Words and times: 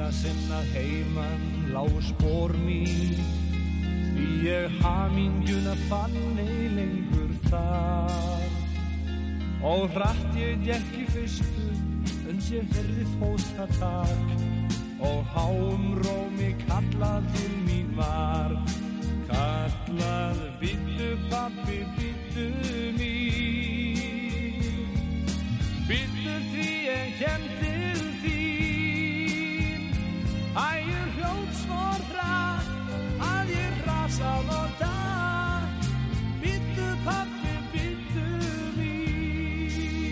Fyrsta 0.00 0.12
sinn 0.16 0.52
að 0.52 0.64
heiman 0.72 1.42
lág 1.74 1.92
spór 2.00 2.52
mín. 2.64 3.20
Því 4.14 4.28
ég 4.46 4.70
haminguna 4.80 5.74
fann 5.88 6.38
ei 6.38 6.68
lengur 6.72 7.32
þar. 7.50 8.48
Og 9.62 9.90
hratt 9.92 10.36
ég 10.38 10.62
gekk 10.64 10.94
í 10.96 11.04
fyrstu 11.12 11.68
uns 12.30 12.48
ég 12.50 12.64
herði 12.72 13.04
fótatak 13.18 14.24
og 15.04 15.24
háum 15.34 15.98
rómi 16.00 16.54
kallað 16.66 17.26
til 17.34 17.52
mín 17.66 17.92
var. 17.98 18.56
Kallað 19.28 20.40
byttu 20.62 21.10
pappi 21.28 21.82
byttu 21.98 22.48
mín. 22.96 24.00
Byttu 25.90 26.38
því 26.52 26.70
ég 26.88 27.18
kendi 27.20 27.69
Æ, 30.50 30.82
ég 30.82 31.10
hljóð 31.14 31.50
svo 31.62 31.82
rætt 32.10 32.66
að 33.22 33.50
ég 33.54 33.74
rasað 33.86 34.48
á 34.50 34.62
dag. 34.80 35.62
Bittu 36.42 36.88
pappi, 37.04 37.52
bittu 37.70 38.24
mín. 38.74 40.10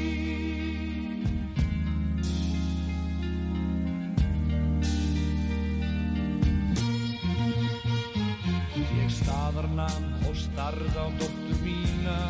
Ég 8.78 9.10
staðarnam 9.18 10.06
og 10.22 10.38
starð 10.38 10.94
á 11.02 11.06
dóttur 11.18 11.58
mína. 11.66 12.20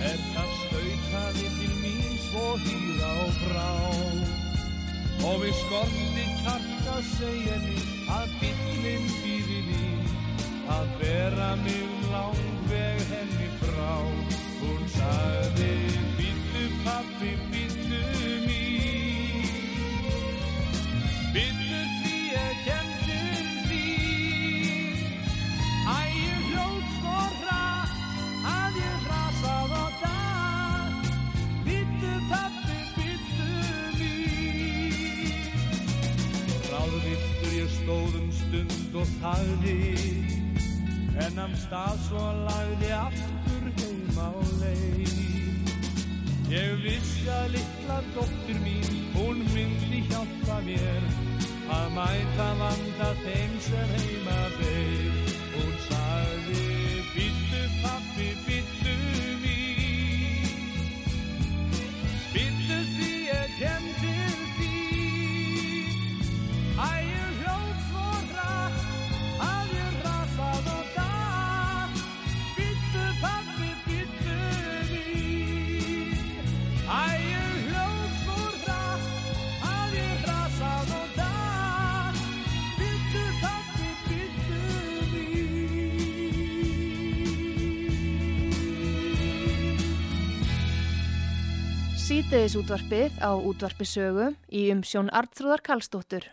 Er 0.00 0.16
það 0.32 0.50
stautaði 0.62 1.46
til 1.60 1.74
mín 1.84 2.16
svo 2.24 2.46
hýra 2.64 3.12
og 3.26 3.32
frá 3.42 4.43
og 5.22 5.36
við 5.42 5.54
skorti 5.60 6.24
kjarta 6.42 6.96
segja 7.14 7.58
mér 7.62 7.84
að 8.16 8.34
bílinn 8.40 9.06
býði 9.20 9.60
mín. 9.68 10.10
Að 10.74 10.86
bera 11.00 11.50
mig 11.60 11.82
um 11.84 12.08
langveg 12.14 13.04
henni 13.12 13.48
frá. 13.60 13.94
Hún 14.62 14.82
sagði 14.96 15.72
býttu 16.18 16.66
pappi 16.86 17.36
býttu 17.52 17.73
og 38.98 39.10
þagði 39.20 39.76
En 41.24 41.38
am 41.38 41.54
stað 41.62 41.98
svo 42.08 42.24
lagði 42.44 42.90
aftur 42.96 43.68
heim 43.78 44.18
á 44.18 44.30
leið. 44.62 45.14
Ég 46.50 46.74
vissi 46.82 47.28
að 47.32 47.54
litla 47.54 48.00
dóttir 48.14 48.58
mín 48.62 48.98
Hún 49.14 49.40
myndi 49.54 50.02
hjálpa 50.10 50.60
mér 50.66 51.08
Að 51.72 51.86
mæta 51.96 52.48
vanda 52.60 53.10
þeim 53.24 53.58
sem 53.64 53.94
heima 53.96 54.40
beir 54.58 55.13
mín 92.24 92.30
Sýteðis 92.30 92.54
útvarpið 92.56 93.16
á 93.20 93.30
útvarpisögu 93.36 94.26
í 94.48 94.70
umsjón 94.72 95.10
Artrúðar 95.12 95.60
Kallstóttur. 95.60 96.24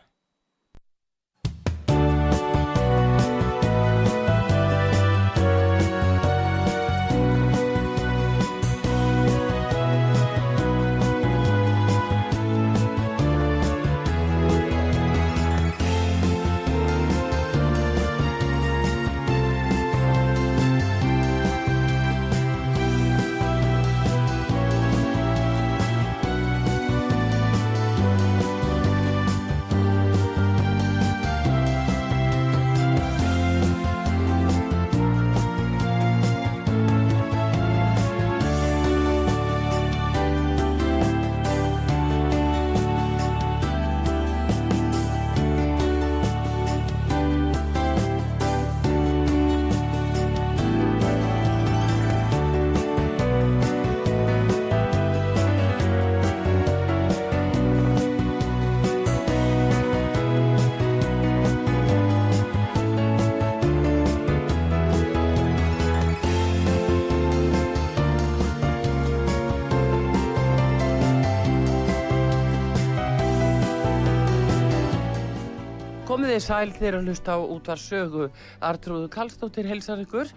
Þið 76.32 76.44
sæl 76.46 76.70
þegar 76.72 76.96
að 76.96 77.08
hlusta 77.10 77.34
á 77.36 77.40
útvar 77.44 77.80
sögu 77.82 78.26
Artrúðu 78.64 79.10
Kallstóttir 79.12 79.68
helsar 79.68 80.00
ykkur. 80.00 80.30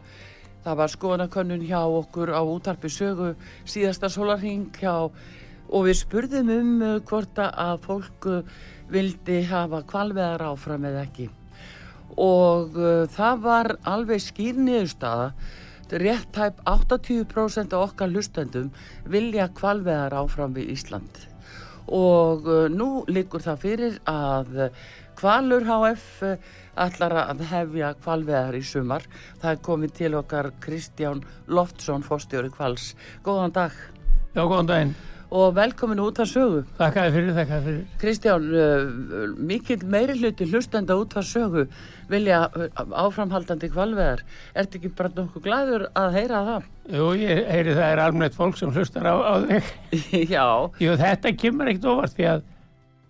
Það 0.64 0.78
var 0.80 0.90
skoðanakönnun 0.90 1.60
hjá 1.68 1.84
okkur 1.86 2.32
á 2.34 2.42
útarpi 2.42 2.88
sögu 2.90 3.28
síðasta 3.62 4.08
solarhing 4.10 4.72
hjá 4.74 4.96
og 4.98 5.84
við 5.86 5.94
spurðum 6.00 6.50
um 6.50 6.72
uh, 6.82 6.96
hvort 7.06 7.38
að 7.38 7.84
fólk 7.84 8.26
uh, 8.26 8.40
vildi 8.90 9.36
hafa 9.46 9.84
kvalveðar 9.86 10.42
áfram 10.48 10.88
eða 10.90 11.04
ekki. 11.04 11.28
Og 12.18 12.74
uh, 12.74 13.04
það 13.14 13.46
var 13.46 13.70
alveg 13.94 14.24
skýrniðurstaða 14.26 15.30
rétt 16.02 16.34
tæp 16.34 16.58
80% 16.66 17.78
af 17.78 17.86
okkar 17.92 18.10
hlustendum 18.10 18.74
vilja 19.06 19.46
kvalveðar 19.54 20.18
áfram 20.24 20.58
við 20.58 20.74
Ísland. 20.74 21.22
Og 21.86 22.48
nú 22.72 23.04
likur 23.12 23.42
það 23.44 23.58
fyrir 23.60 23.96
að 24.08 24.54
Kvalur 25.18 25.64
HF 25.68 26.22
allar 26.84 27.16
að 27.28 27.42
hefja 27.50 27.94
kvalveðar 28.02 28.58
í 28.58 28.62
sumar. 28.66 29.06
Það 29.42 29.50
er 29.54 29.64
komið 29.70 29.96
til 30.00 30.12
okkar 30.18 30.50
Kristján 30.64 31.24
Loftsson, 31.46 32.02
fórstjóri 32.06 32.50
Kvals. 32.54 32.92
Góðan 33.26 33.54
dag. 33.54 33.74
Já, 34.34 34.42
góðan 34.42 34.70
daginn. 34.70 34.94
og 35.34 35.54
velkomin 35.56 35.98
út 35.98 36.18
að 36.22 36.28
sögu. 36.30 36.58
Þakkaði 36.78 37.12
fyrir, 37.14 37.30
þakkaði 37.34 37.64
fyrir. 37.66 37.86
Kristján, 37.98 38.44
uh, 38.54 39.32
mikill 39.50 39.80
meiri 39.90 40.14
hluti 40.20 40.46
hlustenda 40.46 40.94
út 41.00 41.16
að 41.18 41.26
sögu 41.26 41.64
vilja 42.10 42.44
uh, 42.54 42.68
áframhaldandi 43.02 43.70
kvalveðar. 43.72 44.22
Ertu 44.54 44.78
ekki 44.78 44.92
bara 44.94 45.10
nokkuð 45.16 45.46
glæður 45.48 45.86
að 45.98 46.18
heyra 46.20 46.42
það? 46.50 46.68
Jú, 46.94 47.08
ég 47.18 47.42
heyri 47.50 47.74
það 47.74 47.88
er 47.96 48.02
almennt 48.04 48.38
fólk 48.38 48.60
sem 48.60 48.70
hlustar 48.76 49.08
á, 49.10 49.14
á 49.26 49.34
þig. 49.48 49.72
Já, 50.36 50.46
Jú, 50.84 50.94
þetta 51.02 51.34
kemur 51.40 51.72
ekkert 51.72 51.90
óvart 51.90 52.14
því 52.14 52.30
að 52.36 52.44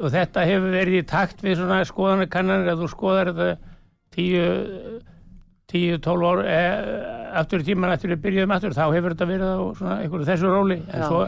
og 0.00 0.11
þetta 0.14 0.46
hefur 0.49 0.75
verið 0.75 1.00
í 1.00 1.06
takt 1.08 1.44
við 1.44 1.61
svona 1.61 1.82
skoðanakannanir 1.88 2.75
að 2.75 2.82
þú 2.82 2.91
skoðar 2.93 3.32
þetta 3.35 3.73
tíu, 4.14 4.44
tíu, 5.70 5.99
tólf 6.02 6.29
ár 6.31 6.44
e, 6.46 6.61
aftur 7.41 7.62
í 7.62 7.69
tíman 7.70 7.94
eftir 7.94 8.14
við 8.14 8.23
byrjuðum 8.26 8.55
aftur 8.56 8.76
þá 8.76 8.85
hefur 8.88 9.14
þetta 9.14 9.31
verið 9.31 9.50
á 9.55 9.62
svona 9.79 9.96
einhverju 10.02 10.31
þessu 10.31 10.52
róli 10.52 10.81
en 10.85 11.06
svo 11.06 11.25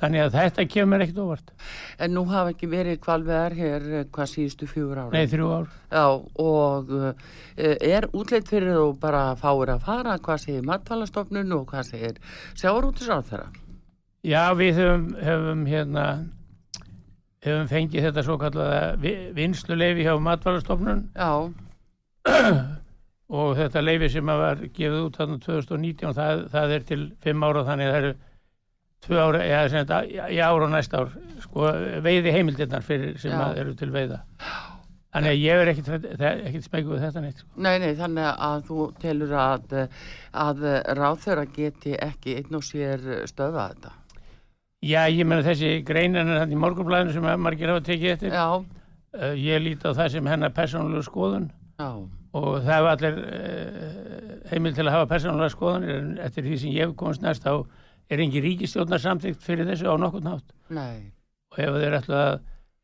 þannig 0.00 0.24
að 0.24 0.34
þetta 0.34 0.64
kemur 0.70 1.02
ekkert 1.04 1.20
óvart. 1.22 1.52
en 2.02 2.14
nú 2.14 2.24
hafa 2.26 2.52
ekki 2.52 2.68
verið 2.70 2.98
kvalveðar 3.04 3.54
hér 3.54 3.84
uh, 3.92 4.04
hvað 4.12 4.30
síðustu 4.32 4.66
fjögur 4.70 4.98
ára. 4.98 5.12
Nei, 5.14 5.28
þrjú 5.30 5.50
ár. 5.54 5.68
Já, 5.92 6.06
og 6.42 6.90
uh, 6.90 7.12
er 7.56 8.08
útleitt 8.10 8.50
fyrir 8.50 8.74
þú 8.74 8.88
bara 9.02 9.28
fáir 9.38 9.76
að 9.76 9.86
fara, 9.86 10.16
hvað 10.18 10.42
segir 10.42 10.66
matvalastofnun 10.66 11.54
og 11.54 11.68
hvað 11.70 11.92
segir 11.92 12.18
sjáarútisáð 12.58 13.30
þeirra? 13.30 13.48
Já, 14.26 14.42
við 14.58 14.80
höfum, 14.80 15.06
höfum 15.22 15.66
hérna 15.70 16.06
höfum 17.52 17.70
fengið 17.70 18.08
þetta 18.08 18.24
svo 18.26 18.38
kallaða 18.40 19.12
vinsluleifi 19.36 20.06
hjá 20.06 20.14
matvalastofnun 20.22 21.06
Já, 21.16 21.30
og 23.40 23.56
þetta 23.58 23.82
leifi 23.82 24.12
sem 24.14 24.30
var 24.30 24.62
gefið 24.66 25.00
út 25.02 25.18
þarna 25.20 25.40
2019 25.44 26.16
það, 26.16 26.46
það 26.54 26.76
er 26.76 26.86
til 26.90 27.02
fimm 27.24 27.46
ára 27.46 27.66
þannig 27.66 27.90
að 27.90 27.94
það 27.94 28.02
eru 28.04 28.14
tvö 29.06 29.18
ára, 29.22 29.42
eða 29.44 29.66
sem 29.70 29.84
þetta 29.84 30.30
í 30.32 30.38
ára 30.40 30.66
og 30.66 30.72
næsta 30.72 31.02
ár 31.02 31.12
sko 31.44 31.74
veiði 32.06 32.32
heimildirnar 32.34 32.86
fyrir 32.86 33.18
sem 33.20 33.34
eru 33.36 33.74
til 33.78 33.92
veiða. 33.94 34.22
Þannig 35.16 35.32
að 35.32 35.42
ég 35.42 35.60
er 35.62 36.62
smegu 36.64 36.92
við 36.92 37.04
þetta 37.06 37.22
neitt 37.24 37.38
sko. 37.40 37.48
nei, 37.56 37.76
nei, 37.80 37.92
þannig 37.96 38.26
að 38.48 38.64
þú 38.68 38.88
telur 39.00 39.36
að, 39.40 39.76
að 40.36 40.66
ráðþöra 40.98 41.46
geti 41.54 41.94
ekki 41.96 42.36
einn 42.40 42.58
og 42.58 42.66
sér 42.66 43.06
stöða 43.30 43.70
þetta. 43.70 43.94
Já, 44.84 45.06
ég 45.08 45.24
menna 45.24 45.46
þessi 45.46 45.80
greinin 45.86 46.28
er 46.28 46.42
hann 46.42 46.52
í 46.52 46.58
morgunblæðinu 46.60 47.14
sem 47.16 47.24
að 47.26 47.40
margir 47.46 47.72
hafa 47.72 47.84
tekið 47.86 48.12
eftir. 48.12 48.34
Já, 48.36 48.46
uh, 48.60 49.32
ég 49.40 49.62
líti 49.64 49.88
á 49.88 49.96
það 49.96 50.12
sem 50.16 50.28
hennar 50.30 50.52
persónulegu 50.56 51.06
skoðun. 51.06 51.48
Já, 51.80 51.88
og 52.36 52.48
það 52.60 52.72
hefur 52.74 52.90
allir 52.92 53.18
uh, 53.22 54.26
heimil 54.50 54.74
til 54.76 54.86
að 54.86 54.94
hafa 54.94 55.08
persónulega 55.10 55.54
skoðanir 55.54 55.96
en 55.96 56.10
eftir 56.26 56.46
því 56.46 56.58
sem 56.60 56.74
ég 56.74 56.86
hef 56.86 56.96
komast 56.98 57.24
næst 57.24 57.46
þá 57.46 57.52
er 58.12 58.22
engin 58.22 58.44
ríkistjórnar 58.44 59.02
samþygt 59.02 59.42
fyrir 59.42 59.68
þessu 59.70 59.90
á 59.90 59.94
nokkurn 59.98 60.28
nátt 60.28 60.52
nei, 60.74 61.10
og 61.52 61.62
ef, 61.62 62.10
að, 62.10 62.36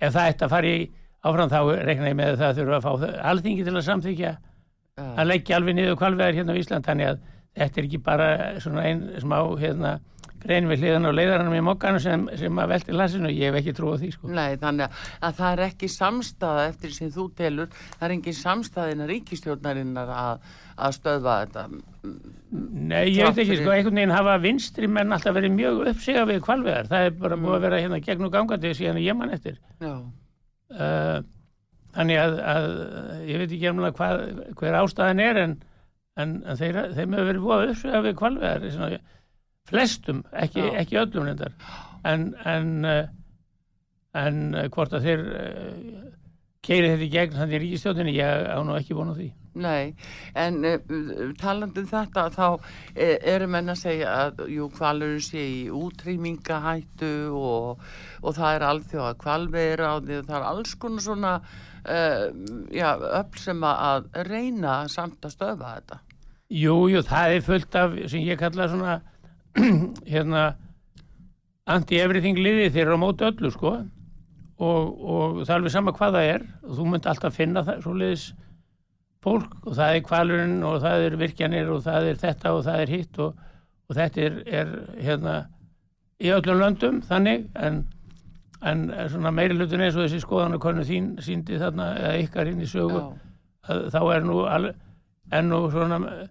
ef 0.03 0.15
það 0.17 0.31
ætti 0.33 0.47
að 0.47 0.55
fara 0.55 0.73
í 0.73 0.81
áfram 1.23 1.53
þá 1.53 1.59
reikna 1.87 2.11
ég 2.11 2.19
með 2.19 2.33
að 2.33 2.41
það 2.43 2.59
þurfa 2.61 2.79
að 2.79 2.87
fá 2.87 3.21
alþingi 3.31 3.67
til 3.67 3.77
að 3.77 3.87
samþykja 3.89 4.33
já, 4.33 5.05
að 5.07 5.29
leggja 5.29 5.59
alveg 5.59 5.79
niður 5.79 6.01
kvalveðar 6.01 6.39
hérna 6.41 6.57
á 6.57 6.61
Ísland 6.63 6.89
þannig 6.89 7.13
að 7.13 7.23
þetta 7.59 7.81
er 7.81 7.89
ekki 7.89 8.01
bara 8.03 8.33
svona 8.63 8.87
einn 8.89 9.05
smá 9.21 9.39
hérna 9.61 9.99
grein 10.43 10.67
við 10.71 10.83
hliðan 10.83 11.07
á 11.07 11.13
leiðaranum 11.15 11.55
í 11.55 11.63
mokkanu 11.65 12.01
sem, 12.03 12.25
sem 12.39 12.59
að 12.59 12.73
velti 12.75 12.97
lasinu 12.97 13.29
og 13.31 13.37
ég 13.37 13.51
hef 13.51 13.59
ekki 13.61 13.75
trú 13.77 13.93
á 13.95 13.97
því 14.01 14.11
sko. 14.15 14.31
nei, 14.33 14.57
þannig 14.61 14.89
að, 14.89 15.03
að 15.29 15.37
það 15.39 15.53
er 15.53 15.63
ekki 15.69 15.91
samstaða 15.93 16.65
eftir 16.71 16.95
sem 16.97 17.13
þú 17.15 17.27
telur, 17.39 17.77
það 17.99 18.07
er 18.09 18.15
engin 18.17 18.39
samstaðina 18.39 19.09
ríkistjórnarinnar 19.11 20.15
að, 20.23 20.49
að 20.87 20.97
stöðva 20.99 21.37
þetta. 21.43 21.67
Nei, 22.53 23.05
ég 23.13 23.29
veit 23.29 23.43
ekki, 23.45 23.61
sko, 23.61 23.75
einhvern 23.75 24.01
veginn 24.01 24.17
hafa 24.17 24.39
vinstri 24.43 24.91
menn 24.91 25.15
alltaf 25.15 25.37
verið 25.37 25.55
mjög 25.59 25.85
uppsiga 25.93 26.25
við 26.29 26.43
kvalveðar 26.49 26.91
það 26.91 27.07
er 27.07 27.21
bara 27.23 27.39
búið 27.45 27.59
að 27.59 27.69
vera 27.69 27.83
hérna 27.85 28.03
gegn 28.09 28.29
og 28.29 28.35
gangandi 28.35 28.75
síðan 28.79 29.03
ég 29.03 29.19
mann 29.19 29.37
eftir. 29.37 29.61
Uh, 29.83 31.21
þannig 31.95 32.19
að, 32.19 32.39
að 32.55 32.71
ég 33.29 33.43
veit 33.43 33.53
ekki 33.53 33.77
hvað, 34.01 34.25
hver 34.59 34.81
ástæðan 34.81 35.23
er 35.23 35.45
en, 35.47 35.61
en, 36.21 36.39
en 36.45 36.61
þeir, 36.61 36.79
þeim 36.97 37.17
hefur 37.17 37.29
verið 37.31 37.45
búið 37.47 37.57
að 37.57 37.73
uppsvega 37.73 38.05
við 38.07 38.17
kvalveðar 38.21 39.01
flestum, 39.71 40.25
ekki, 40.35 40.65
ekki 40.79 40.99
öllum 41.03 41.29
reyndar. 41.29 41.53
En 42.09 42.33
en, 42.49 42.73
uh, 42.85 43.05
en 44.19 44.41
uh, 44.57 44.67
hvort 44.75 44.97
að 44.97 45.07
þeir 45.07 45.23
uh, 45.29 46.09
keiri 46.63 46.91
þetta 46.93 47.07
í 47.07 47.13
gegn 47.13 47.39
þannig 47.39 47.57
í 47.57 47.63
ríkistjóðinni, 47.67 48.17
ég 48.19 48.51
á 48.51 48.59
nú 48.67 48.75
ekki 48.79 48.99
vona 48.99 49.15
því. 49.17 49.29
Nei, 49.63 49.93
en 50.39 50.63
uh, 50.65 50.79
talandi 51.41 51.83
um 51.83 51.89
þetta 51.91 52.29
þá 52.33 52.47
uh, 52.49 52.63
eru 52.97 53.49
menn 53.53 53.73
að 53.73 53.83
segja 53.83 54.15
að 54.27 54.47
jú, 54.53 54.69
kvalurinn 54.73 55.25
sé 55.25 55.43
í 55.43 55.61
útrýmingahættu 55.77 57.13
og, 57.37 57.83
og 58.23 58.39
það 58.39 58.57
er 58.57 58.67
alþjóða 58.71 59.19
kvalveira 59.21 59.93
og 59.99 60.09
það 60.09 60.39
er 60.41 60.49
alls 60.53 60.75
konar 60.81 61.07
svona 61.07 61.35
uh, 61.89 63.15
öll 63.21 63.39
sem 63.41 63.65
að 63.67 64.09
reyna 64.29 64.83
samt 64.93 65.25
að 65.25 65.37
stöðva 65.37 65.77
þetta. 65.77 66.01
Jú, 66.53 66.77
jú, 66.93 67.01
það 67.09 67.35
er 67.37 67.47
fullt 67.47 67.79
af 67.81 67.97
sem 68.13 68.27
ég 68.27 68.41
kalla 68.41 68.69
svona 68.69 68.99
hérna 70.13 70.45
anti-everything 71.71 72.41
liði 72.41 72.71
þeir 72.75 72.87
eru 72.87 72.99
á 73.01 73.05
móti 73.05 73.27
öllu 73.29 73.53
sko. 73.55 73.77
Og, 74.63 74.91
og 75.01 75.39
það 75.43 75.49
er 75.49 75.57
alveg 75.57 75.75
sama 75.75 75.95
hvað 75.97 76.19
það 76.19 76.29
er. 76.35 76.45
Og 76.67 76.77
þú 76.77 76.89
munt 76.91 77.09
alltaf 77.09 77.39
finna 77.39 77.65
það 77.67 77.81
svoleiðis 77.87 78.27
fólk. 79.25 79.57
Og 79.65 79.79
það 79.79 79.97
er 79.97 80.05
kvalurinn 80.11 80.61
og 80.67 80.79
það 80.85 81.07
er 81.07 81.19
virkjanir 81.23 81.73
og 81.73 81.83
það 81.87 82.11
er 82.11 82.21
þetta 82.27 82.53
og 82.53 82.63
það 82.69 82.85
er 82.85 82.95
hitt 82.97 83.23
og, 83.25 83.43
og 83.89 83.99
þetta 83.99 84.27
er, 84.27 84.39
er 84.61 84.77
hérna 85.01 85.37
í 86.23 86.31
öllum 86.37 86.63
löndum 86.63 87.03
þannig. 87.09 87.49
En, 87.57 87.85
en 88.63 88.85
svona 89.11 89.33
meiri 89.35 89.57
hlutin 89.57 89.83
eins 89.83 89.97
og 89.97 90.07
þessi 90.07 90.23
skoðanakonu 90.23 90.85
þín 90.87 91.09
síndi 91.25 91.59
þarna 91.61 91.89
eða 91.99 92.13
ykkar 92.23 92.51
hinn 92.51 92.63
í 92.63 92.69
sögu 92.71 93.03
að 93.71 93.89
þá 93.95 94.01
er 94.15 94.25
nú 94.27 94.39
al, 94.51 94.71
er 95.31 95.45
nú 95.47 95.61
svona 95.73 95.99
uh, 96.03 96.23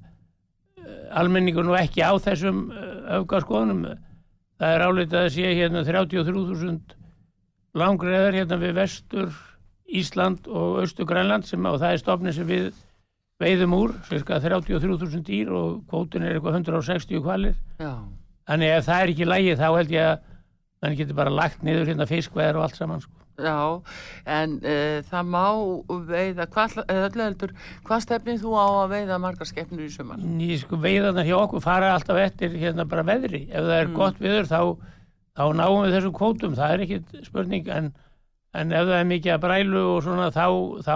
almenningur 1.20 1.68
nú 1.68 1.76
ekki 1.80 2.04
á 2.04 2.12
þessum 2.24 2.66
uh, 2.72 3.20
öfgaskoðunum. 3.20 3.86
Það 4.62 4.76
er 4.76 4.86
álítið 4.88 5.20
að 5.22 5.30
sé 5.36 5.54
hérna 5.58 5.84
33.000 5.88 6.98
langreðar 7.82 8.36
hérna 8.36 8.60
við 8.62 8.78
vestur 8.78 9.32
Ísland 9.92 10.48
og 10.48 10.82
austur 10.84 11.08
Grænland 11.08 11.48
sem 11.48 11.66
og 11.68 11.80
það 11.82 11.94
er 11.94 12.02
stofni 12.02 12.34
sem 12.36 12.48
við 12.48 12.72
veiðum 13.42 13.74
úr, 13.76 13.94
cirka 14.08 14.38
33.000 14.40 15.24
dýr 15.26 15.50
og 15.56 15.82
kvótun 15.90 16.24
er 16.24 16.38
eitthvað 16.38 16.60
160 16.62 17.24
kvalir 17.26 17.56
já, 17.82 17.96
þannig 18.48 18.76
ef 18.76 18.86
það 18.86 19.02
er 19.02 19.14
ekki 19.14 19.28
lægi 19.28 19.56
þá 19.58 19.66
held 19.70 19.96
ég 19.96 20.10
að 20.12 20.28
mann 20.82 20.96
getur 20.98 21.18
bara 21.18 21.30
lagt 21.34 21.62
niður 21.66 21.92
hérna 21.92 22.08
fiskveðar 22.10 22.58
og 22.58 22.64
allt 22.66 22.78
saman 22.80 23.02
sko. 23.04 23.12
já, 23.42 23.58
en 24.30 24.56
uh, 24.62 24.98
það 25.10 25.30
má 25.34 25.44
veiða, 26.10 26.46
hvað, 26.52 26.76
heldur, 27.18 27.54
hvað 27.88 28.04
stefnið 28.06 28.42
þú 28.44 28.52
á 28.58 28.66
að 28.84 28.92
veiða 28.96 29.20
margar 29.24 29.50
skepnur 29.50 29.86
í 29.88 29.90
sumar? 29.94 30.20
Ný, 30.22 30.50
sko, 30.62 30.78
veiðarnar 30.82 31.26
hjá 31.30 31.38
okkur 31.40 31.64
fara 31.64 31.94
alltaf 31.96 32.20
eftir 32.22 32.54
hérna 32.62 32.86
bara 32.90 33.06
veðri. 33.08 33.48
Ef 33.50 33.66
það 33.66 33.78
er 33.80 33.88
Mm. 33.90 33.96
gott 33.98 34.20
viður 34.22 34.50
þá, 34.52 34.62
þá 35.38 35.44
náum 35.58 35.84
við 35.86 35.96
þessum 35.98 36.16
kvótum, 36.20 36.56
það 36.60 36.74
er 36.76 36.86
ekkit 36.86 37.26
spurning 37.26 37.68
en, 37.72 37.92
en 38.54 38.72
ef 38.76 38.86
það 38.92 39.00
er 39.00 39.10
mikið 39.10 39.34
að 39.38 39.42
brælu 39.48 39.84
og 39.96 40.04
svona 40.06 40.30
þá, 40.36 40.46
þá 40.86 40.96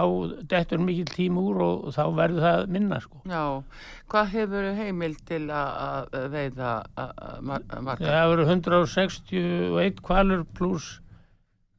dettur 0.54 0.78
mikið 0.86 1.14
tím 1.16 1.38
úr 1.40 1.62
og, 1.66 1.86
þá 1.96 2.04
verður 2.14 2.46
það 2.46 2.66
minna 2.76 3.00
sko. 3.02 3.22
Já, 3.26 3.62
hvað 4.10 4.30
hefur 4.34 4.68
heimil 4.76 5.16
til 5.28 5.42
að 5.52 6.14
veiða 6.32 6.70
margar? 7.42 8.06
Það 8.06 8.30
verður 8.32 8.52
161 8.54 10.00
kvalur 10.06 10.46
pluss 10.56 11.00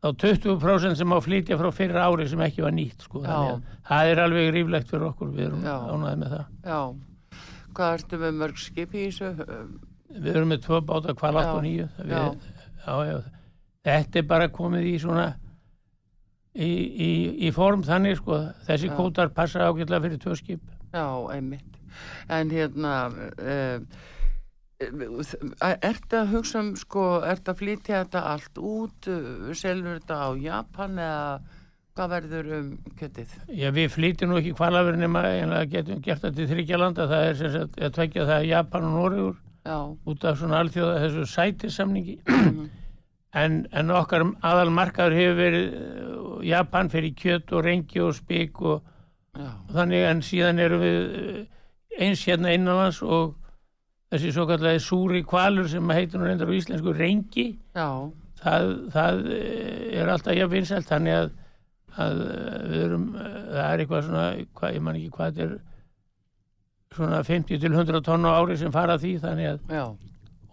þá 0.03 0.11
20% 0.23 0.99
sem 0.99 1.15
á 1.15 1.19
flytja 1.23 1.57
frá 1.59 1.71
fyrra 1.75 2.05
ári 2.07 2.27
sem 2.29 2.43
ekki 2.45 2.63
var 2.65 2.75
nýtt 2.75 3.07
sko. 3.07 3.23
Það 3.87 4.11
er 4.11 4.21
alveg 4.23 4.51
ríflegt 4.55 4.91
fyrir 4.91 5.09
okkur, 5.09 5.31
við 5.33 5.49
erum 5.49 5.65
Já. 5.65 5.75
ánæðið 5.89 6.21
með 6.21 6.35
það. 6.35 6.45
Já, 6.67 7.41
hvað 7.79 7.97
ertu 7.97 8.21
með 8.21 8.37
mörg 8.43 8.61
skip 8.61 8.93
í 8.93 9.07
þessu? 9.07 9.49
Við 10.17 10.31
erum 10.35 10.53
með 10.53 10.63
tvö 10.67 10.83
báta 10.87 11.17
kval 11.17 11.33
8 11.35 11.57
og 11.57 11.65
9 11.65 11.89
við, 11.97 12.13
já. 12.13 12.93
já, 13.09 13.17
þetta 13.87 14.21
er 14.21 14.29
bara 14.29 14.47
komið 14.53 14.87
í 14.87 14.95
svona 15.01 15.27
í, 16.57 16.69
í, 16.69 17.09
í 17.47 17.51
form 17.55 17.83
þannig 17.85 18.17
sko, 18.21 18.39
þessi 18.67 18.89
Já. 18.89 18.95
kótar 18.97 19.33
passa 19.35 19.67
ágætlega 19.67 20.05
fyrir 20.07 20.21
tvö 20.23 20.37
skip 20.39 20.63
Já, 20.93 21.05
einmitt. 21.35 21.76
En 22.29 22.51
hérna, 22.53 22.93
uh, 23.37 23.79
ertu 24.79 26.19
að 26.19 26.33
hugsa 26.35 26.61
um, 26.61 26.73
sko, 26.77 27.05
ertu 27.25 27.53
að 27.53 27.61
flytja 27.63 28.03
þetta 28.03 28.25
allt 28.33 28.61
út, 28.61 29.09
selur 29.57 29.97
þetta 29.97 30.19
á 30.21 30.29
Japan 30.41 31.01
eða 31.01 31.39
hvað 31.97 32.13
verður 32.13 32.53
um 32.59 32.69
kjötið? 32.99 33.33
Já, 33.57 33.71
við 33.73 33.89
flytjum 33.95 34.29
nú 34.29 34.37
ekki 34.37 34.53
kvalafur 34.59 34.99
nema 34.99 35.25
einlega 35.31 35.71
getum 35.71 36.03
gert 36.05 36.21
þetta 36.21 36.37
til 36.37 36.49
þryggja 36.51 36.77
landa. 36.83 37.09
Það 37.09 37.27
er 37.31 37.37
sem 37.41 37.53
sagt 37.55 37.79
að 37.81 37.95
tvekja 37.97 38.29
það 38.29 38.49
Japan 38.51 38.89
og 38.91 39.35
Já, 39.67 39.79
út 40.07 40.23
af 40.23 40.37
svona 40.39 40.61
alþjóða 40.63 40.99
þessu 41.03 41.23
sætisamningi 41.27 42.19
Mhm. 42.27 42.67
en, 43.35 43.55
en 43.71 43.91
okkar 43.91 44.23
aðal 44.45 44.69
markaður 44.71 45.15
hefur 45.17 45.39
verið 45.41 45.73
uh, 45.75 46.37
Japan 46.47 46.89
fyrir 46.93 47.15
kjött 47.19 47.51
og 47.51 47.65
rengi 47.65 47.99
og 48.01 48.15
spik 48.15 48.61
og 48.61 48.85
já, 49.35 49.49
þannig 49.75 50.05
en 50.07 50.23
síðan 50.23 50.61
erum 50.63 50.81
við 50.85 51.17
eh, 51.19 51.41
eins 51.97 52.23
hérna 52.27 52.53
innanlands 52.55 53.01
og, 53.03 53.35
þessi 54.11 54.31
svo 54.31 54.47
kallagi 54.47 54.83
súri 54.83 55.23
kvalur 55.27 55.67
sem 55.71 55.91
heitir 55.91 56.21
nú 56.21 56.29
reyndar 56.29 56.47
á 56.47 56.55
íslensku 56.55 56.93
rengi 56.95 57.47
já, 57.75 57.89
það, 58.39 58.73
það 58.93 59.21
eh, 59.35 59.99
er 59.99 60.11
alltaf 60.13 60.37
jafn 60.37 60.53
vinsælt 60.53 60.87
þannig 60.87 61.17
að, 61.17 61.31
að 61.97 62.21
eh, 62.27 62.59
við 62.71 62.83
erum, 62.85 63.07
eh, 63.19 63.39
það 63.51 63.63
er 63.65 63.83
eitthvað 63.83 64.05
svona, 64.07 64.25
hvað, 64.59 64.75
ég 64.77 64.85
man 64.87 64.99
ekki 64.99 65.15
hvað 65.17 65.39
þetta 65.39 65.47
er 65.47 65.55
svona 66.97 67.23
50 67.27 67.63
til 67.63 67.73
100 67.73 68.05
tonn 68.07 68.29
á 68.29 68.31
ári 68.31 68.59
sem 68.61 68.75
fara 68.75 68.95
því 69.01 69.11
þannig 69.25 69.49
að, 69.51 69.75
já. 69.75 69.83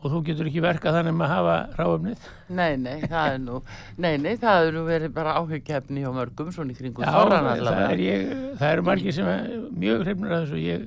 og 0.03 0.11
þú 0.17 0.25
getur 0.27 0.51
ekki 0.51 0.67
verkað 0.67 0.99
þannig 0.99 1.17
með 1.21 1.29
að 1.29 1.33
hafa 1.37 1.55
ráöfnið. 1.79 2.27
Nei, 2.59 2.73
nei, 2.83 2.99
það 3.07 3.37
er 3.37 3.41
nú, 3.45 3.63
nei, 3.95 4.13
nei, 4.19 4.35
það 4.43 4.67
er 4.67 4.77
nú 4.81 4.85
verið 4.91 5.15
bara 5.15 5.39
áhugkefni 5.39 6.03
hjá 6.03 6.11
mörgum 6.19 6.51
svona 6.53 6.75
í 6.75 6.81
kringum 6.83 7.07
Já, 7.07 7.15
það, 7.15 7.95
er 7.95 8.29
það 8.59 8.69
eru 8.73 8.91
margir 8.91 9.15
sem 9.15 9.31
er 9.31 9.49
mjög 9.71 10.05
hrifnir 10.09 10.35
að 10.35 10.47
þessu, 10.49 10.61
ég. 10.67 10.85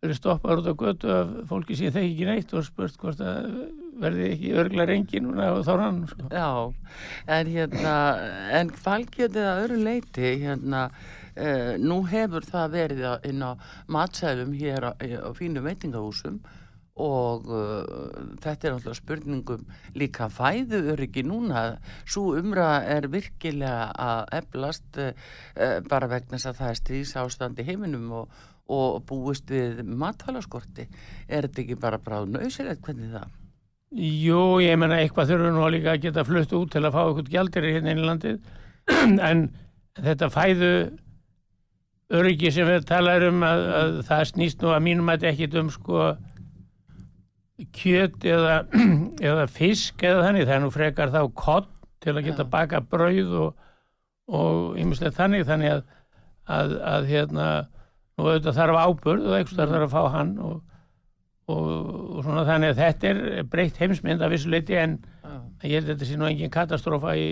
Verið 0.00 0.16
stoppaður 0.16 0.62
út 0.62 0.70
á 0.72 0.74
götu 0.80 1.12
af 1.12 1.32
fólki 1.50 1.76
sem 1.76 1.92
þekki 1.92 2.12
ekki 2.14 2.28
neitt 2.28 2.54
og 2.56 2.64
spurt 2.64 3.00
hvort 3.00 3.20
að 3.20 3.50
verði 4.00 4.28
ekki 4.32 4.52
örgla 4.62 4.86
rengi 4.88 5.20
núna 5.20 5.50
á 5.52 5.60
þorran, 5.66 6.04
sko. 6.08 6.28
Já, 6.32 6.48
en 7.36 7.50
hérna, 7.52 7.96
en 8.56 8.70
hvalkjötið 8.80 9.48
að 9.50 9.64
öru 9.66 9.80
leiti, 9.84 10.30
hérna, 10.40 10.86
uh, 11.34 11.74
nú 11.80 12.00
hefur 12.08 12.46
það 12.48 12.78
verið 12.78 13.04
inn 13.28 13.44
á 13.44 13.52
matsælum 13.92 14.56
hér 14.56 14.88
á, 14.88 14.92
á 14.96 15.30
fínum 15.36 15.68
veitingahúsum 15.68 16.40
og 17.00 17.48
uh, 17.48 17.84
þetta 18.42 18.68
er 18.68 18.76
alltaf 18.76 18.98
spurningum 18.98 19.66
líka 19.96 20.28
fæðu 20.32 20.82
öryggi 20.94 21.24
núna. 21.24 21.78
Svo 22.04 22.34
umra 22.40 22.82
er 22.88 23.08
virkilega 23.12 23.90
að 23.92 24.34
eflast 24.40 25.00
uh, 25.00 25.12
bara 25.88 26.10
vegna 26.10 26.36
þess 26.36 26.50
að 26.52 26.62
það 26.62 26.72
er 26.72 26.80
strís 26.80 27.14
ástand 27.20 27.60
í 27.60 27.68
heiminum 27.68 28.08
og, 28.22 28.40
og 28.70 29.02
búist 29.08 29.50
við 29.50 29.82
matvælaskorti. 29.84 30.86
Er 31.28 31.48
þetta 31.48 31.62
ekki 31.64 31.78
bara 31.80 32.00
bráð 32.02 32.30
nöysilegt 32.36 32.84
hvernig 32.86 33.12
það? 33.14 33.36
Jú, 33.90 34.60
ég 34.62 34.76
menna 34.78 35.00
eitthvað 35.02 35.32
þurfum 35.32 35.56
nú 35.56 35.68
líka 35.74 35.96
að 35.96 36.04
geta 36.04 36.22
flutt 36.26 36.52
út 36.54 36.70
til 36.70 36.84
að 36.84 36.94
fá 36.94 37.00
eitthvað 37.02 37.30
gjaldir 37.32 37.64
hérna 37.66 37.94
inn 37.94 38.02
í 38.02 38.06
landið. 38.06 38.42
En 39.30 39.48
þetta 39.98 40.28
fæðu 40.30 40.74
öryggi 42.14 42.52
sem 42.54 42.68
við 42.68 42.86
talaðum 42.86 43.40
um 43.40 43.46
að, 43.46 43.64
að 43.80 43.96
það 44.06 44.22
snýst 44.30 44.62
nú 44.62 44.70
að 44.74 44.84
mínum 44.86 45.10
að 45.10 45.26
ekki 45.30 45.48
um 45.58 45.72
sko 45.74 46.06
kjöt 47.76 48.24
eða, 48.30 48.54
eða 49.30 49.48
fisk 49.50 50.06
eða 50.06 50.24
þannig, 50.28 50.46
það 50.46 50.56
er 50.56 50.64
nú 50.64 50.70
frekar 50.74 51.12
þá 51.14 51.20
kott 51.34 51.74
til 52.00 52.14
að 52.14 52.30
geta 52.30 52.46
baka 52.48 52.80
brauð 52.80 53.34
og, 53.42 53.66
og 54.30 54.78
þannig. 55.18 55.44
Þannig 55.50 55.74
að, 55.74 55.82
að, 56.46 56.78
að 56.94 57.10
hérna 57.10 57.50
nú 58.20 58.28
auðvitað 58.28 58.58
þarf 58.60 58.80
áburð 58.84 59.28
og 59.30 59.38
eitthvað 59.38 59.72
þarf 59.74 59.86
að 59.88 59.94
fá 59.94 60.14
hann 60.16 60.34
og, 60.44 60.56
og, 61.50 61.64
og 61.64 62.24
svona 62.26 62.46
þannig 62.48 62.74
að 62.74 62.82
þetta 62.84 63.10
er 63.14 63.48
breytt 63.50 63.80
heimsmynd 63.80 64.24
af 64.24 64.34
vissu 64.34 64.52
leiti 64.52 64.76
en 64.78 64.98
ég 65.64 65.80
held 65.80 65.88
að 65.88 65.94
þetta 65.94 66.08
sé 66.10 66.18
nú 66.20 66.28
engin 66.28 66.52
katastrófa 66.54 67.16
í 67.18 67.26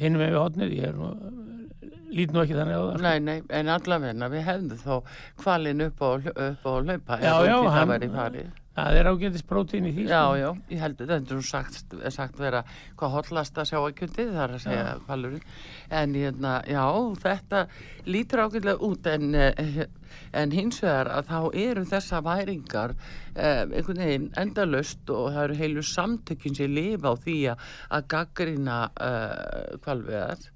hinum 0.00 0.22
með 0.22 0.34
við 0.34 0.40
hotnið 0.40 0.74
ég 0.76 0.88
er 0.90 0.98
nú, 0.98 1.10
lít 2.10 2.32
nú 2.34 2.42
ekki 2.42 2.56
þannig 2.58 2.78
á 2.78 2.82
það. 2.82 3.04
Nei, 3.04 3.18
nei, 3.26 3.36
en 3.60 3.70
allavegna 3.74 4.30
við 4.32 4.46
hefðum 4.46 4.80
þó 4.84 4.96
kvalin 5.42 5.84
upp 5.86 6.02
á, 6.02 6.08
upp 6.30 6.66
á 6.66 6.72
hlaupa 6.78 7.20
Já, 7.22 7.32
ef 7.34 7.50
já, 7.50 7.56
hann-. 7.76 8.50
Það 8.76 8.98
er 9.00 9.08
ágætis 9.10 9.44
prótín 9.46 9.88
í 9.88 9.92
því 9.94 10.04
Já, 10.06 10.20
sko. 10.22 10.36
já, 10.40 10.50
ég 10.70 10.82
held 10.84 11.00
að 11.02 11.12
þetta 11.12 11.36
er 11.36 11.46
sagt, 11.48 11.96
sagt 12.14 12.38
vera 12.40 12.60
hvað 12.98 13.14
hollast 13.16 13.58
að 13.58 13.70
sjá 13.70 13.78
að 13.80 13.96
kjöndið 13.98 14.30
þar 14.36 14.54
að 14.54 14.62
segja 14.64 14.84
kvalurinn. 15.06 15.48
En 16.00 16.14
hérna, 16.14 16.52
já, 16.70 16.84
þetta 17.24 17.64
lítur 18.06 18.44
ágætlega 18.44 18.90
út 18.90 19.10
en, 19.10 19.34
eh, 19.34 19.82
en 20.32 20.54
hins 20.54 20.80
vegar 20.84 21.10
að 21.16 21.32
þá 21.32 21.40
eru 21.64 21.84
þessa 21.90 22.22
væringar 22.26 22.94
eh, 23.34 23.64
einhvern 23.66 24.04
veginn 24.04 24.30
endalust 24.44 25.10
og 25.10 25.32
það 25.34 25.42
eru 25.48 25.58
heilu 25.64 25.84
samtökin 25.90 26.56
sem 26.56 26.74
lifa 26.74 27.12
á 27.12 27.14
því 27.18 27.38
að, 27.54 27.66
gaggrina 28.10 28.78
uh, 28.94 29.76
kvalveðar 29.82 30.48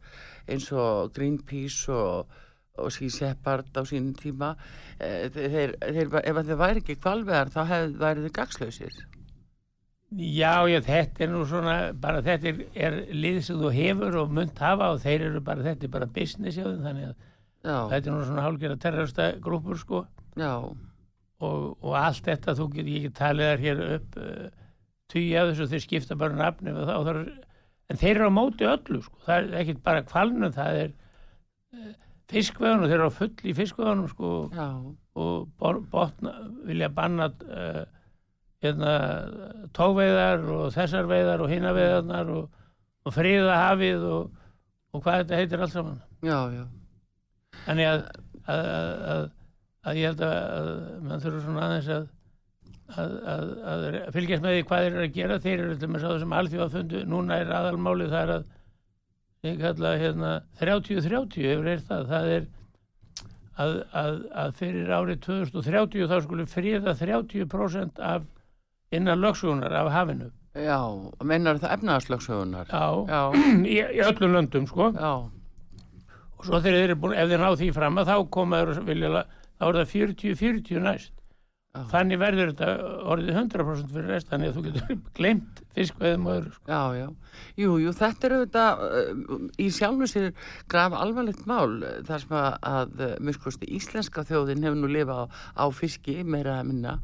eins 0.50 0.70
og 0.72 1.12
Greenpeace 1.16 1.92
og, 1.92 2.40
og 2.78 2.92
Sea 2.92 3.10
Shepherd 3.12 3.76
á 3.78 3.82
sínum 3.86 4.14
tíma 4.18 4.54
eh, 4.98 5.28
þeir, 5.30 5.74
þeir, 5.78 6.14
ef 6.20 6.38
að 6.40 6.48
þeir 6.48 6.62
væri 6.62 6.82
ekki 6.82 6.96
kvalveðar 7.02 7.52
þá 7.54 7.60
hef, 7.70 7.92
væri 8.00 8.24
þeir 8.24 8.34
gagslausir 8.38 8.96
já, 10.14 10.54
já, 10.70 10.80
þetta 10.86 11.24
er 11.24 11.30
nú 11.32 11.44
svona 11.48 11.76
bara 12.00 12.22
þetta 12.24 12.50
er, 12.50 12.64
er 12.74 12.98
lið 13.14 13.40
sem 13.46 13.60
þú 13.62 13.70
hefur 13.74 14.18
og 14.22 14.34
munt 14.34 14.58
hafa 14.62 14.90
og 14.94 15.00
þeir 15.04 15.28
eru 15.30 15.44
bara 15.46 15.66
þetta 15.66 15.86
er 15.86 15.94
bara 15.94 16.10
business 16.18 16.58
þeim 16.58 16.82
þannig 16.82 17.08
að 17.12 17.14
já, 17.14 17.78
þetta 17.94 18.02
er 18.02 18.10
nú 18.10 18.26
svona 18.26 18.44
hálfgerða 18.48 18.82
terrorista 18.82 19.30
grúpur 19.42 19.80
sko. 19.80 20.04
Já, 20.34 20.52
og, 21.44 21.64
og 21.78 21.96
allt 21.98 22.26
þetta 22.26 22.56
þú 22.58 22.68
get 22.74 22.90
ég 22.90 23.08
get 23.08 23.18
talið 23.18 23.50
þar 23.50 23.64
hér 23.64 23.82
upp 23.86 24.20
uh, 24.20 24.46
tugi 25.12 25.34
af 25.38 25.50
þessu 25.52 25.70
þeir 25.70 25.84
skipta 25.86 26.18
bara 26.18 26.52
þarf 26.58 27.34
en 27.92 28.00
þeir 28.00 28.16
eru 28.16 28.30
á 28.30 28.38
móti 28.38 28.66
öllu 28.66 29.02
sko. 29.04 29.18
það 29.26 29.36
er 29.36 29.60
ekkit 29.62 29.82
bara 29.84 30.06
kvalnum 30.08 30.54
það 30.54 30.80
er 30.84 30.94
uh, 30.94 31.92
fiskveðunum 32.34 32.90
þeir 32.90 32.98
eru 32.98 33.10
á 33.10 33.18
full 33.18 33.32
í 33.46 33.54
fiskveðunum 33.56 34.08
sko, 34.10 34.30
já, 34.54 34.68
og 35.14 35.84
botna, 35.92 36.34
vilja 36.66 36.90
banna 36.94 37.28
uh, 37.30 37.84
hérna, 38.64 38.94
tóveiðar 39.76 40.44
og 40.54 40.72
þessar 40.74 41.08
veiðar 41.10 41.44
og 41.44 41.52
hinna 41.52 41.74
veiðarnar 41.76 42.32
og, 42.34 42.66
og 43.04 43.14
friða 43.14 43.60
hafið 43.68 44.08
og, 44.08 44.34
og 44.94 45.04
hvað 45.04 45.22
þetta 45.22 45.40
heitir 45.40 45.64
allt 45.64 45.76
saman. 45.76 46.02
Já, 46.24 46.38
já, 46.54 46.64
þannig 47.66 47.90
að, 47.92 48.04
að, 48.44 48.66
að, 49.14 49.24
að, 49.84 50.00
ég 50.00 50.12
held 50.12 50.26
að, 50.28 50.68
mann 51.04 51.24
þurfa 51.24 51.46
svona 51.46 51.66
aðeins 51.68 51.94
að 52.00 52.12
Að, 53.00 53.94
fylgjast 54.12 54.42
með 54.44 54.52
því 54.54 54.64
hvað 54.68 54.82
þeir 54.84 54.90
eru 54.90 55.04
að 55.06 55.14
gera. 55.14 55.36
Þeir 55.40 55.62
eru 55.64 55.76
til 55.80 55.88
með 55.88 56.02
sá 56.02 56.08
þessum 56.10 56.34
alþjóðafundu 56.36 56.98
núna 57.08 57.38
er 57.40 57.52
aðalmáli 57.56 58.08
það 58.10 58.20
er 58.20 58.32
að 58.34 58.42
ég 59.44 59.58
kalla 59.60 59.94
hérna 60.00 60.30
30-30 60.60 61.48
hefur 61.48 61.68
er 61.68 61.82
það, 61.88 62.06
það 62.10 62.30
er 62.36 62.46
að, 63.60 63.74
að, 64.02 64.16
að 64.44 64.54
fyrir 64.60 64.92
árið 64.96 65.20
2030 65.26 66.08
þá 66.10 66.16
skulle 66.24 66.46
fríða 66.50 66.94
30% 66.98 68.00
af 68.02 68.24
innan 68.94 69.22
lögsugunar 69.22 69.74
af 69.82 69.92
hafinu. 69.94 70.30
Já, 70.54 70.78
meinar 71.26 71.58
það 71.62 71.76
efnaðarslöksugunar? 71.78 72.68
já, 72.70 72.84
Já, 73.10 73.22
í, 73.74 73.78
í 73.80 74.04
öllum 74.06 74.36
löndum 74.36 74.68
sko. 74.70 74.90
Já, 74.94 75.14
og 76.34 76.46
svo 76.46 76.60
þegar 76.60 76.78
þeir 76.78 76.88
eru 76.88 77.00
búin, 77.02 77.16
ef 77.18 77.30
þeir 77.32 77.42
ná 77.42 77.50
því 77.58 77.72
fram 77.74 77.98
að 78.00 78.12
þá 78.12 78.16
koma 78.36 78.62
þeir 78.62 78.72
og 78.74 78.88
vilja, 78.88 79.24
þá 79.58 79.66
er 79.68 79.80
það 79.80 79.92
40-40 79.94 80.84
næst 80.84 81.13
Já. 81.74 81.82
þannig 81.90 82.20
verður 82.22 82.50
þetta 82.52 82.98
orðið 83.10 83.38
100% 83.40 83.88
fyrir 83.90 84.12
rest 84.12 84.28
þannig 84.30 84.50
að 84.50 84.54
þú 84.54 84.62
getur 84.68 84.98
glemt 85.18 85.62
fiskveðum 85.74 86.28
og 86.28 86.36
öðru 86.36 86.52
sko. 86.54 86.68
já, 86.70 86.82
já. 87.00 87.06
Jú, 87.58 87.70
jú, 87.82 87.94
þetta 87.98 88.28
er 88.28 88.34
auðvitað 88.36 88.82
uh, 88.86 89.40
í 89.58 89.66
sjálfu 89.74 90.08
sér 90.12 90.28
graf 90.70 90.94
alvarlegt 90.94 91.48
mál 91.50 91.80
þar 92.06 92.22
sem 92.22 92.36
að, 92.38 92.94
uh, 93.00 93.16
miskusti 93.26 93.70
íslenska 93.74 94.22
þjóðin 94.28 94.62
hefur 94.68 94.78
nú 94.84 94.92
lifað 94.94 95.24
á, 95.26 95.26
á 95.58 95.64
fiski 95.74 96.20
meira 96.22 96.60
að 96.60 96.70
minna 96.70 96.94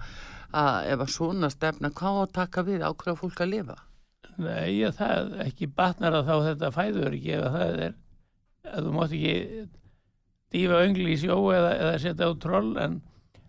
að 0.55 0.93
ef 0.95 1.05
að 1.05 1.13
svona 1.17 1.51
stefna, 1.51 1.91
hvað 1.91 2.23
taka 2.39 2.63
við 2.67 2.87
ákveða 2.87 3.19
fólk 3.19 3.43
að 3.43 3.53
lifa? 3.57 3.79
Nei, 4.39 4.79
ég, 4.79 4.95
það 4.97 5.35
ekki 5.49 5.67
batnar 5.75 6.15
að 6.21 6.31
þá 6.31 6.35
þetta 6.47 6.73
fæður 6.79 7.19
ekki 7.19 7.37
ef 7.37 7.47
það 7.59 7.69
er 7.89 7.95
að 8.71 8.87
þú 8.87 8.95
mátt 8.95 9.15
ekki 9.19 9.67
dýfa 10.55 10.83
öngli 10.87 11.15
í 11.15 11.21
sjó 11.21 11.37
eða, 11.55 11.75
eða 11.75 12.03
setja 12.03 12.31
á 12.31 12.33
troll 12.43 12.73
en, 12.81 13.01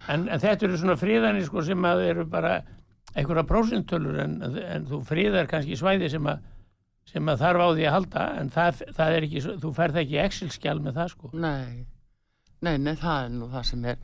en, 0.07 0.27
en 0.27 0.39
þetta 0.41 0.67
eru 0.67 0.79
svona 0.79 0.97
fríðanir 0.99 1.45
sko 1.45 1.65
sem 1.65 1.85
að 1.85 2.05
eru 2.09 2.25
bara 2.29 2.61
einhverja 3.11 3.43
prósintölur 3.47 4.19
en, 4.23 4.39
en 4.41 4.87
þú 4.87 5.01
fríðar 5.07 5.49
kannski 5.51 5.77
svæði 5.79 6.09
sem 6.13 6.27
að 6.31 6.43
sem 7.11 7.31
að 7.31 7.41
þarf 7.43 7.63
á 7.65 7.67
því 7.71 7.87
að 7.87 7.95
halda 7.95 8.27
en 8.39 8.51
það, 8.53 8.83
það 8.97 9.15
er 9.15 9.25
ekki, 9.27 9.41
þú 9.63 9.71
ferð 9.75 10.03
ekki 10.03 10.21
Excel-skjál 10.21 10.77
með 10.83 10.99
það 10.99 11.09
sko. 11.11 11.31
Nei, 11.33 11.81
nei, 12.61 12.75
nei, 12.77 12.93
það 13.01 13.25
er 13.25 13.33
nú 13.35 13.49
það 13.51 13.65
sem 13.71 13.87
er. 13.91 13.97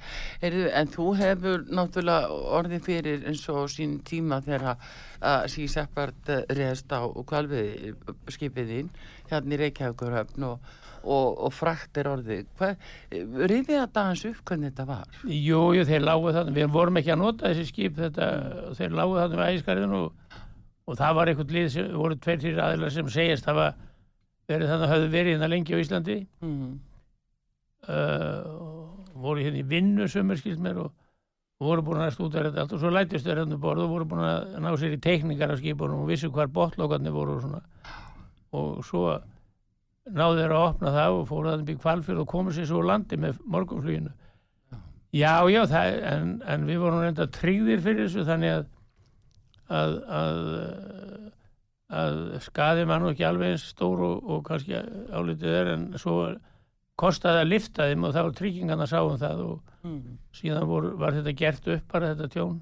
er 0.50 0.58
en 0.82 0.92
þú 0.96 1.06
hefur 1.22 1.64
náttúrulega 1.80 2.42
orðið 2.58 2.90
fyrir 2.90 3.28
eins 3.30 3.46
og 3.54 3.70
sín 3.72 4.00
tíma 4.08 4.42
þegar 4.44 4.68
að 5.22 5.48
sí 5.54 5.70
seppart 5.72 6.34
reðst 6.58 6.92
á 6.92 7.02
kvalvið 7.06 7.96
skipið 8.34 8.74
þín 8.74 8.92
hérna 9.32 9.56
í 9.56 9.62
Reykjavíkurhöfn 9.64 10.50
og, 10.50 10.76
og, 11.04 11.38
og 11.48 11.54
frakt 11.54 11.98
er 12.02 12.10
orðið. 12.12 12.46
Rifið 13.12 13.74
þetta 13.74 14.04
aðeins 14.04 14.26
upp 14.32 14.42
hvernig 14.50 14.72
þetta 14.72 14.86
var? 14.90 15.20
Jú, 15.24 15.62
jú, 15.78 15.86
þeir 15.88 16.06
lágu 16.08 16.34
þannig, 16.36 16.58
við 16.58 16.72
vorum 16.74 17.00
ekki 17.02 17.14
að 17.16 17.22
nota 17.24 17.52
þessi 17.52 17.66
skip 17.72 17.98
þetta, 18.02 18.30
þeir 18.80 18.98
lágu 18.98 19.18
þannig 19.22 19.42
við 19.42 19.52
ægiskarðinu 19.54 20.02
og, 20.04 20.38
og 20.88 21.00
það 21.02 21.18
var 21.20 21.32
einhvern 21.34 21.56
lið 21.58 21.70
sem 21.76 21.90
voru 22.02 22.20
tveir 22.24 22.44
þýr 22.46 22.62
aðeinar 22.68 22.96
sem 22.98 23.10
segjast 23.18 23.50
hafa 23.52 23.68
verið 24.48 24.70
þannig 24.72 24.88
að 24.88 24.94
höfðu 24.96 25.10
verið 25.18 25.34
hérna 25.36 25.52
lengi 25.52 25.76
á 25.76 25.82
Íslandi 25.84 26.20
Mm. 26.42 26.70
uh, 27.88 28.42
voru 29.18 29.44
hérna 29.44 29.62
í 29.62 29.68
vinnu 29.68 30.08
sömur 30.12 30.40
skilt 30.40 30.62
mér 30.64 30.80
og 30.86 30.94
voru 31.64 31.82
búin 31.82 32.04
að 32.04 32.14
stúta 32.14 32.44
þetta 32.46 32.64
allt 32.64 32.76
og 32.78 32.82
svo 32.84 32.92
lætist 32.94 33.26
þeir 33.26 33.42
hérna 33.42 33.58
um 33.58 33.64
borð 33.64 33.86
og 33.88 33.94
voru 33.96 34.06
búin 34.12 34.22
að 34.24 34.60
ná 34.62 34.70
sér 34.78 34.94
í 34.94 35.02
teikningar 35.02 35.56
af 35.56 35.62
skipunum 35.62 36.04
og 36.04 36.12
vissu 36.12 36.30
hvar 36.34 36.52
botlókarnir 36.54 37.16
voru 37.16 37.38
og 37.38 37.42
svona 37.48 37.64
og 38.58 38.86
svo 38.86 39.08
náðu 40.16 40.40
þeir 40.42 40.54
að 40.56 40.66
opna 40.70 40.94
það 40.96 41.18
og 41.18 41.28
fóru 41.30 41.54
upp 41.58 41.70
í 41.70 41.76
kvalfjörð 41.82 42.24
og 42.24 42.28
komu 42.32 42.54
sér 42.56 42.70
svo 42.70 42.82
landi 42.86 43.20
með 43.20 43.40
morgunfluginu 43.46 44.14
Já, 45.16 45.40
já, 45.50 45.62
það, 45.72 45.94
en, 46.12 46.34
en 46.46 46.66
við 46.68 46.82
vorum 46.84 47.00
reynda 47.02 47.26
tryggðir 47.32 47.80
fyrir 47.82 48.06
þessu 48.08 48.26
þannig 48.28 48.52
að 48.58 48.66
að, 49.68 49.94
að, 50.18 50.42
að 52.02 52.20
skaði 52.46 52.86
mann 52.88 53.04
nú 53.04 53.10
ekki 53.14 53.26
alveg 53.28 53.56
eins 53.56 53.66
stór 53.72 54.04
og, 54.08 54.20
og 54.24 54.44
kannski 54.48 54.78
álítið 55.12 55.56
er 55.62 55.72
en 55.74 55.88
svo 56.00 56.18
kostaði 57.00 57.44
að 57.44 57.52
lifta 57.52 57.88
þeim 57.90 58.06
og 58.08 58.16
þá 58.16 58.22
tryggingarna 58.40 58.88
sáum 58.90 59.18
það 59.22 59.44
og 59.48 59.74
Mm. 59.88 60.18
síðan 60.36 60.66
voru, 60.68 60.90
var 61.00 61.14
þetta 61.16 61.32
gert 61.38 61.68
upp 61.72 61.92
bara 61.94 62.10
þetta 62.12 62.28
tjón. 62.34 62.56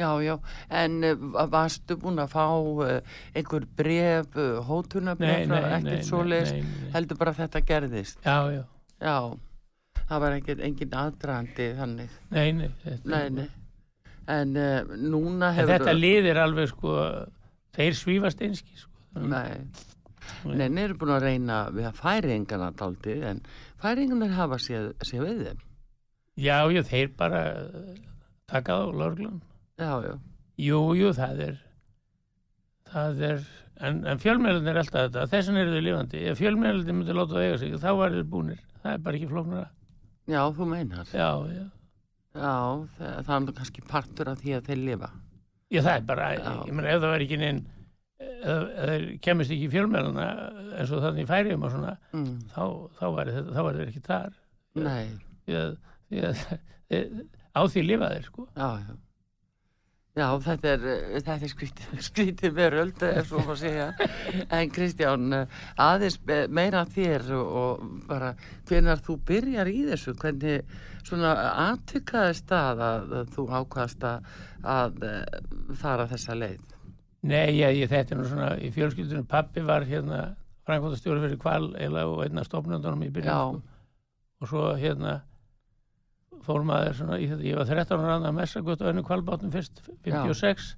Já, 0.00 0.10
já, 0.24 0.34
en 0.80 0.98
uh, 1.04 1.28
varstu 1.52 1.96
búin 2.00 2.22
að 2.22 2.32
fá 2.32 2.44
uh, 2.48 2.98
einhver 3.36 3.66
bref, 3.76 4.32
uh, 4.38 4.60
hótunarbref, 4.64 5.46
frá 5.50 5.76
ekkert 5.76 6.12
nei, 6.24 6.42
nei. 6.56 6.90
heldur 6.94 7.20
bara 7.20 7.34
að 7.34 7.42
þetta 7.44 7.64
gerðist. 7.68 8.20
Já, 8.24 8.38
já, 8.56 8.62
Já, 9.00 9.16
það 10.08 10.22
var 10.24 10.36
ekkert 10.36 10.64
engin 10.64 10.96
aðdraðandi 11.02 11.68
þannig. 11.78 12.18
nei, 12.34 12.48
nei. 12.52 12.70
Nei, 13.04 13.24
nei. 13.36 13.48
En 14.30 14.56
uh, 14.56 14.96
núna 14.96 15.50
En 15.50 15.56
hefur... 15.58 15.72
þetta 15.74 15.94
liðir 15.96 16.40
alveg 16.40 16.68
sko, 16.70 16.96
þeir 17.76 17.96
svífast 17.98 18.44
einski 18.44 18.76
sko. 18.78 18.92
Nei. 19.20 19.64
Nei, 20.46 20.68
þeir 20.68 20.84
eru 20.84 20.98
búin 21.00 21.14
að 21.16 21.24
reyna 21.26 21.62
við 21.74 21.88
að 21.88 21.96
færingana 21.98 22.70
daldið, 22.78 23.24
en 23.32 23.40
færinganar 23.82 24.36
hafa 24.36 24.60
séð, 24.62 24.92
séð 25.06 25.26
við 25.26 25.40
þeim. 25.48 25.64
Já, 26.40 26.56
já, 26.72 26.82
þeir 26.86 27.10
bara 27.18 27.40
taka 28.50 28.76
þá 28.78 29.00
lörglun. 29.00 29.40
Já, 29.80 29.92
já, 30.04 30.14
Jú, 30.60 30.78
jú, 30.98 31.10
það 31.16 31.38
er, 31.46 31.58
það 32.92 33.22
er, 33.30 33.42
en, 33.88 34.00
en 34.12 34.18
fjölmjölun 34.20 34.68
er 34.68 34.80
alltaf 34.82 35.06
þetta, 35.06 35.22
þessan 35.32 35.56
eru 35.62 35.72
þau 35.76 35.84
lifandi. 35.86 36.22
Ef 36.28 36.40
fjölmjölun 36.42 36.90
myndi 36.98 37.14
láta 37.16 37.36
það 37.38 37.46
eiga 37.46 37.58
sig, 37.62 37.74
þá 37.80 37.90
var 37.96 38.12
þeir 38.16 38.26
búnir. 38.34 38.60
Það 38.82 38.92
er 38.96 39.02
bara 39.06 39.16
ekki 39.20 39.30
flóknara. 39.30 39.68
já, 40.30 40.40
þú 40.58 40.66
meinar. 40.68 41.08
Já, 41.16 41.30
já. 41.54 41.64
Já, 42.30 42.52
það, 42.98 43.16
það 43.26 43.48
er 43.48 43.56
kannski 43.58 43.82
partur 43.90 44.28
af 44.30 44.38
því 44.44 44.52
að 44.58 44.68
þeir 44.68 44.82
lifa. 44.84 45.10
Já, 45.70 45.80
það 45.86 45.92
er 45.96 46.04
bara, 46.12 46.28
Já. 46.36 46.52
ég 46.68 46.74
meina, 46.76 46.88
ef 46.92 47.00
það 47.02 47.10
var 47.14 47.24
ekki 47.24 47.38
neinn, 47.40 47.60
þeir 48.20 49.04
kemist 49.24 49.50
ekki 49.54 49.66
í 49.66 49.72
fjölmjöluna 49.72 50.26
eins 50.80 50.92
og 50.94 51.02
þannig 51.04 51.24
í 51.24 51.30
færiðum 51.30 51.64
og 51.66 51.72
svona, 51.74 51.96
Mm. 52.12 52.32
þá, 52.52 52.62
þá 53.00 53.06
var 53.16 53.30
þeir 53.80 53.88
ekki 53.88 54.02
þar. 54.06 54.32
Nei, 54.74 55.06
því 55.46 55.56
að, 55.60 56.42
á 57.58 57.60
því 57.66 57.84
lifa 57.86 58.10
þeir, 58.14 58.26
sko. 58.28 58.46
já, 58.56 58.68
já. 58.84 58.94
Já, 60.18 60.26
þetta 60.42 60.70
er, 60.72 60.86
eh, 60.90 61.18
þetta 61.22 61.46
er 61.46 61.52
skrítið, 61.52 61.90
skrítið 62.08 62.54
veröld, 62.56 63.02
ef 63.06 63.28
svo 63.30 63.44
má 63.46 63.54
segja. 63.58 63.90
En 64.56 64.72
Kristján, 64.74 65.28
eh, 65.36 65.60
aðeins 65.78 66.18
meira 66.50 66.82
þér 66.90 67.30
og, 67.38 67.84
bara 68.08 68.32
hvenar 68.68 69.02
þú 69.06 69.20
byrjar 69.28 69.70
í 69.70 69.84
þessu, 69.92 70.16
hvernig 70.18 70.66
svona 71.06 71.36
aðtykkaðist 71.68 72.50
það 72.50 72.84
að, 72.88 73.14
að 73.20 73.32
þú 73.36 73.46
ákvast 73.60 74.04
að, 74.10 74.28
að 74.74 75.08
eh, 75.12 75.40
fara 75.78 76.10
þessa 76.10 76.36
leið? 76.38 76.76
Nei, 77.30 77.60
ég, 77.60 77.86
þetta 77.90 78.14
er 78.14 78.20
nú 78.20 78.28
svona 78.28 78.52
í 78.58 78.70
fjölskyldunum 78.74 79.26
pappi 79.28 79.62
var 79.62 79.84
hérna 79.86 80.22
frænkvóttastjóri 80.66 81.22
fyrir 81.24 81.40
kval 81.40 81.74
eila 81.78 82.06
og 82.08 82.22
einna 82.24 82.44
stofnöndunum 82.46 83.04
í 83.06 83.10
byrjun 83.12 83.30
Já. 83.30 83.40
sko. 83.46 83.60
og 84.40 84.50
svo 84.50 84.70
hérna 84.80 85.20
fór 86.50 86.66
maður 86.68 86.98
svona 87.00 87.16
í 87.22 87.30
þetta, 87.30 87.46
ég 87.46 87.56
var 87.62 87.70
13 87.70 88.04
ára 88.04 88.18
að 88.20 88.36
messa 88.42 88.60
gott 88.66 88.82
á 88.84 88.90
önnu 88.90 89.06
kvalbátnum 89.06 89.54
fyrst 89.54 89.80
56 90.04 90.74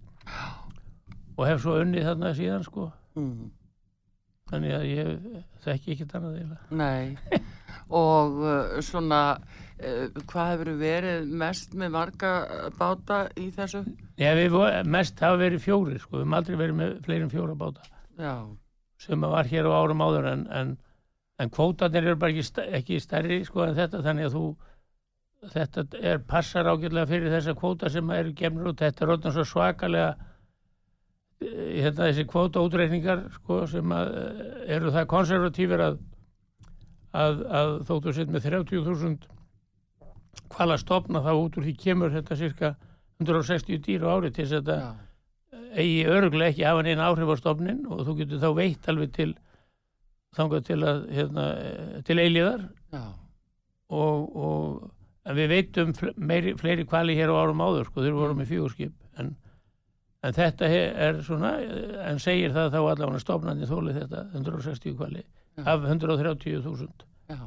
og 1.37 1.49
hef 1.49 1.63
svo 1.65 1.79
unnið 1.81 2.07
þarna 2.11 2.31
síðan 2.37 2.65
sko. 2.67 2.91
Mm. 3.17 3.51
þannig 4.53 4.73
að 4.77 4.85
ég 4.89 5.11
þekki 5.65 5.93
ekki 5.95 6.07
annað 6.17 6.39
eila 6.43 6.57
Nei, 6.77 7.41
og 8.03 8.39
uh, 8.45 8.79
svona, 8.85 9.21
uh, 9.81 10.23
hvað 10.29 10.51
hefur 10.55 10.71
verið 10.81 11.31
mest 11.43 11.77
með 11.79 11.93
marga 11.97 12.33
báta 12.79 13.23
í 13.41 13.49
þessu? 13.55 13.83
Já, 14.21 14.33
við 14.39 14.51
vo- 14.57 14.69
mest 14.93 15.21
hafa 15.25 15.41
verið 15.41 15.65
fjóri 15.67 15.99
sko, 16.01 16.19
við 16.19 16.25
höfum 16.25 16.37
aldrei 16.41 16.59
verið 16.61 16.79
með 16.81 16.95
fleiri 17.07 17.27
en 17.27 17.33
fjóra 17.33 17.57
báta. 17.65 17.85
Já, 18.21 18.35
sem 19.01 19.25
var 19.25 19.49
hér 19.53 19.69
á 19.69 19.73
árum 19.77 20.05
áður 20.05 20.29
en, 20.35 20.45
en, 20.61 20.75
en 21.41 21.53
kvótarnir 21.53 22.05
eru 22.13 22.21
bara 22.21 22.33
ekki, 22.35 22.45
sta- 22.49 22.69
ekki 22.81 23.01
stærri 23.03 23.41
sko 23.49 23.65
en 23.67 23.77
þetta. 23.79 24.03
Þannig 24.05 24.29
að 24.29 24.37
þú 24.37 24.45
þetta 25.51 25.85
er 25.99 26.21
passar 26.29 26.69
ágjörlega 26.71 27.09
fyrir 27.11 27.33
þessa 27.33 27.55
kvóta 27.59 27.91
sem 27.91 28.11
eru 28.15 28.33
gemur 28.39 28.71
út. 28.71 28.79
Þetta 28.83 29.05
er 29.05 29.11
róttan 29.11 29.35
svo 29.35 29.45
svakalega 29.49 30.15
eh, 31.43 31.83
hérna 31.83 32.09
þessi 32.09 32.27
kvóta 32.31 32.63
útreikningar 32.63 33.27
sko 33.39 33.63
sem 33.71 33.95
að 33.97 34.15
eh, 34.21 34.57
eru 34.77 34.95
það 34.95 35.09
konservatífir 35.11 35.85
að, 35.89 36.01
að, 37.11 37.45
að 37.61 37.75
þóttu 37.91 38.17
sitt 38.19 38.33
með 38.33 38.49
30.000 38.51 39.31
hvala 40.53 40.79
stopna 40.81 41.23
þá 41.25 41.33
út 41.35 41.57
úr 41.59 41.67
því 41.67 41.77
kemur 41.81 42.13
þetta 42.13 42.39
cirka 42.39 42.75
160 43.23 43.83
dýr 43.83 44.07
á 44.07 44.09
ári 44.15 44.31
til 44.31 44.47
þess 44.47 44.61
að 44.61 44.69
þetta 44.69 44.93
eigi 45.73 46.03
öruglega 46.09 46.53
ekki 46.53 46.67
hafa 46.69 46.83
neina 46.85 47.09
áhrif 47.09 47.33
á 47.33 47.37
stofnin 47.41 47.85
og 47.89 48.05
þú 48.07 48.17
getur 48.21 48.43
þá 48.43 48.51
veitt 48.57 48.89
alveg 48.93 49.13
til 49.17 49.31
þangað 50.37 50.67
til 50.69 50.81
að 50.89 51.05
hérna, 51.13 51.45
eh, 51.61 52.03
til 52.07 52.19
eilíðar. 52.23 52.67
Já, 52.93 53.05
og, 53.93 54.37
og 54.37 55.02
en 55.23 55.39
við 55.39 55.53
veitum 55.53 55.95
meiri, 56.17 56.57
fleiri 56.59 56.87
kvali 56.89 57.17
hér 57.19 57.33
á 57.33 57.41
árum 57.43 57.63
áður 57.63 57.91
sko, 57.91 58.05
þeir 58.05 58.19
voru 58.19 58.39
með 58.39 58.53
fjögurskip 58.53 59.21
en, 59.23 59.35
en 60.23 60.37
þetta 60.37 60.71
er 60.73 61.21
svona 61.27 61.55
eh, 61.63 61.99
en 62.11 62.23
segir 62.23 62.55
það 62.55 62.73
þá 62.75 62.81
allavega 62.83 63.23
stofnandi 63.23 63.69
þólið 63.71 64.01
þetta 64.03 64.25
160 64.33 64.97
kvali 64.99 65.25
Já. 65.59 65.67
af 65.69 65.85
130.000 65.85 67.07
já. 67.29 67.43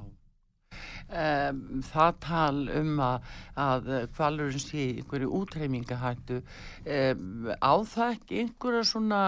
Um, 1.06 1.84
það 1.86 2.16
tal 2.24 2.62
um 2.80 2.96
að, 3.04 3.28
að 3.62 3.90
kvalurinn 4.16 4.62
sé 4.62 4.88
einhverju 4.96 5.30
útreymingahættu, 5.38 6.40
um, 6.42 7.52
á 7.62 7.74
það 7.86 8.16
ekki 8.16 8.40
einhverja 8.42 8.88
svona, 8.90 9.20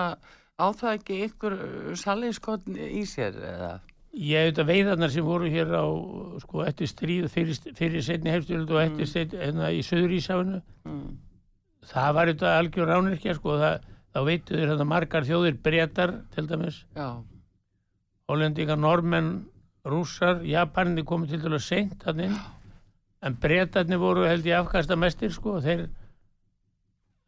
á 0.58 0.68
það 0.74 0.96
ekki 0.96 1.20
einhver 1.28 1.58
sannleiskotn 2.02 2.80
í 2.82 3.04
sér 3.10 3.38
eða? 3.52 3.72
Ég 4.18 4.48
veit 4.48 4.60
að 4.64 4.70
veiðarnar 4.72 5.12
sem 5.14 5.26
voru 5.26 5.50
hér 5.54 5.70
á 5.78 5.86
sko 6.42 6.64
eftir 6.66 6.90
stríð 6.90 7.28
fyrir, 7.30 7.58
fyrir 7.78 8.02
setni 8.02 8.32
hefstjöld 8.34 8.72
og 8.74 8.80
eftir 8.82 9.10
setni 9.12 9.38
hérna 9.44 9.70
í 9.76 9.84
Söðurísafinu 9.86 10.62
Mm. 10.88 11.18
það 11.86 12.14
var 12.16 12.32
þetta 12.32 12.54
algjör 12.58 12.88
ránirkja 12.90 13.36
sko 13.38 13.58
það, 13.62 13.84
þá 14.16 14.20
veitu 14.26 14.56
þeir 14.56 14.72
hérna 14.72 14.88
margar 14.88 15.26
þjóðir 15.28 15.58
breytar 15.64 16.14
til 16.34 16.48
dæmis, 16.50 16.80
Já, 16.96 17.10
hollendingar, 18.32 18.80
normenn 18.80 19.30
rússar, 19.86 20.42
japaninni 20.48 21.04
komið 21.08 21.30
til 21.36 21.42
dæmis 21.46 21.68
seint 21.70 22.04
hann 22.08 22.20
inn. 22.26 22.38
En 23.22 23.36
breytarnir 23.42 23.98
voru 24.02 24.26
held 24.28 24.46
ég 24.46 24.58
afkasta 24.60 24.96
mestir 25.00 25.32
sko 25.34 25.60
þeir 25.64 25.86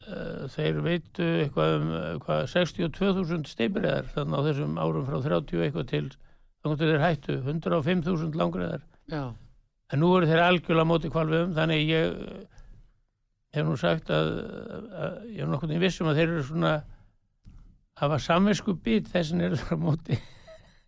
uh, 0.08 0.48
þeir 0.56 0.82
veitu 0.86 1.28
eitthvað 1.44 1.76
um 1.80 1.92
eitthvað 2.00 2.44
62.000 2.56 3.46
steipirðar 3.54 4.10
þannig 4.16 4.40
á 4.40 4.46
þessum 4.50 4.80
árum 4.82 5.08
frá 5.08 5.20
30 5.28 5.64
eitthvað 5.68 5.88
til 5.94 6.10
til 6.64 6.90
þeir 6.92 7.04
hættu. 7.04 7.38
105.000 7.46 8.36
langriðar 8.40 8.82
já, 9.10 9.24
En 9.90 10.04
nú 10.04 10.12
eru 10.18 10.28
þeir 10.30 10.44
algjörlega 10.46 10.86
móti 10.86 11.10
kvalviðum, 11.10 11.54
þannig 11.58 11.88
ég 11.90 12.12
eh, 12.14 12.42
hef 13.58 13.66
nú 13.66 13.78
sagt 13.80 14.12
að, 14.14 14.28
að 14.94 15.16
ég 15.34 15.46
er 15.46 15.50
nokkuð 15.50 15.74
í 15.74 15.80
vissum 15.82 16.10
að 16.12 16.20
þeir 16.22 16.34
eru 16.36 16.44
svona 16.46 16.74
hafa 18.00 18.20
samvinsku 18.22 18.76
bít 18.86 19.10
þessin 19.10 19.42
eru 19.48 19.58
þeir 19.58 19.74
á 19.74 19.78
móti. 19.82 20.20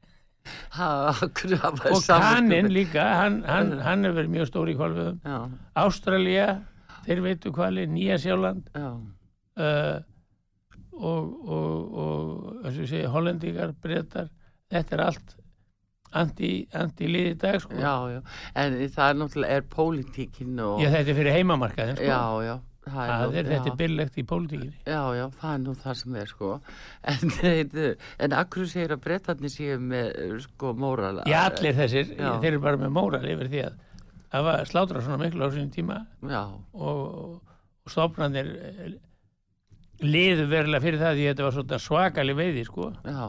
ha, 0.78 0.90
Og 1.18 2.06
kaninn 2.06 2.70
líka, 2.74 3.08
hann, 3.24 3.42
hann, 3.50 3.74
hann 3.82 4.06
hefur 4.06 4.22
verið 4.22 4.36
mjög 4.38 4.52
stóri 4.52 4.76
í 4.76 4.80
kvalviðum. 4.80 5.20
Já, 5.26 5.40
Ástralía, 5.82 6.48
þeir 7.08 7.26
veitu 7.26 7.56
kvali, 7.56 7.90
Nýja 7.90 8.22
Sjáland 8.22 8.70
já, 8.78 8.88
uh, 9.66 9.98
og, 11.02 11.36
og, 11.42 12.00
og 12.06 12.66
að 12.70 12.84
segja, 12.86 13.10
hollendingar, 13.10 13.74
breytar, 13.82 14.30
þetta 14.70 14.98
er 14.98 15.08
allt 15.10 15.38
anti, 16.14 16.50
anti 16.74 17.34
dag, 17.40 17.60
sko. 17.64 17.76
já, 17.80 17.94
já, 18.16 18.20
en 18.56 18.76
það 18.92 19.08
er 19.14 19.16
náttúrulega 19.22 19.56
er 19.62 19.70
pólitíkin 19.76 20.60
og... 20.60 20.82
Já, 20.84 20.90
þetta 20.98 21.14
er 21.14 21.18
fyrir 21.22 21.36
heimamarkaðin, 21.40 21.96
sko. 22.00 22.10
já, 22.10 22.22
já, 22.48 22.56
það 22.88 23.12
Það 23.12 23.22
nú- 23.22 23.36
er, 23.38 23.50
þetta 23.52 23.70
er 23.72 23.76
byrlegt 23.84 24.16
í 24.18 24.24
pólitíkinni. 24.32 24.74
Já, 24.90 25.02
já, 25.20 25.26
það 25.42 25.54
er 25.54 25.62
nú 25.68 25.76
það 25.84 25.98
sem 26.02 26.16
er 26.24 26.32
sko 26.32 26.50
en, 27.14 27.36
en 28.26 28.36
akkur 28.42 28.68
segir 28.72 28.96
að 28.96 29.04
brettarnir 29.06 29.54
séu 29.54 29.78
með 29.80 30.10
sko 30.48 30.74
móral 30.74 31.22
Já, 31.30 31.40
allir 31.52 31.78
þessir, 31.78 32.12
Já. 32.18 32.32
þeir 32.42 32.50
eru 32.56 32.64
bara 32.66 32.82
með 32.82 32.94
móral 32.98 33.22
yfir 33.30 33.52
því 33.54 33.64
að 33.68 33.78
það 34.32 34.46
var 34.48 34.66
slátra 34.72 35.02
svona 35.06 35.22
miklu 35.22 35.46
á 35.46 35.50
sinni 35.54 35.72
tíma 35.76 36.02
Já, 36.26 36.42
og, 36.74 37.40
og 37.86 37.92
stofnarnir 37.94 38.50
eh, 38.58 38.92
liðu 40.02 40.48
verulega 40.50 40.82
fyrir 40.82 41.02
það 41.04 41.18
því 41.20 41.26
að 41.28 41.32
þetta 41.36 41.46
var 41.48 41.56
svona 41.60 41.80
svakalig 41.86 42.38
veiði 42.40 42.64
sko 42.66 42.88
já, 43.06 43.24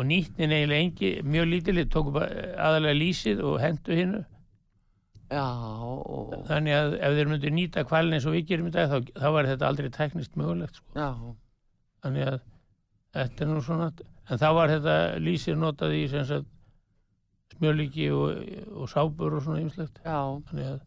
og 0.00 0.06
nýttin 0.08 0.52
eiginlega 0.54 0.84
engi, 0.86 1.10
mjög 1.28 1.48
lítilið 1.50 1.88
tóku 1.92 2.12
bara 2.14 2.28
eh, 2.32 2.52
aðalega 2.56 2.96
lýsið 2.96 3.42
og 3.44 3.58
hendu 3.60 3.96
hinnu 3.98 4.20
já 5.30 5.44
og, 5.86 6.32
þannig 6.48 6.76
að 6.76 6.94
ef 6.98 7.18
þeir 7.18 7.32
myndu 7.32 7.52
nýta 7.54 7.84
kvalin 7.86 8.16
eins 8.16 8.26
og 8.26 8.34
við 8.34 8.48
gerum 8.48 8.70
í 8.70 8.72
dag 8.74 8.90
þá, 8.90 9.12
þá 9.20 9.28
var 9.36 9.50
þetta 9.50 9.68
aldrei 9.68 9.90
teknist 9.94 10.38
mögulegt 10.40 10.80
sko. 10.80 11.34
Þannig 12.00 12.30
að 12.32 12.38
þetta 13.18 13.44
er 13.44 13.50
nú 13.50 13.60
svona 13.66 13.90
en 14.30 14.40
þá 14.40 14.48
var 14.56 14.72
þetta 14.72 14.96
lýsið 15.20 15.60
notað 15.60 15.96
í 15.98 16.02
smjölíki 17.50 18.08
og, 18.14 18.40
og 18.72 18.90
sápur 18.90 19.36
og 19.36 19.44
svona 19.44 19.60
ymslegt 19.60 20.00
þannig 20.06 20.66
að 20.72 20.80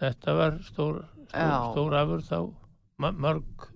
þetta 0.00 0.38
var 0.38 0.58
stór, 0.64 1.02
stór, 1.28 1.54
stór 1.74 1.98
afur 1.98 2.24
þá. 2.24 2.38
Mörg 3.00 3.70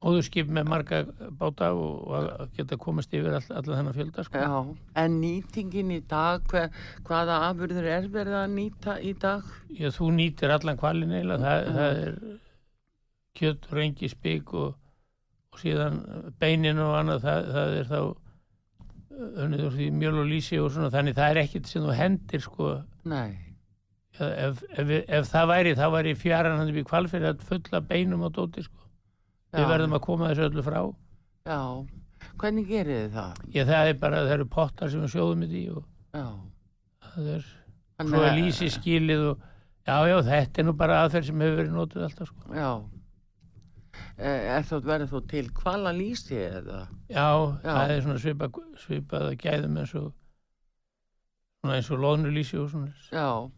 óðurskip 0.00 0.48
með 0.48 0.68
marga 0.70 1.00
báta 1.36 1.70
og, 1.76 2.12
að 2.16 2.54
geta 2.56 2.78
komast 2.80 3.12
yfir 3.12 3.34
all, 3.36 3.44
allan 3.52 3.80
þennan 3.80 3.96
fjölda 3.96 4.24
sko. 4.24 4.40
Já, 4.40 4.76
en 5.02 5.18
nýtingin 5.20 5.92
í 5.92 5.98
dag, 6.08 6.46
hver, 6.48 6.70
hvaða 7.08 7.40
afurður 7.50 7.88
er 7.98 8.08
verið 8.12 8.38
að 8.40 8.54
nýta 8.54 8.96
í 9.04 9.12
dag? 9.20 9.44
Já, 9.76 9.90
þú 9.96 10.08
nýtir 10.16 10.54
allan 10.54 10.80
kvalin 10.80 11.12
eiginlega, 11.12 11.44
það, 11.44 11.68
það 11.76 12.00
er 12.06 12.16
kjött, 13.40 13.68
rengi, 13.76 14.10
spik 14.12 14.56
og, 14.56 14.72
og 15.52 15.60
síðan 15.60 16.00
beinin 16.40 16.80
og 16.80 16.96
annað, 17.02 17.28
það, 17.28 17.52
það 17.58 17.78
er 17.82 17.92
þá 17.92 18.02
því 19.76 19.92
mjöl 20.00 20.16
og 20.22 20.28
lýsi 20.30 20.58
og 20.62 20.72
svona, 20.72 20.92
þannig 20.94 21.16
það 21.18 21.30
er 21.30 21.44
ekkert 21.44 21.68
sem 21.68 21.84
þú 21.84 21.96
hendir 21.98 22.44
sko, 22.44 22.72
Nei, 23.10 23.36
ef, 24.16 24.62
ef, 24.80 24.92
ef 25.04 25.28
það 25.28 25.50
væri, 25.52 25.74
þá 25.76 25.86
væri 25.92 26.14
fjaran 26.18 26.56
hann 26.56 26.72
upp 26.72 26.80
í 26.80 26.86
kvalfyrir 26.88 27.34
að 27.34 27.44
fulla 27.50 27.82
beinum 27.84 28.24
á 28.24 28.28
dóti 28.32 28.64
sko, 28.64 28.89
við 29.56 29.66
verðum 29.72 29.96
að 29.98 30.02
koma 30.06 30.28
þessu 30.30 30.46
öllu 30.48 30.62
frá. 30.66 30.80
já, 31.50 31.60
hvernig 32.40 32.68
gerir 32.68 33.00
þið 33.08 33.14
það? 33.16 33.40
Já, 33.54 33.64
það 33.70 33.88
er 33.92 33.98
bara, 34.04 34.22
það 34.26 34.34
eru 34.36 34.46
pottar 34.46 34.90
sem 34.92 35.00
við 35.04 35.14
sjóðum 35.14 35.44
í 35.48 35.64
og 35.74 35.84
Já, 36.14 36.26
það 37.14 37.28
er, 37.36 37.44
Þannig 38.00 38.14
svo 38.16 38.22
er 38.26 38.38
lýsi 38.38 38.68
skilið 38.72 39.24
og 39.30 39.42
já, 39.86 39.96
já, 40.10 40.16
þetta 40.30 40.60
er 40.62 40.66
nú 40.68 40.72
bara 40.80 41.02
aðferð 41.04 41.26
sem 41.30 41.40
hefur 41.44 41.58
verið 41.60 41.74
notuð 41.76 42.06
alltaf 42.06 42.30
sko. 42.30 42.54
já. 42.54 42.70
Eh, 44.20 44.56
Er 44.56 44.62
það 44.68 44.84
verið 44.86 45.10
þó 45.12 45.20
til 45.28 45.46
hvala 45.60 45.92
lýsi 45.96 46.36
eða? 46.38 46.80
Já, 47.10 47.26
Já. 47.64 47.72
það 47.74 47.90
er 47.96 48.02
svona 48.04 48.20
svipað 48.22 48.58
svipað 48.84 49.26
að 49.30 49.38
gæðum 49.42 49.78
eins 49.82 49.94
og 49.98 50.12
eins 51.70 51.90
og 51.92 52.00
loðnulísi 52.00 52.56
og 52.60 52.70
svona. 52.70 52.92
Já, 53.12 53.50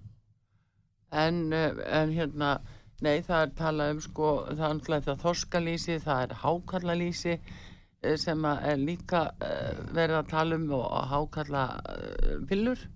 en, 1.12 1.52
eh, 1.52 1.74
en 2.00 2.11
hérna, 2.16 2.61
nei 3.02 3.20
það 3.26 3.44
er 3.44 3.52
talað 3.58 3.92
um 3.96 4.00
sko, 4.04 4.30
það 4.52 4.64
er 4.68 4.74
náttúrulega 4.78 5.16
þorskalýsi, 5.22 5.98
það 6.04 6.24
er 6.24 6.34
hákallalýsi 6.42 7.34
eh, 7.34 8.16
sem 8.20 8.46
er 8.52 8.80
líka 8.80 9.26
uh, 9.32 9.82
verið 9.94 10.18
að 10.20 10.30
tala 10.32 10.58
um 10.60 10.68
og 10.78 10.86
hákalla 11.12 11.66
uh, 11.82 12.38
pillur. 12.50 12.86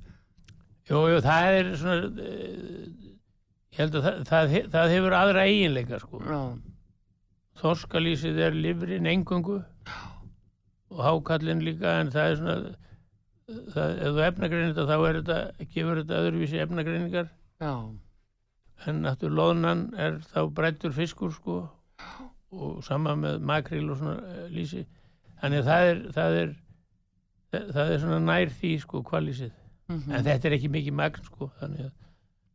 Jú, 0.86 1.02
jú, 1.10 1.20
það 1.24 1.58
er 1.58 1.74
svona 1.80 2.30
ég 3.76 3.82
held 3.82 3.98
að 3.98 4.06
það, 4.06 4.24
það, 4.30 4.56
það 4.72 4.94
hefur 4.94 5.18
aðra 5.18 5.46
eiginleika 5.50 6.00
sko. 6.00 6.22
Já, 6.24 6.40
Þorskalísið 7.56 8.42
er 8.46 8.56
livrin 8.56 9.08
engungu 9.08 9.62
og 10.92 10.98
hákallin 11.02 11.64
líka 11.64 11.98
en 12.00 12.12
það 12.12 12.30
er 12.30 12.36
svona 12.40 12.56
það, 13.72 13.92
ef 13.92 14.16
þú 14.16 14.24
efnagreinir 14.26 14.74
þetta 14.74 14.86
þá 14.88 14.96
er 14.96 15.18
þetta, 15.20 15.38
gefur 15.74 16.00
þetta 16.02 16.20
öðruvísi 16.22 16.60
efnagreiningar 16.64 17.30
já, 17.62 17.72
en 18.84 19.02
náttúrulega 19.04 19.40
loðnan 19.40 19.82
er 19.98 20.18
þá 20.32 20.40
brættur 20.54 20.94
fiskur 20.96 21.32
sko. 21.34 21.58
Og 22.56 22.78
sama 22.86 23.16
með 23.18 23.40
makril 23.44 23.90
og 23.90 24.00
svona 24.00 24.16
eh, 24.32 24.46
lýsi. 24.52 24.84
Þannig 25.40 25.62
að 25.62 25.68
það 25.68 25.88
er 25.90 26.02
það 26.16 26.38
er, 26.40 26.52
það 27.52 27.92
er 27.92 28.02
svona 28.04 28.20
nær 28.24 28.52
því 28.60 28.72
sko 28.84 29.02
kvalísið 29.06 29.50
mhm, 29.90 30.12
en 30.12 30.26
þetta 30.28 30.48
er 30.48 30.56
ekki 30.58 30.72
mikið 30.76 30.98
magn 31.00 31.26
sko. 31.26 31.50
Þannig 31.60 31.88
að 31.88 31.94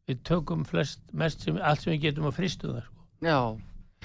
við 0.10 0.24
tökum 0.28 0.64
flest 0.68 1.04
mest 1.14 1.46
sem, 1.46 1.60
allt 1.62 1.84
sem 1.84 1.94
við 1.96 2.08
getum 2.08 2.30
og 2.30 2.36
fristum 2.38 2.78
það 2.78 2.88
sko. 2.88 3.06
Já. 3.22 3.40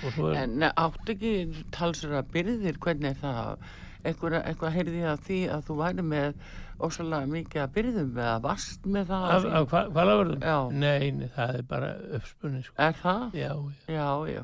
er, 0.04 0.36
En 0.42 0.68
áttu 0.68 1.14
ekki 1.14 1.34
talsur 1.72 2.18
að 2.18 2.32
byrðir, 2.34 2.80
hvernig 2.82 3.14
er 3.14 3.20
það? 3.22 3.68
Eitthvað, 4.06 4.36
eitthvað 4.46 4.74
heyrði 4.76 5.00
ég 5.02 5.10
að 5.12 5.22
því 5.26 5.38
að 5.56 5.62
þú 5.68 5.76
væri 5.82 6.04
með 6.06 6.40
ósvalega 6.86 7.30
mikið 7.32 7.62
að 7.64 7.70
byrðum 7.76 8.18
eða 8.20 8.34
vast 8.44 8.84
með 8.96 9.06
það? 9.12 9.28
af, 9.36 9.46
af 9.60 9.68
hva, 9.72 9.80
hvalavörðum? 9.96 10.42
Já. 10.44 10.56
Nei, 10.82 11.10
nei, 11.20 11.28
það 11.36 11.54
er 11.60 11.62
bara 11.70 11.92
uppspunni 12.18 12.62
sko 12.66 12.74
Er 12.86 12.98
það? 13.02 13.24
já, 13.40 13.52
já. 13.88 13.94
Já, 13.96 14.08
já. 14.34 14.42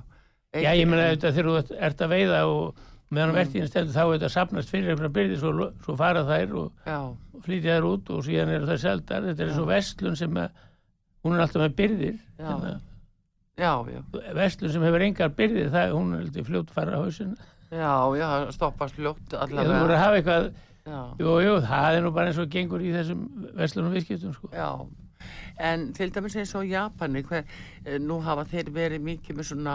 já, 0.63 0.71
ég 0.81 0.89
meina 0.89 1.11
þetta 1.13 1.33
þegar 1.37 1.51
þú 1.51 1.77
ert, 1.89 2.03
að 2.07 2.15
veiða 2.17 2.41
og 2.49 2.81
meðan 3.13 3.33
Mm. 3.33 3.37
vertíðin 3.37 3.69
stendur 3.69 3.93
þá 3.93 4.05
þetta 4.15 4.29
sapnast 4.33 4.71
fyrir 4.73 4.91
einhverja 4.95 5.13
byrði 5.19 5.37
svo, 5.43 5.67
svo 5.85 5.97
fara 6.01 6.23
þær 6.25 6.55
og 6.57 6.87
og 6.89 7.43
flytja 7.45 7.75
þær 7.77 7.87
út 7.91 8.11
og 8.15 8.23
síðan 8.25 8.53
eru 8.55 8.67
þær 8.71 8.81
seldar 8.81 9.27
þetta 9.29 9.45
er 9.45 9.53
svo 9.53 9.65
vestlun 9.69 10.17
sem 10.17 10.39
að 10.41 10.49
hún 11.23 11.37
er 11.37 11.43
alltaf 11.45 11.61
með 11.67 11.75
byrðir 11.83 12.17
Já. 12.39 12.47
Hérna, 12.49 12.73
já, 13.61 13.73
já. 13.93 14.01
vestlun 14.41 14.73
sem 14.73 14.83
hefur 14.89 15.05
engar 15.05 15.35
byrðir 15.37 15.69
það, 15.75 15.93
hún 15.93 16.15
er 16.17 16.23
alltaf 16.25 16.49
fljótt 16.49 16.73
fara 16.73 16.97
á 16.97 17.01
hausin 17.05 17.37
Já, 17.73 17.93
já, 18.21 18.29
stoppast 18.53 18.99
ljótt 19.01 19.33
eða 19.33 19.47
þú 19.49 19.57
voru 19.57 19.65
allavega. 19.65 19.95
að 19.97 20.05
hafa 20.05 20.21
eitthvað 20.21 20.53
Já, 20.83 20.99
jú, 21.23 21.33
jú, 21.47 21.53
það 21.63 21.97
er 21.97 22.03
nú 22.03 22.11
bara 22.11 22.31
eins 22.33 22.39
og 22.43 22.49
gengur 22.51 22.83
í 22.83 22.91
þessum 22.91 23.21
vestlunum 23.55 23.93
viðskiptum 23.95 24.35
sko. 24.35 24.49
já. 24.53 24.69
En 25.63 25.93
til 25.95 26.11
dæmis 26.11 26.35
eins 26.35 26.51
og 26.59 26.65
Japani, 26.67 27.21
hver, 27.23 27.45
eh, 27.87 27.99
nú 28.03 28.17
hafa 28.25 28.43
þeir 28.51 28.73
verið 28.75 29.05
mikið 29.07 29.37
með 29.39 29.47
svona 29.47 29.75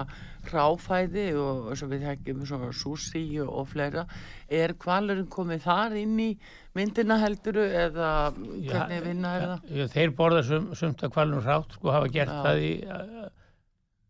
ráfæði 0.51 1.27
og 1.39 1.69
eins 1.71 1.83
og 1.85 1.91
við 1.93 2.03
þekkjum 2.09 2.41
svona 2.49 2.71
sushi 2.75 3.21
og, 3.45 3.67
fleira. 3.71 4.03
Er 4.49 4.73
kvalurinn 4.73 5.29
komið 5.31 5.63
þar 5.63 5.95
inn 6.01 6.17
í 6.19 6.27
myndina 6.75 7.17
helduru 7.21 7.63
eða 7.63 8.33
hvernig 8.35 9.05
vinna 9.05 9.31
er 9.37 9.45
það? 9.47 9.69
já, 9.79 9.87
þeir 9.95 10.11
borða 10.17 10.43
sum, 10.43 10.67
sumt 10.75 11.03
að 11.07 11.13
kvalunum 11.15 11.45
rátt 11.45 11.71
sko, 11.77 11.93
hafa 11.95 12.11
gert 12.11 12.35
Já. 12.35 12.43
það 12.43 12.65
í, 12.67 12.73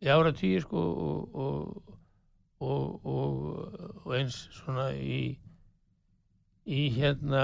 í 0.02 0.10
ára 0.18 0.34
tíu 0.34 0.62
sko, 0.66 0.82
og, 0.82 1.38
og, 1.38 1.97
og, 2.60 3.06
og, 3.06 3.36
og 4.06 4.16
eins 4.18 4.38
svona 4.58 4.90
í 4.98 5.38
í 6.68 6.88
hérna 6.98 7.44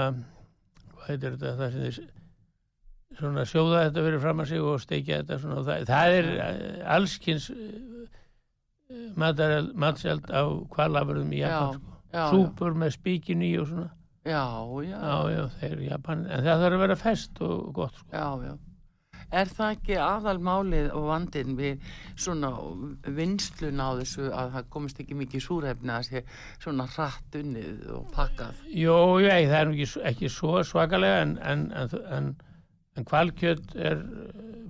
hvað 0.94 1.08
heitir 1.08 1.36
þetta 1.36 1.54
það 1.60 1.74
sem 1.74 1.86
þeir 1.86 2.12
svona 3.18 3.44
sjóða 3.46 3.82
þetta 3.86 4.04
verið 4.08 4.24
fram 4.24 4.42
að 4.42 4.50
sig 4.50 4.64
og 4.68 4.80
steikja 4.82 5.20
þetta 5.22 5.40
svona 5.42 5.60
og 5.60 5.68
það, 5.68 5.84
það 5.90 6.18
er 6.18 6.30
eh, 6.34 6.78
allskins 6.96 7.50
matseld 9.74 10.30
á 10.30 10.42
kvalafurðum 10.74 11.32
í 11.34 11.42
Japan 11.42 11.78
sko. 11.78 12.24
súpur 12.32 12.76
með 12.78 12.96
spíkin 12.98 13.44
í 13.44 13.54
og 13.60 13.70
svona 13.70 13.90
Já, 14.24 14.40
já, 14.80 14.96
já, 14.96 15.16
já, 15.34 15.42
þeir 15.60 15.80
Japan 15.84 16.22
en 16.24 16.46
það 16.46 16.62
þarf 16.62 16.76
að 16.78 16.82
vera 16.86 16.94
fest 16.96 17.40
og 17.44 17.66
gott 17.76 17.98
sko. 17.98 18.08
já, 18.08 18.28
já. 18.48 18.54
Er 19.34 19.50
það 19.50 19.74
ekki 19.74 19.98
aðalmálið 19.98 20.88
og 20.94 21.08
vandinn 21.10 21.58
við 21.58 21.84
svona 22.14 22.50
vinslun 23.16 23.82
á 23.82 23.88
þessu 24.00 24.30
að 24.30 24.54
það 24.56 24.70
komist 24.76 25.02
ekki 25.02 25.18
mikið 25.18 25.44
súrefni 25.44 25.94
að 25.94 26.08
sé 26.08 26.24
svona 26.62 26.86
hratt 26.94 27.38
unnið 27.40 27.84
og 27.96 28.08
pakkað? 28.14 28.62
Jó, 28.70 28.96
já, 29.24 29.34
það 29.50 29.58
er 29.60 29.72
ekki, 29.74 29.88
ekki 30.12 30.32
svo 30.32 30.62
svakalega 30.66 31.22
en, 31.26 31.36
en, 31.42 31.68
en, 31.82 31.96
en, 32.18 32.32
en 32.94 33.08
kvalkjöt 33.10 33.74
er 33.74 34.04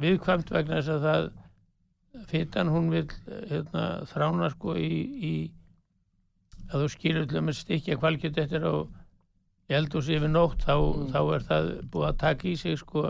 viðkvæmt 0.00 0.54
vegna 0.54 0.80
þess 0.80 0.94
að 0.96 1.08
það 1.08 1.32
fytan 2.30 2.70
hún 2.70 2.90
vil 2.94 3.06
hérna, 3.50 3.84
þrána 4.10 4.50
sko 4.54 4.76
í, 4.78 4.90
í 5.18 5.34
að 6.70 6.84
þú 6.84 6.90
skilur 6.94 7.26
til 7.28 7.40
að 7.40 7.46
með 7.48 7.58
stykja 7.60 7.98
kvalkjöt 8.00 8.40
eftir 8.44 8.66
á 9.64 9.72
eldús 9.78 10.08
yfir 10.12 10.28
nótt 10.28 10.60
þá, 10.66 10.74
Mm. 10.76 11.06
þá 11.12 11.20
er 11.34 11.44
það 11.48 11.68
búið 11.90 12.08
að 12.10 12.18
taka 12.18 12.48
í 12.48 12.56
sig 12.60 12.78
sko 12.78 13.02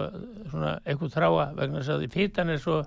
svona 0.51 0.77
eitthvað 0.87 1.14
þráa 1.17 1.47
vegna 1.57 1.81
þess 1.83 1.95
að 1.97 2.07
fytan 2.14 2.51
er 2.55 2.59
svo 2.62 2.85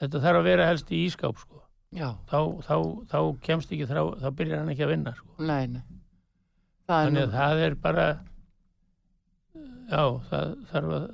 þetta 0.00 0.20
þarf 0.24 0.40
að 0.40 0.48
vera 0.50 0.66
helst 0.66 0.90
í 0.90 1.04
ískáp 1.06 1.38
sko 1.38 1.62
þá, 1.94 2.40
þá, 2.66 2.74
þá 3.10 3.18
kemst 3.42 3.70
ekki 3.72 3.86
þrá 3.90 4.02
þá 4.22 4.28
byrjar 4.38 4.58
hann 4.64 4.72
ekki 4.74 4.84
að 4.86 4.92
vinna 4.94 5.14
sko 5.14 5.46
nei, 5.46 5.66
nei. 5.66 5.82
Þannig 6.90 7.12
nú, 7.14 7.22
að 7.28 7.32
það 7.38 7.62
er 7.68 7.74
bara 7.78 8.06
já, 9.90 10.02
það 10.30 10.52
þarf 10.70 10.92
að 10.96 11.06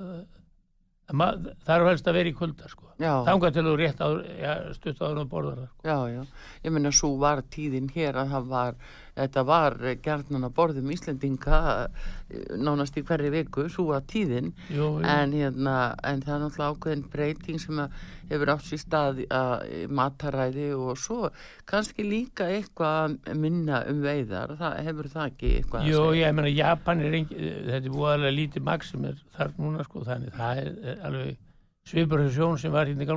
það 1.07 1.47
þarf 1.69 1.89
helst 1.93 2.09
að 2.11 2.17
vera 2.19 2.31
í 2.31 2.35
kulda 2.37 2.69
sko. 2.73 2.87
já, 2.99 3.13
þangað 3.29 3.53
til 3.55 3.63
þú 3.69 3.75
rétt 3.79 4.01
á, 4.03 4.09
já, 4.41 4.53
stutt 4.75 4.99
áður 5.05 5.21
og 5.23 5.29
borðar 5.31 5.61
sko. 5.69 5.85
já, 5.87 5.99
já. 6.11 6.23
Ég 6.65 6.73
meina, 6.75 6.91
svo 6.91 7.13
var 7.21 7.43
tíðin 7.53 7.91
hér 7.95 8.19
að 8.25 8.33
það 8.35 8.49
var, 8.51 8.75
þetta 9.17 9.45
var 9.49 9.77
gerðnan 10.05 10.47
að 10.49 10.55
borðum 10.59 10.93
Íslendinga 10.93 11.61
eh, 11.87 12.53
nánast 12.61 12.99
í 13.01 13.05
hverju 13.07 13.33
viku, 13.33 13.67
svo 13.73 13.89
var 13.91 14.05
tíðin. 14.09 14.53
jú. 14.73 14.91
En, 15.01 15.33
hérna, 15.33 15.95
en 16.05 16.23
það 16.25 16.35
er 16.37 16.45
náttúrulega 16.45 16.75
ákveðin 16.75 17.07
breyting 17.13 17.63
sem 17.63 17.81
að 17.83 17.97
hefur 18.31 18.53
átt 18.57 18.67
sér 18.67 18.83
stað 18.83 19.23
að 19.31 19.65
mataræði 19.95 20.69
og 20.75 20.99
svo 20.99 21.31
kannski 21.69 22.07
líka 22.07 22.49
eitthvað 22.51 23.17
að 23.31 23.41
minna 23.43 23.83
um 23.91 24.03
veiðar, 24.05 24.57
það 24.59 24.79
hefur 24.89 25.11
það 25.13 25.31
ekki 25.31 25.53
eitthvað 25.61 25.89
jú, 25.89 26.01
að 26.03 26.11
segja. 26.11 26.27
ég 26.27 26.37
meina 26.39 26.53
Japan 26.53 27.05
er 27.07 27.19
engi, 27.21 27.41
þetta 27.71 27.81
er 27.83 27.97
búaðlega 27.97 28.37
lítið 28.41 28.67
maks 28.67 28.93
sem 28.93 29.09
er 29.11 29.21
þar 29.37 29.55
núna 29.61 29.87
sko, 29.87 30.05
þannig 30.07 30.37
það 30.37 30.63
er, 30.63 30.73
er 30.83 31.05
alveg 31.11 31.43
svipur 31.87 32.25
þessu 32.25 32.41
sjón 32.41 32.59
sem 32.61 32.75
var 32.75 32.91
hérna 32.91 33.07
í 33.07 33.11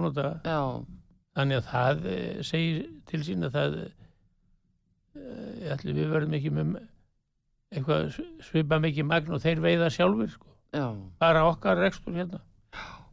Já, 0.46 0.62
þannig 1.40 1.62
að 1.62 1.70
það 1.72 2.06
eh, 2.14 2.44
segir 2.46 2.84
til 3.10 3.24
sín 3.26 3.48
að 3.48 3.58
það 3.58 3.80
ætli 5.76 5.96
við 5.98 6.14
verðum 6.14 6.38
ekki 6.40 6.52
með 6.56 6.78
eitthvað 7.70 8.14
svipa 8.46 8.80
mikið 8.82 9.06
magn 9.10 9.36
og 9.36 9.42
þeir 9.44 9.60
veiða 9.62 9.90
sjálfur 9.94 10.32
sko. 10.34 10.48
bara 11.22 11.46
okkar 11.50 11.78
rekstur 11.82 12.16
hérna 12.18 12.40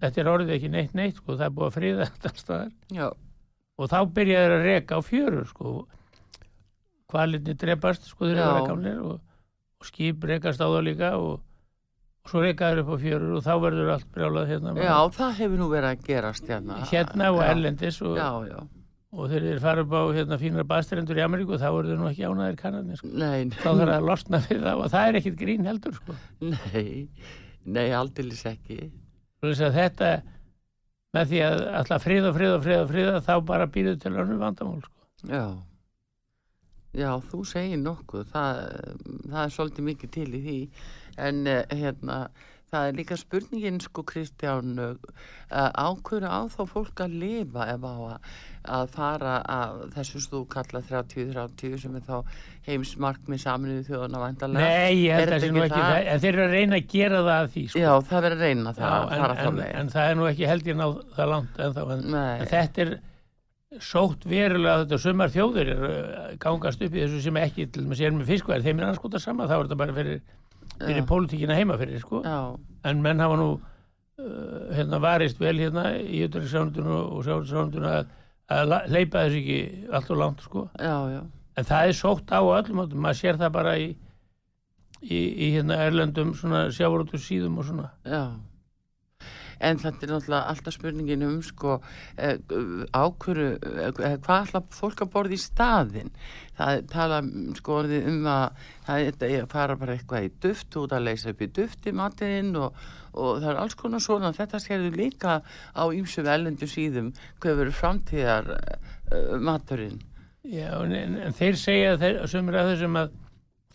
þetta 0.00 0.20
er 0.20 0.30
orðið 0.32 0.54
ekki 0.56 0.70
neitt 0.72 0.94
neitt 0.96 1.20
sko, 1.20 1.36
það 1.36 1.46
er 1.46 1.54
búið 1.56 1.66
að 1.68 1.76
friða 1.78 2.06
þetta 2.10 2.32
staðar 2.40 2.70
já, 2.92 3.08
og 3.76 3.90
þá 3.92 3.98
byrjaði 4.18 4.46
þeir 4.46 4.56
að 4.56 4.66
reka 4.70 4.96
á 4.96 5.00
fjörur 5.04 5.48
sko. 5.50 5.74
kvalitni 7.12 7.56
drepast 7.56 8.08
sko 8.10 8.30
þeir 8.30 8.42
eru 8.44 8.64
gamlir 8.70 9.02
og, 9.02 9.18
og 9.80 9.90
skip 9.90 10.24
rekast 10.28 10.60
á 10.60 10.66
það 10.68 10.86
líka 10.88 11.12
og, 11.20 11.38
og 12.24 12.32
svo 12.32 12.42
reykaður 12.44 12.82
upp 12.84 12.92
á 12.92 12.96
fjörur 13.04 13.36
og 13.38 13.44
þá 13.46 13.52
verður 13.66 13.92
allt 13.96 14.08
brjálað 14.14 14.50
hérna, 14.52 14.74
Já, 14.80 14.96
það 15.16 15.36
hefur 15.42 15.62
nú 15.62 15.68
verið 15.72 15.92
að 15.92 16.08
gerast 16.08 16.50
hérna. 16.50 16.80
hérna 16.90 17.30
og 17.32 17.42
Já. 17.42 17.48
erlendis 17.52 18.00
og, 18.02 18.16
Já, 18.18 18.30
já. 18.50 18.58
Og 19.16 19.32
þeir 19.32 19.60
fara 19.62 19.82
upp 19.82 19.94
á 19.96 20.02
hérna, 20.12 20.38
fínar 20.40 20.68
baðstrendur 20.68 21.18
í 21.18 21.24
Ameríku 21.24 21.58
þá 21.60 21.66
eru 21.70 21.90
þeir 21.90 22.00
nú 22.02 22.08
ekki 22.10 22.26
ánaðir 22.28 22.58
kannarnir 22.60 23.00
sko. 23.00 23.10
Þá 23.56 23.68
þarf 23.68 23.92
að 23.96 24.08
losna 24.10 24.40
við 24.44 24.64
það 24.66 24.82
og 24.82 24.90
það 24.92 25.08
er 25.08 25.20
ekkit 25.20 25.38
grín 25.40 25.68
heldur 25.68 25.96
sko. 25.96 26.16
nei, 26.52 26.90
nei, 27.64 27.86
aldeilis 27.96 28.44
ekki. 28.52 28.90
og 29.42 29.54
þetta 29.76 30.10
með 31.16 31.30
því 31.30 31.40
að 31.46 31.62
alltaf 31.80 32.04
friða, 32.04 32.34
friða, 32.36 32.58
friða, 32.66 32.84
friða 32.90 33.22
þá 33.24 33.32
bara 33.48 33.70
býður 33.72 33.98
til 34.02 34.12
önnur 34.12 34.42
vandamál 34.42 34.82
sko. 34.84 35.08
Já. 35.30 35.46
Já, 36.96 37.10
þú 37.28 37.42
segir 37.44 37.80
nokkuð, 37.82 38.28
það, 38.32 38.60
það 39.28 39.40
er 39.42 39.50
svolítið 39.52 39.88
mikið 39.90 40.12
til 40.14 40.28
í 40.28 40.42
því, 40.46 40.60
en 41.26 41.40
uh, 41.52 41.58
hérna, 41.76 42.16
það 42.72 42.88
er 42.88 42.96
líka 42.98 43.16
spurningin, 43.20 43.78
sko, 43.84 44.02
Kristján, 44.06 44.74
uh, 44.82 44.96
ákvöru 45.50 46.26
á 46.26 46.40
þá 46.50 46.60
fólk 46.70 47.02
að 47.04 47.16
lifa 47.22 47.66
ef 47.72 47.86
á 47.86 47.94
að, 47.94 48.30
að 48.76 48.90
fara 48.96 49.34
að 49.54 49.82
þessu 49.94 50.22
stú 50.24 50.42
kalla 50.50 50.82
30-30 50.88 51.78
sem 51.84 51.96
er 52.00 52.06
þá 52.08 52.38
heimsmarkmið 52.66 53.42
saminuðu 53.44 53.86
þjóðana 53.86 54.22
vandarlega. 54.24 54.66
Nei, 54.66 55.02
ég 55.06 55.20
held 55.20 55.28
að 55.28 55.34
það 55.36 55.44
sé 55.46 55.50
nú 55.54 55.64
ekki 55.66 55.82
það? 55.82 56.12
en 56.12 56.22
þeir 56.24 56.32
eru 56.32 56.46
að 56.46 56.56
reyna 56.56 56.80
að 56.80 56.88
gera 56.96 57.20
það 57.22 57.34
að 57.36 57.50
því 57.56 57.66
sko. 57.70 57.82
Já, 57.84 57.90
það 58.10 58.24
verður 58.26 58.38
að 58.40 58.46
reyna 58.50 58.72
það, 58.78 58.86
Já, 58.86 58.96
að 58.96 59.12
en, 59.16 59.20
fara 59.22 59.36
þá 59.36 59.46
en, 59.46 59.60
leið. 59.60 59.74
en 59.80 59.92
það 59.94 60.10
er 60.10 60.16
nú 60.18 60.30
ekki 60.32 60.48
held 60.50 60.72
ég 60.72 60.80
ná 60.80 60.86
það 61.16 61.30
langt 61.36 61.60
en, 61.62 61.76
þá, 61.76 61.84
en, 61.96 62.18
en 62.24 62.50
þetta 62.50 62.86
er 62.86 62.96
sótt 63.82 64.24
verulega 64.30 64.82
þetta 64.84 64.98
sumar 65.02 65.32
þjóðir 65.34 65.70
er 65.74 65.86
uh, 65.86 66.26
gangast 66.42 66.82
upp 66.86 66.94
í 66.96 67.02
þessu 67.02 67.22
sem 67.24 67.38
ekki 67.40 67.66
til 67.74 67.86
með 67.86 68.00
sér 68.00 68.14
með 68.16 68.30
fiskvæðir, 68.30 68.64
þeim 68.66 68.82
er 68.82 68.90
anskota 68.92 69.20
sama 69.22 69.48
þá 69.50 69.56
er 69.56 69.64
þetta 69.66 69.78
bara 69.82 69.96
fyrir, 69.96 70.20
fyrir 70.80 71.02
Já. 71.02 71.06
pólitíkina 71.08 71.56
heima 71.58 71.78
fyrir 71.80 72.00
sko. 72.02 72.22
En 72.86 73.02
menn 73.02 73.22
hafa 73.22 73.36
nú 73.40 73.48
uh, 73.56 74.74
hérna 74.76 75.00
varist 75.02 75.40
vel 75.40 75.58
hérna 75.60 75.90
í 76.00 76.24
utanriksrándun 76.26 76.88
og, 76.88 77.20
sjáursándun 77.26 77.86
að, 77.90 78.10
að 78.52 78.74
hleypa 78.92 79.26
þessu 79.26 79.42
ekki 79.42 79.60
allt 79.92 80.10
og 80.14 80.20
langt 80.22 80.44
sko. 80.46 80.66
já, 80.80 80.96
já, 81.12 81.22
en 81.56 81.70
það 81.70 81.92
er 81.92 81.96
sótt 82.00 82.32
á 82.32 82.40
öllum 82.40 82.82
átum, 82.84 83.00
maður 83.02 83.20
sér 83.20 83.40
það 83.40 83.54
bara 83.56 83.76
í, 83.80 83.88
í, 85.02 85.18
í 85.18 85.50
hérna 85.56 85.80
erlendum 85.86 86.34
svona 86.36 86.66
sjáurútur 86.74 87.22
síðum 87.22 87.58
og 87.60 87.68
svona 87.70 87.90
já. 88.04 88.22
En 89.60 89.80
þetta 89.80 90.04
er 90.04 90.12
náttúrulega 90.12 90.52
alltaf 90.52 90.76
spurningin 90.76 91.24
um 91.26 91.38
sko 91.44 91.78
eh, 92.16 92.36
ákvöru, 92.92 93.46
eh, 93.56 94.16
hvað 94.24 94.48
ætla 94.48 94.62
fólk 94.76 95.04
að 95.04 95.12
borða 95.14 95.36
í 95.36 95.40
staðinn? 95.40 96.12
Það 96.56 96.82
tala 96.92 97.20
sko 97.58 97.78
orðið 97.82 98.10
um 98.12 98.28
að 98.32 98.66
það 98.86 99.06
er 99.06 99.42
að 99.42 99.50
fara 99.52 99.78
bara 99.80 99.96
eitthvað 99.96 100.28
í 100.28 100.32
duft 100.44 100.78
út 100.80 100.96
að 100.96 101.08
leysa 101.08 101.32
upp 101.32 101.44
í 101.44 101.50
duft 101.60 101.88
í 101.88 101.94
matinn 101.96 102.52
og, 102.60 102.76
og 103.12 103.40
það 103.42 103.50
er 103.52 103.62
alls 103.62 103.78
konar 103.78 104.04
svona. 104.04 104.32
Þetta 104.36 104.62
skerður 104.62 104.98
líka 105.00 105.38
á 105.42 105.82
ýmsum 105.84 106.28
ellendu 106.32 106.68
síðum 106.70 107.12
hvað 107.42 107.62
verður 107.62 107.80
framtíðar 107.80 108.52
uh, 108.56 109.36
maturinn. 109.40 110.00
Já, 110.46 110.70
en, 110.84 111.16
en, 111.18 111.34
þeir 111.34 111.56
segja 111.58 111.94
þeir, 112.00 112.20
sumir 112.30 112.58
af 112.60 112.68
þessum 112.70 113.00
að 113.00 113.14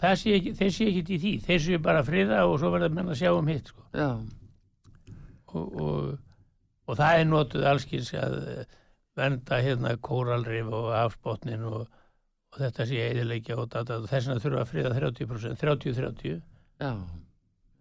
það 0.02 0.20
sé 0.22 0.36
ekki, 0.38 0.54
þeir 0.60 0.76
sé 0.76 0.86
ekki 0.88 1.02
í 1.02 1.20
því, 1.24 1.34
þeir 1.48 1.64
séu 1.66 1.82
bara 1.84 2.04
friða 2.08 2.46
og 2.48 2.62
svo 2.62 2.72
verða 2.74 2.94
menn 2.96 3.12
að 3.12 3.20
sjá 3.22 3.32
um 3.36 3.50
hitt 3.52 3.74
sko. 3.74 3.84
Já, 3.92 4.08
og, 5.54 5.82
og, 5.82 6.20
og 6.88 7.00
það 7.00 7.20
er 7.20 7.28
notuð 7.30 7.68
allskins 7.72 8.12
að 8.18 8.38
eh, 8.52 8.78
vernda 9.20 9.60
hérna 9.64 9.96
kóralrif 10.04 10.72
og 10.72 10.92
afspotnin 10.96 11.66
og, 11.68 11.86
og 12.52 12.62
þetta 12.62 12.88
sé 12.90 13.04
eðilegja 13.10 13.58
og 13.60 13.72
þess 13.74 14.14
vegna 14.14 14.40
þurfa 14.44 14.64
að 14.64 14.72
friða 14.72 14.94
30%, 14.98 15.60
30-30 15.62 16.32
já, 16.32 16.40
já, 16.82 16.92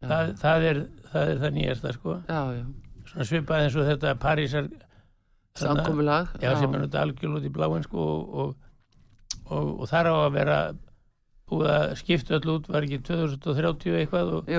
það, 0.05 0.35
það, 0.43 0.69
er, 0.71 0.83
það 1.13 1.33
er 1.35 1.43
það 1.45 1.57
nýjasta 1.59 1.95
sko. 1.97 2.17
Já, 2.29 2.41
já. 2.59 2.65
svona 3.13 3.29
svipað 3.31 3.67
eins 3.67 3.79
og 3.79 3.91
þetta 3.91 4.17
Parísar 4.23 4.71
Samkomulag. 5.61 6.35
já, 6.41 6.53
sem 6.57 6.75
er 6.75 6.85
náttúrulega 6.85 7.07
algjörl 7.07 7.39
út 7.39 7.47
í 7.47 7.55
bláin 7.55 7.87
sko 7.87 8.07
og, 8.07 8.37
og, 8.43 8.55
og, 9.51 9.73
og 9.83 9.91
þar 9.91 10.11
á 10.11 10.15
að 10.21 10.33
vera 10.39 10.61
búið 11.51 11.71
að 11.75 11.93
skipta 12.01 12.39
öll 12.39 12.53
út 12.55 12.69
var 12.71 12.87
ekki 12.87 13.01
2030 13.09 13.99
eitthvað 14.01 14.33
og 14.39 14.51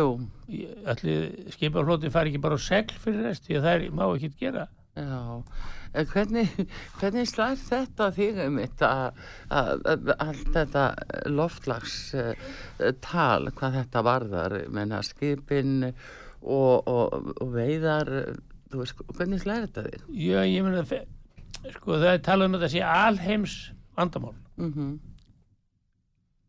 allir 0.91 1.29
skipaflóti 1.55 2.11
fari 2.13 2.31
ekki 2.33 2.41
bara 2.43 2.59
á 2.59 2.61
segl 2.61 2.97
fyrir 2.99 3.23
rest 3.29 3.47
því 3.47 3.57
að 3.59 3.67
það 3.67 3.75
er, 3.77 3.85
má 3.95 4.03
ekki 4.11 4.29
gera. 4.41 4.67
Já, 4.99 5.19
en 5.95 6.07
hvernig, 6.11 6.49
hvernig 6.99 7.29
slær 7.31 7.55
þetta 7.59 8.09
þig 8.17 8.41
um 8.43 8.57
allt 8.59 10.49
þetta 10.51 10.83
loftlags 11.31 11.95
uh, 12.19 12.33
tal, 13.03 13.47
hvað 13.55 13.77
þetta 13.79 14.03
varðar, 14.07 14.57
menna 14.73 14.99
skipin 15.07 15.87
og, 15.87 16.87
og, 16.91 17.31
og 17.39 17.53
veiðar, 17.55 18.11
eh, 18.19 18.41
veist, 18.75 18.99
hvernig 19.15 19.39
slær 19.43 19.67
þetta 19.67 19.85
þig? 19.87 20.03
Já, 20.27 20.41
ég 20.47 20.65
meina, 20.67 20.83
fe- 20.87 21.05
sko 21.77 21.99
það 22.01 22.09
er 22.17 22.23
talað 22.25 22.49
um 22.51 22.57
að 22.59 22.65
þetta 22.65 22.73
sé 22.75 22.83
alheims 22.97 23.57
vandamál. 23.99 24.35
Mm 24.59 24.99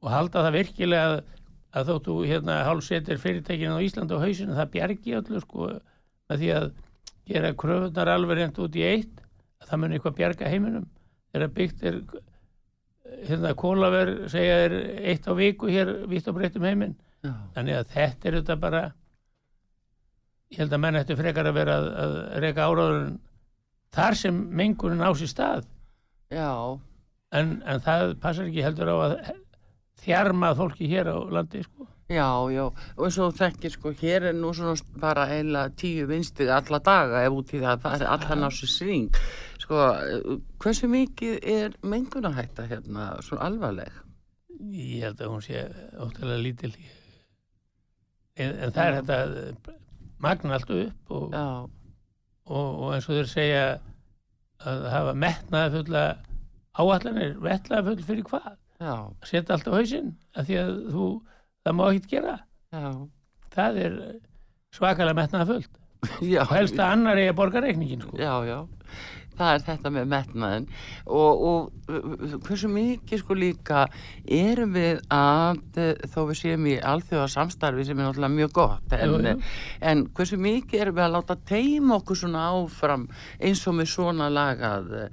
og 0.03 0.11
halda 0.11 0.45
það 0.47 0.57
virkilega 0.59 1.11
að, 1.11 1.19
að 1.73 1.91
þóttu 1.93 2.17
hérna 2.27 2.59
hálfsetir 2.67 3.21
fyrirtækinu 3.23 3.79
á 3.79 3.85
Íslandi 3.87 4.19
á 4.19 4.25
hausinu, 4.25 4.57
það 4.59 4.73
bjargi 4.77 5.17
öllu 5.21 5.43
sko 5.43 5.69
með 5.73 6.43
því 6.43 6.51
að 6.57 6.67
gera 7.33 7.55
kröfunar 7.63 8.11
alveg 8.11 8.41
reynd 8.41 8.61
út 8.65 8.79
í 8.79 8.85
eitt 8.87 9.23
að 9.63 9.71
það 9.71 9.83
mun 9.83 9.97
eitthvað 9.97 10.19
bjarga 10.19 10.51
heiminum. 10.51 10.87
Þegar 11.33 11.55
byggt 11.57 11.85
er 11.89 12.01
hérna 13.29 13.55
kólaver 13.59 14.13
segja 14.33 14.59
er 14.67 14.75
eitt 15.13 15.29
á 15.29 15.33
viku 15.39 15.71
hér 15.71 15.93
vitt 16.11 16.27
á 16.27 16.33
breyttum 16.35 16.67
heiminn. 16.67 16.97
Já, 17.23 17.33
þannig 17.55 17.79
að 17.79 17.93
þetta 17.95 18.29
er 18.29 18.37
þetta 18.41 18.57
bara 18.59 18.83
ég 20.53 20.63
held 20.63 20.75
að 20.75 20.83
menn 20.83 20.99
ættu 20.99 21.17
frekar 21.17 21.49
að 21.49 21.59
vera 21.61 21.77
að, 21.79 21.87
að 22.03 22.17
reyka 22.43 22.67
áráðurinn 22.67 23.21
þar 23.95 24.19
sem 24.19 24.41
mengunin 24.59 25.05
á 25.05 25.11
sér 25.15 25.31
stað. 25.31 25.69
Já, 26.33 26.51
en, 27.39 27.55
en 27.69 27.85
það 27.85 28.17
passar 28.21 28.51
ekki 28.51 28.65
heldur 28.67 28.91
á 28.91 28.97
að 28.97 29.17
þjarma 30.03 30.53
fólki 30.59 30.91
hér 30.91 31.13
á 31.15 31.19
landi 31.33 31.63
sko. 31.65 31.89
já, 32.13 32.29
já, 32.53 32.65
og 32.67 33.05
eins 33.07 33.19
og 33.23 33.35
þekkir, 33.39 33.73
sko, 33.77 33.95
hér 34.03 34.29
er 34.31 34.37
nú 34.37 34.53
svona 34.53 34.77
bara 35.01 35.29
eiginlega 35.33 35.73
tíu 35.81 36.07
vinstið 36.11 36.53
alla 36.53 36.83
daga 36.85 37.25
ef 37.25 37.39
út 37.39 37.55
í 37.57 37.63
það, 37.63 37.85
það 37.87 38.01
er 38.03 38.13
allan 38.13 38.47
á 38.47 38.51
sér 38.53 38.73
sving. 38.75 39.21
Sko, 39.63 39.79
eh, 39.97 40.39
hversu 40.61 40.91
mikið 40.93 41.39
er 41.41 41.77
mengunahætta 41.83 42.67
hérna, 42.69 43.15
svona 43.25 43.49
alvarleg? 43.49 44.03
ég 44.71 45.07
held 45.07 45.21
að 45.21 45.31
hún 45.33 45.45
sé 45.45 45.63
óttalega 45.99 46.43
lítil 46.43 46.73
en, 48.37 48.51
en 48.53 48.75
það 48.75 48.83
er 48.85 48.99
þetta 48.99 49.77
magna 50.23 50.59
allt 50.59 50.75
upp 50.77 51.15
og, 51.17 51.35
og, 51.35 51.71
og 52.55 52.89
eins 52.95 53.09
og 53.09 53.19
þeir 53.19 53.31
segja 53.31 53.65
að 54.63 54.85
hafa 54.93 55.15
metnaði 55.19 55.79
fulla 55.79 56.05
áallanir, 56.79 57.35
metnaði 57.43 57.87
full 57.89 58.07
fyrir 58.11 58.29
hvað 58.31 58.53
setja 59.29 59.57
allt 59.57 59.69
á 59.69 59.73
hausinn 59.77 60.13
af 60.37 60.49
því 60.49 60.59
að 60.63 60.75
þú, 60.95 61.07
það 61.67 61.79
má 61.79 61.85
ekkert 61.93 62.11
gera. 62.17 62.37
Já. 62.73 62.87
það 63.57 63.81
er 63.87 63.99
svakalega 64.73 65.19
metnaði 65.23 65.51
fullt 65.55 65.81
Já, 66.35 66.41
og 66.47 66.55
helst 66.57 66.79
að 66.81 66.95
annar 66.97 67.19
eigi 67.21 67.31
að 67.35 67.41
borga 67.43 67.61
reikningin 67.63 68.01
sko. 68.03 68.17
já, 68.19 68.33
já, 68.49 68.57
það 69.37 69.51
er 69.55 69.63
þetta 69.69 69.91
með 69.95 70.09
metnaðin 70.13 70.65
og, 71.07 71.45
og 71.51 72.41
hversu 72.49 72.69
mikið 72.73 73.21
sko 73.23 73.37
líka 73.39 73.85
erum 74.39 74.73
við 74.75 74.99
að 75.15 75.61
þó 76.13 76.19
við 76.33 76.41
séum 76.41 76.67
í 76.73 76.75
alþjóða 76.91 77.29
samstarfi 77.37 77.87
sem 77.89 78.01
er 78.03 78.09
náttúrulega 78.09 78.35
mjög 78.41 78.53
gott 78.59 78.97
en, 78.99 79.15
Jú, 79.15 79.21
jú. 79.29 79.37
en 79.93 80.03
hversu 80.17 80.41
mikið 80.43 80.85
erum 80.87 80.99
við 80.99 81.07
að 81.07 81.15
láta 81.19 81.39
teima 81.53 82.01
okkur 82.01 82.21
svona 82.25 82.49
áfram 82.57 83.07
eins 83.39 83.63
og 83.71 83.79
með 83.79 83.93
svona 83.95 84.29
lagað 84.33 84.93
uh, 85.05 85.09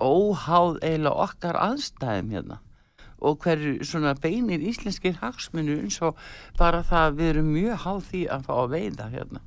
óháð 0.00 0.80
eiginlega 0.80 1.28
okkar 1.28 1.60
aðstæðum 1.68 2.34
hérna 2.38 2.60
og 3.20 3.38
hverju 3.44 3.86
svona 3.86 4.14
beinir 4.18 4.62
íslenskir 4.70 5.18
hagsmunur 5.20 5.82
eins 5.84 6.00
og 6.04 6.18
bara 6.58 6.82
það 6.86 7.06
að 7.06 7.18
við 7.20 7.32
erum 7.34 7.50
mjög 7.54 7.82
háð 7.84 8.02
því 8.10 8.22
að 8.36 8.46
fá 8.48 8.52
að 8.56 8.74
veiða 8.74 9.08
hérna. 9.14 9.42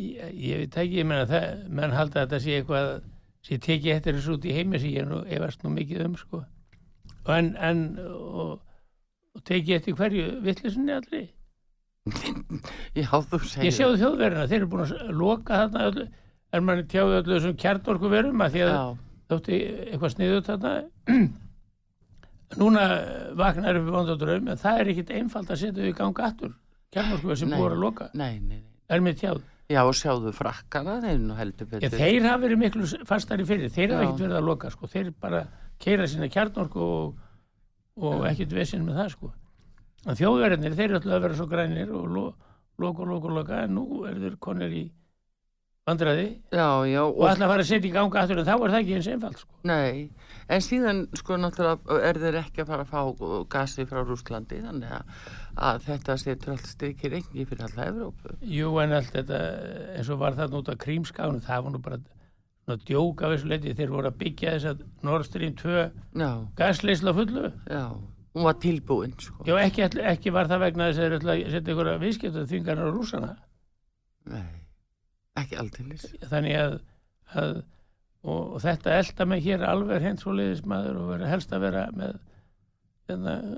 Ég, 0.00 0.30
ég 0.34 0.62
veit 0.62 0.78
ekki, 0.80 1.00
ég 1.00 1.08
meina 1.08 1.26
það 1.28 1.66
menn 1.68 1.94
halda 1.96 2.22
að 2.22 2.26
þetta 2.26 2.40
sé 2.44 2.56
eitthvað 2.58 2.90
sé 3.46 3.58
tekið 3.60 3.94
eftir 3.96 4.16
þessu 4.16 4.36
út 4.36 4.46
í 4.46 4.54
heimi 4.54 4.80
sem 4.80 4.94
ég 4.94 5.08
nú 5.08 5.20
efast 5.26 5.62
nú 5.64 5.74
mikið 5.74 6.06
um 6.06 6.16
sko. 6.20 6.42
en, 7.30 7.52
en 7.56 7.84
og, 8.04 8.56
og 9.36 9.44
tekið 9.48 9.76
eftir 9.76 9.98
hverju 9.98 10.24
vittlisunni 10.44 10.96
allri? 10.96 11.22
Já, 12.96 13.10
þú 13.12 13.42
segir 13.44 13.68
ég 13.68 13.76
sjáðu 13.76 14.00
þjóðverðina, 14.00 14.48
þeir 14.48 14.58
eru 14.60 14.70
búin 14.72 14.84
að 14.86 15.12
loka 15.20 15.60
þarna 15.62 15.86
öllu, 15.90 16.08
er 16.50 16.64
manni 16.64 16.88
tjáðu 16.90 17.20
öllu 17.20 17.36
þessum 17.36 17.60
kjartorku 17.60 18.10
verum 18.12 18.44
að 18.44 18.56
því 18.56 18.64
að 18.66 18.72
Já, 18.72 18.82
þótti 19.30 19.60
eitthvað 19.86 20.14
sniðut 20.16 20.50
þarna 20.50 20.74
núna 22.58 22.86
vaknar 23.38 23.78
upp 23.78 23.86
í 23.86 23.94
vonda 23.94 24.16
draum 24.18 24.50
en 24.50 24.58
það 24.58 24.82
er 24.82 24.92
ekkit 24.94 25.14
einfalt 25.20 25.52
að 25.52 25.62
setja 25.62 25.84
þau 25.84 25.90
í 25.90 25.96
ganga 26.00 26.26
aftur 26.26 26.56
kjarnorku 26.90 27.36
sem 27.38 27.52
búið 27.54 27.76
að 27.76 27.82
loka 27.84 28.10
nei, 28.18 28.40
nei, 28.40 28.58
nei. 28.58 28.76
er 28.90 29.04
mér 29.04 29.18
tjáð 29.20 29.42
Já, 29.70 29.84
og 29.86 29.94
sjáðu 29.94 30.32
frakkana, 30.34 30.96
þeir 30.98 31.92
þeir 31.92 32.24
hafa 32.26 32.40
verið 32.42 32.58
miklu 32.58 32.88
fastari 33.06 33.44
fyrir, 33.46 33.70
þeir 33.70 33.92
hafa 33.92 34.00
Já. 34.00 34.06
ekkert 34.08 34.22
verið 34.24 34.38
að 34.40 34.48
loka 34.48 34.70
sko. 34.74 34.88
þeir 34.90 35.12
bara 35.14 35.44
keira 35.78 36.08
sína 36.10 36.26
kjarnorku 36.26 36.80
og, 36.82 37.20
og 38.02 38.24
ekkert 38.32 38.56
vesinn 38.56 38.82
með 38.82 38.98
það 38.98 39.12
sko. 39.14 39.30
en 40.08 40.18
þjóðverðinir, 40.18 40.74
þeir 40.74 40.88
eru 40.88 40.98
alltaf 40.98 41.14
að 41.14 41.22
vera 41.28 41.38
svo 41.38 41.46
grænir 41.52 41.92
og 41.94 42.08
lo, 42.16 42.24
loka, 42.82 43.06
loka, 43.06 43.34
loka 43.36 43.62
en 43.68 43.78
nú 43.78 44.02
er 44.10 44.18
þeir 44.18 44.40
konir 44.42 44.74
í 44.74 44.82
vandræði 45.86 46.26
já, 46.50 46.66
já, 46.90 47.00
og 47.04 47.22
ætla 47.30 47.46
að 47.46 47.52
fara 47.54 47.62
að 47.62 47.70
setja 47.70 47.88
í 47.88 47.94
ganga 47.94 48.24
aftur 48.24 48.42
en 48.42 48.48
þá 48.48 48.54
er 48.56 48.74
það 48.74 48.78
ekki 48.80 48.96
eins 48.98 49.10
einfalt 49.14 49.44
sko. 49.44 49.54
Nei, 49.70 50.10
en 50.50 50.62
síðan 50.64 51.00
sko 51.18 51.36
náttúrulega 51.40 51.98
er 52.10 52.18
þeir 52.22 52.38
ekki 52.42 52.62
að 52.64 52.70
fara 52.72 52.84
að 52.86 52.92
fá 52.92 53.42
gasi 53.54 53.86
frá 53.88 54.00
Rúslandi 54.04 54.60
þannig 54.64 54.94
að, 54.96 55.18
að 55.70 55.82
þetta 55.88 56.16
setur 56.24 56.54
allt 56.56 56.70
strykir 56.70 57.16
engi 57.20 57.46
fyrir 57.48 57.66
alla 57.68 57.88
Evrópu. 57.92 58.36
Jú, 58.42 58.72
en 58.82 58.94
allt 58.98 59.12
þetta 59.14 59.40
eins 59.96 60.10
og 60.10 60.20
var 60.22 60.38
það 60.38 60.56
nút 60.56 60.70
af 60.74 60.80
krímskánu 60.84 61.42
það 61.46 61.66
var 61.66 61.74
nú 61.76 61.82
bara 61.86 62.00
svona 62.00 62.78
djók 62.86 63.22
af 63.26 63.34
þessu 63.34 63.50
leiti 63.50 63.74
þeir 63.78 63.92
voru 63.94 64.10
að 64.10 64.18
byggja 64.20 64.54
þess 64.56 64.70
að 64.74 64.82
Nord 65.08 65.28
Stream 65.28 65.54
2 65.58 65.76
Já, 66.20 66.30
gasleysla 66.60 67.14
fullu 67.16 67.46
já, 67.70 67.82
hún 68.34 68.46
var 68.46 68.58
tilbúin 68.62 69.14
sko. 69.18 69.44
Já, 69.48 69.56
ekki, 69.64 69.86
ekki 70.12 70.34
var 70.34 70.50
það 70.50 70.64
vegna 70.66 70.90
þess 70.90 71.00
að 71.00 71.06
þeir 71.06 71.18
ætla 71.20 71.36
að 71.38 71.54
setja 71.56 71.74
ykkur 71.74 71.92
að 71.94 72.04
viðskipta 72.04 72.44
þvingarnar 72.50 72.90
á 72.90 72.94
rúsana 72.94 73.30
Nei, 74.30 74.46
ekki 75.40 75.56
alltilis. 75.62 76.04
þannig 76.30 76.58
að, 76.60 76.76
að 77.40 77.54
og, 78.24 78.40
og 78.54 78.62
þetta 78.64 78.96
elda 79.00 79.26
mig 79.28 79.44
hér 79.46 79.66
alveg 79.68 80.04
hent 80.04 80.24
svo 80.24 80.36
leiðis 80.36 80.64
maður 80.68 81.02
og 81.02 81.12
vera 81.14 81.30
helst 81.30 81.52
að 81.56 81.66
vera 81.68 81.84
með 81.96 82.18
þennan 83.08 83.54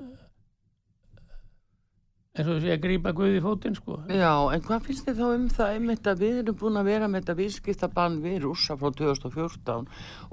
eins 2.33 2.47
og 2.49 2.55
þessi 2.57 2.71
að 2.73 2.79
grípa 2.81 3.11
guði 3.13 3.41
fótinn 3.45 3.75
sko 3.77 3.99
Já, 4.09 4.31
en 4.49 4.61
hvað 4.65 4.87
finnst 4.87 5.05
þið 5.05 5.19
þá 5.19 5.25
um 5.27 5.43
það 5.53 5.73
einmitt 5.75 6.07
að 6.09 6.23
við 6.23 6.39
erum 6.41 6.55
búin 6.57 6.79
að 6.79 6.87
vera 6.89 7.09
með 7.11 7.21
þetta 7.21 7.35
viðskiptabann 7.37 8.15
við 8.23 8.37
rússa 8.47 8.77
frá 8.79 8.89
2014 8.97 9.91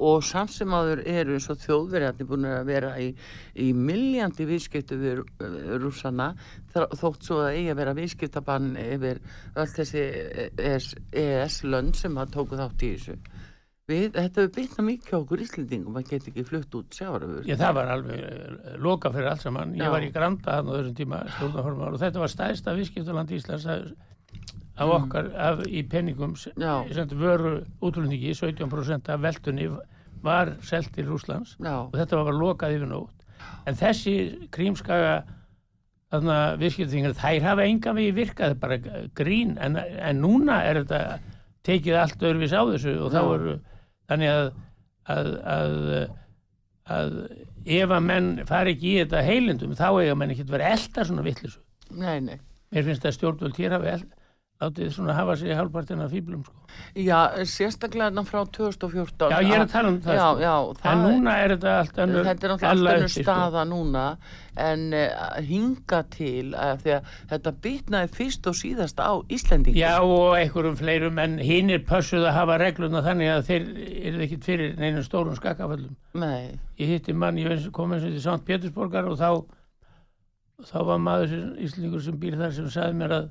og 0.09 0.25
samt 0.25 0.55
sem 0.55 0.77
aður 0.79 1.03
eru 1.05 1.37
eins 1.37 1.51
og 1.53 1.61
þjóðverjarnir 1.61 2.31
búin 2.31 2.49
að 2.49 2.71
vera 2.71 2.95
í, 3.05 3.11
í 3.53 3.69
miljandi 3.77 4.49
viðskiptu 4.49 4.97
við 5.03 5.21
rússana 5.83 6.31
þótt 6.73 7.29
svo 7.29 7.43
að 7.45 7.59
eigi 7.59 7.75
að 7.75 7.81
vera 7.83 7.97
viðskiptabann 8.01 8.73
yfir 8.81 9.21
öll 9.61 9.71
þessi 9.77 10.07
ES-lönd 10.57 12.01
sem 12.01 12.16
að 12.16 12.33
tóku 12.38 12.57
þátt 12.57 12.88
í 12.88 12.95
þessu. 12.95 13.21
Við, 13.90 14.05
þetta 14.14 14.44
hefur 14.44 14.53
bytnað 14.57 14.87
mikið 14.88 15.14
á 15.14 15.18
okkur 15.20 15.42
Íslendingum 15.44 15.96
að 16.00 16.09
geta 16.12 16.31
ekki 16.31 16.44
flutt 16.46 16.76
út 16.79 16.96
sjáaröfur. 16.98 17.42
Já, 17.48 17.57
það 17.61 17.74
var 17.81 17.90
alveg 17.96 18.20
eh, 18.26 18.76
loka 18.87 19.11
fyrir 19.14 19.31
allt 19.33 19.42
saman. 19.44 19.74
Ég 19.79 19.90
var 19.94 20.07
í 20.07 20.11
Granda 20.14 20.57
hann 20.61 20.70
á 20.70 20.72
þessum 20.79 20.96
tíma 21.00 21.20
stjórnarformar 21.37 21.96
og 21.96 22.03
þetta 22.05 22.22
var 22.22 22.33
stæðsta 22.35 22.76
viðskiptaland 22.79 23.35
Íslands 23.38 23.66
að- 23.66 23.90
af 24.81 24.88
okkar 24.94 25.26
af, 25.37 25.59
í 25.68 25.83
penningum 25.85 26.37
sem 26.40 26.55
vöru 27.20 27.50
útlendingi 27.85 28.31
17% 28.38 29.11
af 29.12 29.20
veldunni 29.20 29.66
var 30.24 30.55
selt 30.64 30.88
til 30.94 31.05
Rúslands 31.11 31.57
Já, 31.61 31.74
og 31.85 31.92
þetta 31.98 32.16
var 32.16 32.24
bara 32.31 32.38
lokað 32.40 32.76
yfir 32.79 32.88
nótt. 32.88 33.26
En 33.68 33.74
þessi 33.76 34.14
krímskaga 34.53 35.18
þarna 36.11 36.38
viðskiptingar, 36.61 37.12
þær 37.18 37.44
hafa 37.44 37.66
enga 37.68 37.92
við 37.96 38.14
virkað, 38.18 38.57
bara 38.62 38.79
grín. 39.16 39.57
En, 39.62 39.76
en 39.79 40.20
núna 40.22 40.62
er 40.66 40.81
þetta 40.83 41.18
tekið 41.66 41.98
allt 42.00 42.24
öðruvís 42.24 42.55
á 42.57 42.62
þessu 42.72 42.94
og 43.05 43.12
þá 43.14 43.20
eru 43.35 43.55
þannig 44.11 44.33
að, 44.35 44.51
að, 45.14 45.31
að, 45.55 45.75
að 46.96 47.16
ef 47.81 47.96
að 47.96 48.07
menn 48.07 48.31
fari 48.49 48.75
ekki 48.75 48.92
í 48.92 48.96
þetta 49.03 49.25
heilindum 49.27 49.77
þá 49.79 49.88
eiga 49.90 50.16
menn 50.18 50.35
ekki 50.35 50.46
að 50.49 50.55
vera 50.57 50.73
elda 50.77 51.07
svona 51.07 51.27
nei. 52.27 52.38
Mér 52.70 52.87
finnst 52.87 53.07
að 53.07 53.16
stjórnvöld 53.16 53.59
hér 53.59 53.77
hafi 53.77 53.92
eld, 53.96 54.11
látið 54.61 54.90
svona 54.92 55.14
hafa 55.16 55.35
sig 55.40 55.55
hálfpartina 55.57 56.07
fýblum 56.12 56.42
sko. 56.44 56.57
Já, 57.01 57.18
sérstaklega 57.49 58.25
frá 58.29 58.42
2014. 58.44 59.31
Já, 59.33 59.38
ég 59.42 59.55
er 59.57 59.64
að 59.64 59.73
tala 59.73 59.88
um 59.90 59.99
það, 60.05 60.14
Já, 60.18 60.27
sko. 60.29 60.42
já, 60.44 60.92
En 60.92 61.03
núna 61.07 61.35
er 61.40 61.55
þetta 61.57 61.73
allt 61.81 61.99
önnur 62.05 62.29
þetta 62.29 62.46
er 62.46 62.53
náttúrulega 62.55 62.73
ella 62.75 62.90
allt 62.90 63.01
önnur 63.01 63.09
uppi, 63.09 63.14
sko. 63.14 63.25
staða 63.25 63.64
núna 63.70 64.05
en 64.61 64.83
uh, 64.92 65.38
hinga 65.46 66.01
til 66.12 66.55
að 66.59 66.83
því 66.85 66.94
að 66.99 67.11
þetta 67.33 67.53
bitnaði 67.66 68.11
fyrst 68.18 68.49
og 68.51 68.59
síðast 68.59 69.01
á 69.01 69.11
Íslendingum. 69.33 69.79
Já 69.81 69.94
og 70.05 70.37
einhverjum 70.37 70.77
fleirum 70.77 71.18
en 71.23 71.38
hinnir 71.40 71.81
pössuð 71.88 72.27
að 72.29 72.37
hafa 72.37 72.59
regluna 72.61 73.03
þannig 73.07 73.33
að 73.33 73.46
þeir 73.49 73.70
eru 74.11 74.25
ekkit 74.27 74.44
fyrir 74.51 74.75
neina 74.81 75.03
stórum 75.07 75.38
skakkaföllum. 75.38 75.96
Nei, 76.20 76.59
Ég 76.81 76.94
hitti 76.94 77.12
mann, 77.16 77.38
ég 77.40 77.70
kom 77.77 77.92
eins 77.92 78.05
og 78.05 78.12
til 78.14 78.23
Sankt 78.25 78.46
Pétursborgar 78.49 79.09
og 79.09 79.18
þá, 79.20 79.44
þá 80.68 80.79
var 80.88 81.01
maður 81.03 81.33
sem, 81.33 81.49
íslendingur 81.66 82.05
sem 82.05 82.16
býr 82.20 82.38
þar 82.40 82.55
sem 82.57 82.68
sagði 82.73 82.99
mér 83.01 83.16
að, 83.18 83.27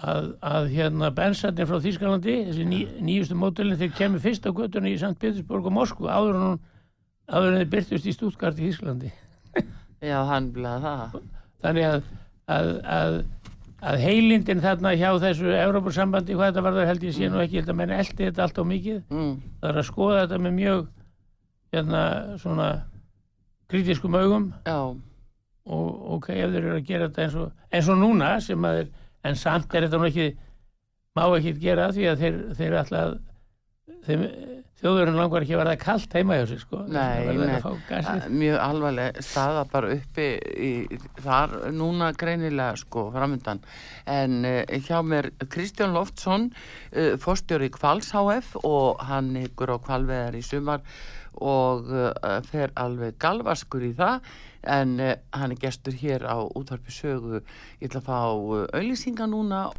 að, 0.00 0.28
að 0.40 0.68
hérna 0.72 1.10
bensarnir 1.16 1.66
frá 1.68 1.80
Þýskalandi, 1.84 2.36
þessi 2.48 2.64
ný, 2.68 2.80
nýjustu 3.04 3.36
mótelin, 3.36 3.76
þeir 3.80 3.92
kemur 3.98 4.22
fyrst 4.24 4.46
á 4.48 4.50
göttunni 4.56 4.94
í 4.94 5.00
Sankt 5.00 5.20
Pétursborg 5.20 5.66
og 5.68 5.74
Moskvu 5.76 6.08
áður 6.08 6.38
en, 6.40 6.60
áður 7.28 7.50
en 7.52 7.58
þeir 7.60 7.70
byrtust 7.74 8.06
í 8.08 8.14
Stuttgart 8.16 8.58
í 8.62 8.68
Þýskalandi. 8.70 9.10
já, 10.10 10.16
hann 10.30 10.48
bleið 10.54 10.86
það. 10.86 11.18
þannig 11.64 11.88
að, 11.90 12.08
að, 12.56 12.70
að, 12.96 13.18
að 13.90 13.98
heilindin 14.06 14.62
þarna 14.64 14.94
hjá 14.96 15.10
þessu 15.26 15.52
Európa-sambandi, 15.58 16.36
hvað 16.38 16.50
þetta 16.52 16.64
var 16.68 16.78
það 16.78 16.88
held 16.94 17.04
ég 17.10 17.18
sé 17.18 17.28
nú 17.32 17.42
ekki, 17.44 17.58
ég 17.58 17.64
held 17.66 17.74
að 17.74 17.78
menn 17.82 17.94
eldi 17.98 18.24
þetta 18.30 18.46
allt 18.46 18.60
á 18.60 18.64
mikið 18.72 19.02
Mm. 19.12 19.34
það 19.60 19.70
er 19.74 19.82
að 19.82 19.88
skoða 19.90 20.22
þetta 20.24 20.40
með 20.46 20.56
mjög 20.62 20.88
hérna 21.74 22.02
svona 22.42 22.70
kritiskum 23.70 24.16
augum 24.18 24.48
Já, 24.66 24.78
og 25.70 26.14
ok, 26.16 26.30
ef 26.34 26.50
þeir 26.54 26.64
eru 26.64 26.72
að 26.80 26.86
gera 26.88 27.06
þetta 27.10 27.22
eins 27.26 27.36
og, 27.38 27.52
eins 27.70 27.90
og 27.92 28.00
núna 28.00 28.30
sem 28.42 28.64
að 28.66 28.80
þeir, 28.80 28.88
en 29.24 29.36
samt 29.36 29.74
er 29.74 29.86
þetta 29.88 30.00
nú 30.00 30.08
ekki 30.10 30.30
má 31.18 31.26
ekki 31.36 31.56
gera 31.60 31.90
því 31.94 32.08
að 32.12 32.24
þeir, 32.24 32.40
þeir 32.58 32.78
alltaf 32.80 33.18
þeim, 34.06 34.22
þjóðurinn 34.80 35.18
langar 35.18 35.44
ekki 35.44 35.56
að 35.56 35.60
verða 35.60 35.78
kalt 35.82 36.14
heima 36.16 36.36
hjá 36.38 36.44
sig 36.48 36.60
sko, 36.62 36.78
Nei, 36.88 37.26
nei. 37.36 38.30
mjög 38.32 38.58
alvarleg 38.64 39.18
staða 39.26 39.64
bara 39.68 39.90
uppi 39.96 40.28
í, 40.40 40.70
þar 41.20 41.56
núna 41.76 42.12
greinilega 42.16 42.78
sko 42.80 43.08
framöndan 43.12 43.60
en 44.08 44.38
uh, 44.48 44.62
hjá 44.86 45.00
mér 45.04 45.32
Kristján 45.52 45.92
Loftsson 45.96 46.48
uh, 46.54 47.16
fórstjóri 47.20 47.68
Kvals 47.74 48.12
HF 48.16 48.54
og 48.64 49.02
hann 49.10 49.34
ykkur 49.42 49.74
á 49.74 49.78
kvalveðar 49.84 50.38
í 50.38 50.44
sumar 50.46 50.86
og 51.40 51.90
uh, 51.92 52.38
fer 52.48 52.72
alveg 52.80 53.18
galvaskur 53.20 53.84
í 53.84 53.92
það 53.98 54.32
en 54.62 55.00
uh, 55.00 55.14
hann 55.32 55.54
er 55.54 55.60
gestur 55.60 55.94
hér 55.96 56.24
á 56.28 56.36
útvarpi 56.56 56.92
sögu 56.92 57.40
ég 57.80 57.88
ætla 57.88 58.00
að 58.00 58.08
fá 58.08 58.20
uh, 58.34 58.66
auðlýsinga 58.76 59.26
núna 59.30 59.70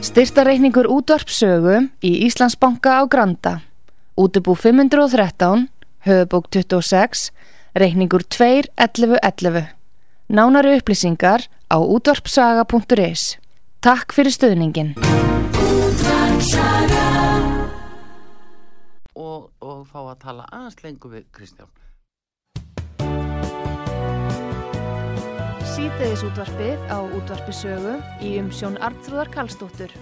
Styrtareikningur 0.00 0.88
útvarpsögu 0.90 1.76
í 2.02 2.10
Íslandsbanka 2.26 2.98
á 2.98 3.02
Granda. 3.06 3.60
Útubú 4.18 4.56
513, 4.58 5.68
höfubók 6.08 6.48
26, 6.50 7.30
reikningur 7.78 8.24
21111. 8.26 9.70
Nánari 10.32 10.80
upplýsingar 10.80 11.46
á 11.70 11.76
útvarpsaga.is. 11.78 13.38
Takk 13.80 14.16
fyrir 14.16 14.34
stöðningin. 14.34 14.96
og, 19.20 19.49
og 19.80 19.88
fá 19.88 20.00
að 20.02 20.18
tala 20.24 20.48
aðeins 20.54 20.82
lengur 20.84 21.16
við 21.16 21.30
Kristján 21.36 21.70
Sýteðis 25.70 26.24
útvarpið 26.26 26.82
á 26.92 26.98
útvarpisögu 27.00 27.92
í 28.26 28.34
umsjón 28.42 28.76
Arnþrúðar 28.84 29.30
Karlsdóttur. 29.32 29.92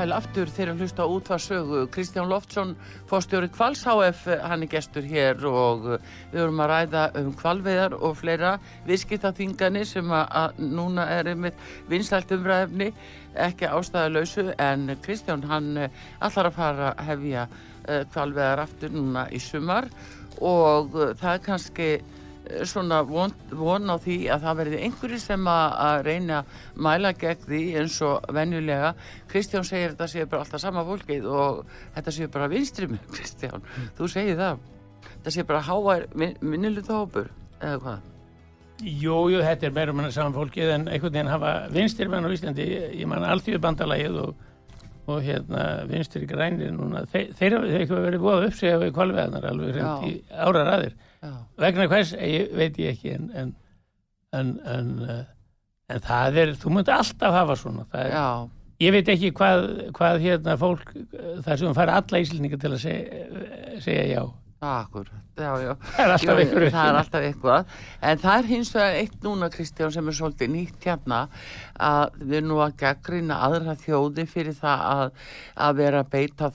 Sæl 0.00 0.14
aftur 0.16 0.48
þegar 0.48 0.78
hlusta 0.80 1.04
á 1.04 1.12
útvarsögu. 1.12 1.80
Kristján 1.92 2.28
Loftsson, 2.30 2.70
fórstjóri 3.10 3.50
Kvals 3.52 3.82
HF, 3.84 4.22
hann 4.48 4.62
er 4.64 4.70
gestur 4.72 5.04
hér 5.04 5.42
og 5.44 5.84
uh, 5.84 5.98
við 6.30 6.40
vorum 6.40 6.62
að 6.64 6.70
ræða 6.70 7.02
um 7.20 7.34
kvalveðar 7.36 7.96
og 7.98 8.14
fleira 8.16 8.54
viðskiptaþinganir 8.86 9.84
sem 9.90 10.08
að, 10.08 10.56
núna 10.56 11.04
er 11.18 11.28
einmitt 11.34 11.60
vinsælt 11.90 12.32
umræðefni, 12.32 12.88
ekki 13.36 13.68
ástæðalausu 13.68 14.46
en 14.56 14.94
Kristján 15.04 15.44
hann 15.50 15.74
allar 15.84 16.48
að 16.48 16.56
fara 16.56 16.94
hefja 17.10 17.44
kvalveðar 18.14 18.64
aftur 18.64 18.94
núna 18.94 19.26
í 19.28 19.42
sumar 19.42 19.90
og 20.40 20.96
það 21.20 21.34
er 21.34 21.44
kannski 21.44 21.90
svona 22.68 23.00
von, 23.06 23.32
von 23.54 23.92
á 23.92 23.96
því 24.00 24.16
að 24.32 24.44
það 24.46 24.60
verði 24.60 24.82
einhverju 24.86 25.20
sem 25.22 25.48
að, 25.50 25.74
að 25.86 26.02
reyna 26.08 26.38
að 26.40 26.54
mæla 26.86 27.12
gegn 27.20 27.46
því 27.46 27.62
eins 27.80 27.98
og 28.06 28.30
venjulega. 28.36 28.92
Kristján 29.30 29.66
segir 29.68 29.94
þetta 29.94 30.10
séu 30.10 30.28
bara 30.30 30.44
alltaf 30.44 30.62
sama 30.62 30.84
fólkið 30.88 31.26
og 31.30 31.64
þetta 31.96 32.16
séu 32.16 32.30
bara 32.32 32.50
vinstri 32.52 32.90
með 32.90 33.08
Kristján, 33.16 33.66
þú 33.98 34.10
segir 34.12 34.38
það. 34.40 34.64
Þetta 35.10 35.34
séu 35.36 35.48
bara 35.48 35.64
háar 35.66 36.06
minniluta 36.14 37.00
hópur 37.00 37.30
eða 37.60 37.80
hvað? 37.84 38.06
Jú, 38.80 39.16
jú, 39.28 39.40
þetta 39.44 39.68
er 39.68 39.74
meira 39.76 39.92
manna 39.92 40.12
saman 40.14 40.32
fólkið 40.32 40.70
en 40.72 40.86
einhvern 40.88 41.12
veginn 41.12 41.28
hafa 41.28 41.50
vinstir 41.72 42.08
menn 42.08 42.24
á 42.24 42.32
Íslandi, 42.32 42.64
ég, 42.96 43.04
man 43.08 43.26
alþjóðu 43.28 43.60
bandalagið 43.60 44.16
og, 44.22 44.46
og 45.10 45.18
hérna 45.26 45.64
vinstir 45.90 46.24
grænir 46.28 46.72
núna, 46.72 47.04
þeir, 47.12 47.34
þeir 47.36 47.58
hafa 47.58 48.00
verið 48.06 48.24
búið 48.24 48.46
upp 48.48 48.56
sig 48.56 48.78
við 48.80 48.94
kvalveðanar 48.96 49.48
alveg 49.50 49.76
hreint 49.76 50.06
í 50.08 50.14
ára 50.32 50.64
ræðir 50.70 50.96
já, 51.22 51.34
vegna 51.60 51.88
hvers, 51.90 52.14
ég 52.16 52.54
veit 52.56 52.80
ég 52.80 52.96
ekki 52.96 53.14
en 53.16 53.28
en, 53.42 53.52
en, 54.32 54.54
en, 54.74 54.90
uh, 55.04 55.20
en 55.90 56.02
það 56.06 56.40
er, 56.44 56.56
þú 56.60 56.74
myndi 56.74 56.94
alltaf 56.94 57.36
hafa 57.36 57.56
svona 57.58 57.86
er, 57.92 58.18
ég 58.80 58.94
veit 58.94 59.14
ekki 59.14 59.32
hvað, 59.36 59.64
hvað 59.96 60.20
hérna 60.26 60.58
fólk 60.60 60.92
uh, 60.96 61.40
það 61.46 61.64
sem 61.64 61.80
fara 61.80 61.98
alla 62.02 62.22
íslendinga 62.24 62.60
til 62.60 62.74
að 62.74 62.84
segja, 62.84 63.24
segja 63.86 64.06
já. 64.14 64.22
Akkur, 64.60 65.06
já, 65.40 65.54
já. 65.56 65.70
það 65.96 66.02
er 66.04 66.10
alltaf 66.14 66.40
ykkur 66.42 66.64
það 66.68 66.88
er 66.90 66.96
alltaf 66.98 67.22
eitthvað. 67.24 67.70
En 68.04 68.18
það 68.20 68.34
er 68.34 68.48
hins 68.50 68.72
vegar 68.74 68.98
eitt 68.98 69.22
núna 69.24 69.48
Kristján 69.54 69.94
sem 69.94 70.10
er 70.10 70.16
svolítið 70.18 70.52
nýtt 70.52 70.84
hérna 70.84 71.20
að 71.80 72.18
við 72.28 72.44
nú 72.44 72.58
að 72.60 72.74
gaggrina 72.82 73.38
aðra 73.46 73.76
þjóði 73.80 74.26
fyrir 74.28 74.58
það 74.58 74.84
að, 74.90 75.06
að 75.64 75.80
vera 75.80 76.04
beita 76.12 76.50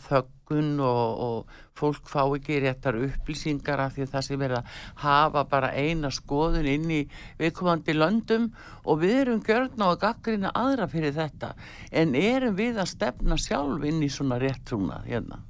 þöggun 0.45 0.79
og, 0.79 1.19
og 1.19 1.47
fólk 1.75 2.07
fá 2.07 2.23
ekki 2.35 2.61
réttar 2.61 2.95
upplýsingar 2.95 3.79
af 3.79 3.95
því 3.95 4.03
að 4.03 4.11
það 4.13 4.25
sem 4.27 4.41
er 4.41 4.53
að 4.59 4.69
hafa 4.95 5.43
bara 5.49 5.71
eina 5.73 6.11
skoðun 6.11 6.65
inn 6.65 6.91
í 6.91 7.01
viðkomandi 7.39 7.93
löndum. 7.93 8.53
Og 8.85 9.01
við 9.01 9.21
erum 9.21 9.41
gjörn 9.43 9.81
á 9.81 9.87
að 9.89 9.99
gaggrina 10.01 10.51
aðra 10.53 10.87
fyrir 10.87 11.13
þetta. 11.13 11.55
En 11.91 12.15
erum 12.15 12.55
við 12.55 12.79
að 12.79 12.93
stefna 12.93 13.37
sjálf 13.37 13.83
inn 13.83 14.03
í 14.03 14.09
svona 14.09 14.39
réttrúna 14.39 15.03
hérna? 15.05 15.41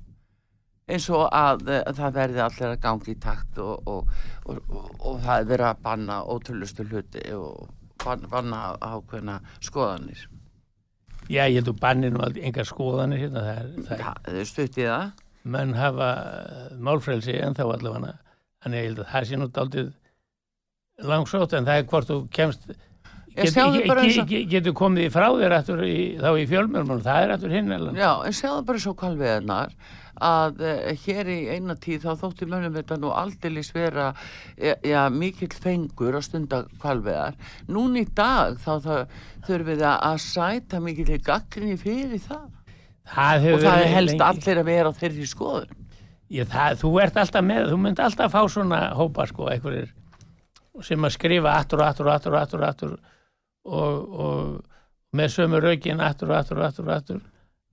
Eins 0.85 1.09
og 1.09 1.25
að, 1.33 1.65
uh, 1.65 1.81
það 1.97 2.13
verði 2.13 2.41
allir 2.45 2.69
að 2.69 2.81
gangi 2.83 3.15
í 3.15 3.17
takt 3.17 3.57
og, 3.57 3.87
og, 3.89 4.11
og, 4.45 5.17
það 5.23 5.39
er 5.39 5.49
verið 5.49 5.67
að 5.71 5.81
banna 5.81 6.21
ótrúlustu 6.29 6.85
hluti 6.85 7.25
og 7.33 7.73
banna 8.05 8.75
ákveðna 8.77 9.39
skoðanir. 9.65 10.27
Já, 11.29 11.43
ég 11.49 11.59
held 11.59 11.71
að 11.73 11.79
banni 11.81 12.09
nú 12.13 12.23
aldrei 12.25 12.45
engar 12.49 12.67
skoðanir 12.69 13.23
hérna, 13.25 13.43
það 13.45 13.61
er, 13.61 13.69
það 13.87 13.93
er 13.95 14.03
Ja, 14.03 14.15
þau 14.25 14.45
stuttið 14.51 14.89
það? 14.91 15.11
menn 15.55 15.75
hafa 15.77 16.09
uh, 16.15 16.65
málfrelsi 16.81 17.35
en 17.37 17.53
þá 17.57 17.63
allavega 17.67 18.15
þannig 18.65 18.79
að 18.79 18.81
ég 18.81 18.89
held 18.89 19.03
að 19.03 19.11
það 19.13 19.29
sé 19.29 19.39
nú 19.41 19.47
daldið 19.53 19.91
langsótt 21.05 21.53
en 21.57 21.67
það 21.67 21.81
er 21.81 21.89
hvort 21.91 22.09
þú 22.09 22.17
kemst 22.33 22.65
get, 23.35 23.51
get, 23.53 24.29
get, 24.29 24.47
getur 24.53 24.75
komið 24.77 25.09
í 25.09 25.11
frá 25.13 25.27
þér 25.35 25.57
í, 25.85 25.97
þá 26.21 26.29
í 26.39 26.47
fjölmjörnum 26.49 27.03
það 27.05 27.21
er 27.25 27.33
aftur 27.35 27.53
hinn 27.53 27.75
Já, 27.99 28.11
en 28.25 28.35
sjáðu 28.35 28.65
bara 28.69 28.81
svo 28.81 28.95
kvalveðnar 28.97 29.75
að 30.23 30.61
uh, 30.63 30.91
hér 31.05 31.29
í 31.31 31.37
eina 31.55 31.75
tíð 31.75 32.05
þá 32.05 32.21
þótti 32.23 32.47
mönnum 32.51 32.75
þetta 32.77 32.97
nú 33.01 33.11
aldeilis 33.15 33.71
vera 33.75 34.11
ja, 34.57 34.75
ja, 34.85 35.05
mikill 35.09 35.51
fengur 35.51 36.15
að 36.15 36.27
stunda 36.29 36.61
kvalveðar. 36.81 37.35
Nún 37.67 37.97
í 37.99 38.05
dag 38.15 38.59
þá, 38.63 39.07
þurfum 39.47 39.71
við 39.71 39.85
að 39.87 40.05
að 40.11 40.21
sæta 40.25 40.83
mikill 40.83 41.19
gaggrinni 41.25 41.77
fyrir 41.81 42.21
það. 42.23 42.47
það 43.11 43.49
Og 43.53 43.65
það 43.65 43.81
er 43.81 43.91
helst 43.97 44.15
lengi- 44.15 44.29
allir 44.29 44.61
að 44.63 44.71
vera 44.71 44.93
á 44.93 44.99
þeirri 45.01 45.27
skoðun. 45.29 45.75
Ég, 46.33 46.47
það, 46.49 46.79
þú 46.81 46.95
ert 47.03 47.17
alltaf 47.21 47.45
með, 47.45 47.69
þú 47.69 47.77
myndi 47.83 48.01
alltaf 48.01 48.31
fá 48.33 48.41
svona 48.49 48.79
hópa 48.97 49.27
sko, 49.29 49.51
einhverjir 49.51 49.91
sem 50.83 51.05
að 51.07 51.13
skrifa 51.15 51.53
aftur 51.55 51.83
og 51.83 51.87
aftur 51.87 52.09
og 52.09 52.15
aftur 52.15 52.33
og 52.33 52.39
aftur 52.41 52.63
og 52.63 52.67
aftur 52.67 52.95
og, 53.65 54.15
og 54.25 55.15
með 55.15 55.31
sömu 55.37 55.61
raukin 55.63 56.03
aftur 56.03 56.33
og 56.33 56.39
aftur 56.39 56.59
og 56.59 56.65
aftur 56.67 56.89
og 56.89 56.95
aftur 56.97 57.21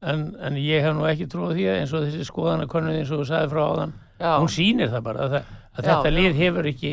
en, 0.02 0.26
en 0.42 0.58
ég 0.60 0.84
hef 0.84 0.96
nú 0.96 1.06
ekki 1.08 1.28
trúið 1.30 1.56
því 1.58 1.68
eins 1.76 1.94
og 1.94 2.06
þessi 2.06 2.26
skoðana 2.28 2.68
konun 2.70 2.96
eins 2.96 3.12
og 3.12 3.22
þú 3.22 3.28
sagði 3.30 3.52
frá 3.52 3.62
áðan 3.62 3.96
Já. 4.18 4.32
hún 4.34 4.52
sýnir 4.52 4.92
það 4.92 5.08
bara 5.08 5.26
að, 5.26 5.38
að 5.38 5.82
Já, 5.82 5.88
þetta 5.88 6.14
lið 6.18 6.38
hefur 6.42 6.70
ekki 6.72 6.92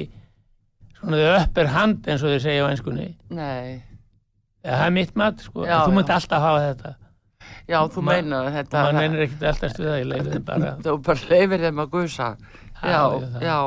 svona 1.00 1.22
þau 1.22 1.36
uppir 1.44 1.72
hand 1.76 2.10
eins 2.10 2.24
og 2.24 2.34
þau 2.34 2.42
segja 2.46 2.66
á 2.66 2.70
einskunni 2.70 3.10
Nei. 3.34 3.82
það 4.66 4.88
er 4.88 4.98
mitt 4.98 5.14
mat 5.20 5.46
sko, 5.46 5.66
þú 5.66 5.94
myndi 5.96 6.16
alltaf 6.16 6.46
hafa 6.46 6.66
þetta 6.68 6.96
Já, 7.70 7.80
þú 7.94 8.02
að 8.10 8.48
þetta... 8.56 8.84
mann 8.88 9.04
ennir 9.04 9.26
ekkert 9.28 9.44
alltaf 9.52 9.74
stuða 9.76 9.98
ég 10.00 10.08
leiði 10.10 10.36
þeim 10.36 10.46
bara 10.48 10.72
Þú 10.86 10.96
bara 11.06 11.30
leifir 11.30 11.66
þeim 11.66 11.82
að 11.84 11.92
gusa. 11.94 12.30
Já, 12.80 13.02
Já, 13.44 13.58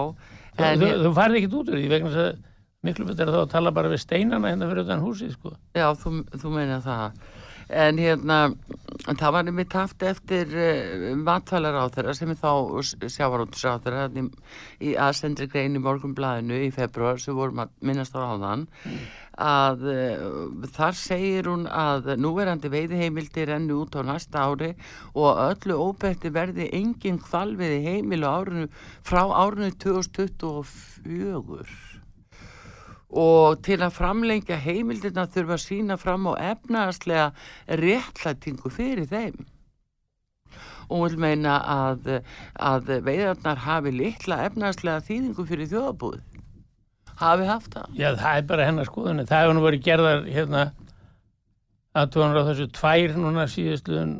þú, 0.57 0.70
þú, 0.80 0.88
þú 1.05 1.12
farið 1.18 1.38
ekkert 1.38 1.57
út 1.59 1.70
úr 1.70 1.78
því 1.78 1.90
vegna 1.93 2.11
þess 2.12 2.24
að 2.24 2.40
miklu 2.82 3.07
betur 3.07 3.30
þá 3.30 3.38
að 3.45 3.53
tala 3.53 3.72
bara 3.74 3.93
við 3.93 4.03
steinana 4.03 4.51
hérna 4.51 4.68
fyrir 4.70 4.86
utan 4.86 5.05
húsið 5.05 5.36
sko. 5.36 5.55
já, 5.78 5.86
þú, 6.03 6.14
þú 6.34 6.53
meinar 6.57 6.82
það. 6.82 7.20
En 7.72 7.96
hérna, 7.96 8.52
það 9.06 9.30
var 9.32 9.46
einmitt 9.48 9.72
haft 9.76 10.02
eftir 10.04 10.50
uh, 10.52 11.16
matvælar 11.16 11.78
á 11.80 11.88
þeirra 11.94 12.12
sem 12.16 12.34
þá 12.36 12.50
sjávaróttis 13.08 13.64
á 13.64 13.80
þeirra 13.80 14.10
í, 14.12 14.28
í 14.84 14.92
aðsendri 15.00 15.48
grein 15.48 15.76
í 15.78 15.82
morgunblæðinu 15.82 16.60
í 16.66 16.70
februar 16.74 17.20
sem 17.22 17.34
vorum 17.36 17.62
að 17.64 17.68
minnast 17.80 18.12
á 18.12 18.20
áðan 18.20 18.66
að 19.40 19.86
uh, 19.88 20.68
þar 20.74 20.94
segir 21.00 21.48
hún 21.48 21.64
að 21.66 22.12
núverandi 22.20 22.68
veiðiheimildi 22.72 23.46
renni 23.48 23.72
út 23.72 23.96
á 23.96 24.04
næsta 24.04 24.44
ári 24.44 24.74
og 25.16 25.40
öllu 25.48 25.74
óbætti 25.88 26.28
verði 26.34 26.68
engin 26.76 27.22
hvalviði 27.24 27.80
heimil 27.88 28.28
á 28.28 28.36
árinu, 28.36 28.68
frá 29.00 29.24
árinu 29.32 29.72
2024 29.80 31.91
og 33.12 33.62
til 33.66 33.78
að 33.84 33.96
framlengja 33.96 34.56
heimildina 34.62 35.26
þurfa 35.28 35.58
að 35.58 35.64
sína 35.66 35.98
fram 36.00 36.28
á 36.30 36.32
efnaðarslega 36.52 37.26
réttlætingu 37.82 38.72
fyrir 38.72 39.08
þeim. 39.10 39.40
Og 40.92 41.06
vil 41.06 41.20
meina 41.20 41.58
að, 41.60 42.08
að 42.60 42.94
veiðarnar 43.06 43.64
hafi 43.64 43.92
litla 43.94 44.42
efnaðarslega 44.48 45.04
þýðingu 45.08 45.48
fyrir 45.48 45.70
þjóðabúð 45.70 46.20
hafi 47.22 47.46
haft 47.46 47.74
það? 47.76 47.92
Já, 47.98 48.08
það 48.18 48.38
er 48.38 48.46
bara 48.48 48.66
hennar 48.66 48.88
skoðunni. 48.88 49.26
Það 49.28 49.44
hefur 49.44 49.56
nú 49.56 49.64
verið 49.66 49.84
gerðar 49.86 50.24
hérna 50.26 50.64
aðtóðanur 51.98 52.40
á 52.42 52.48
þessu 52.48 52.68
tvær 52.72 53.16
núna 53.20 53.46
síðustluðun, 53.52 54.16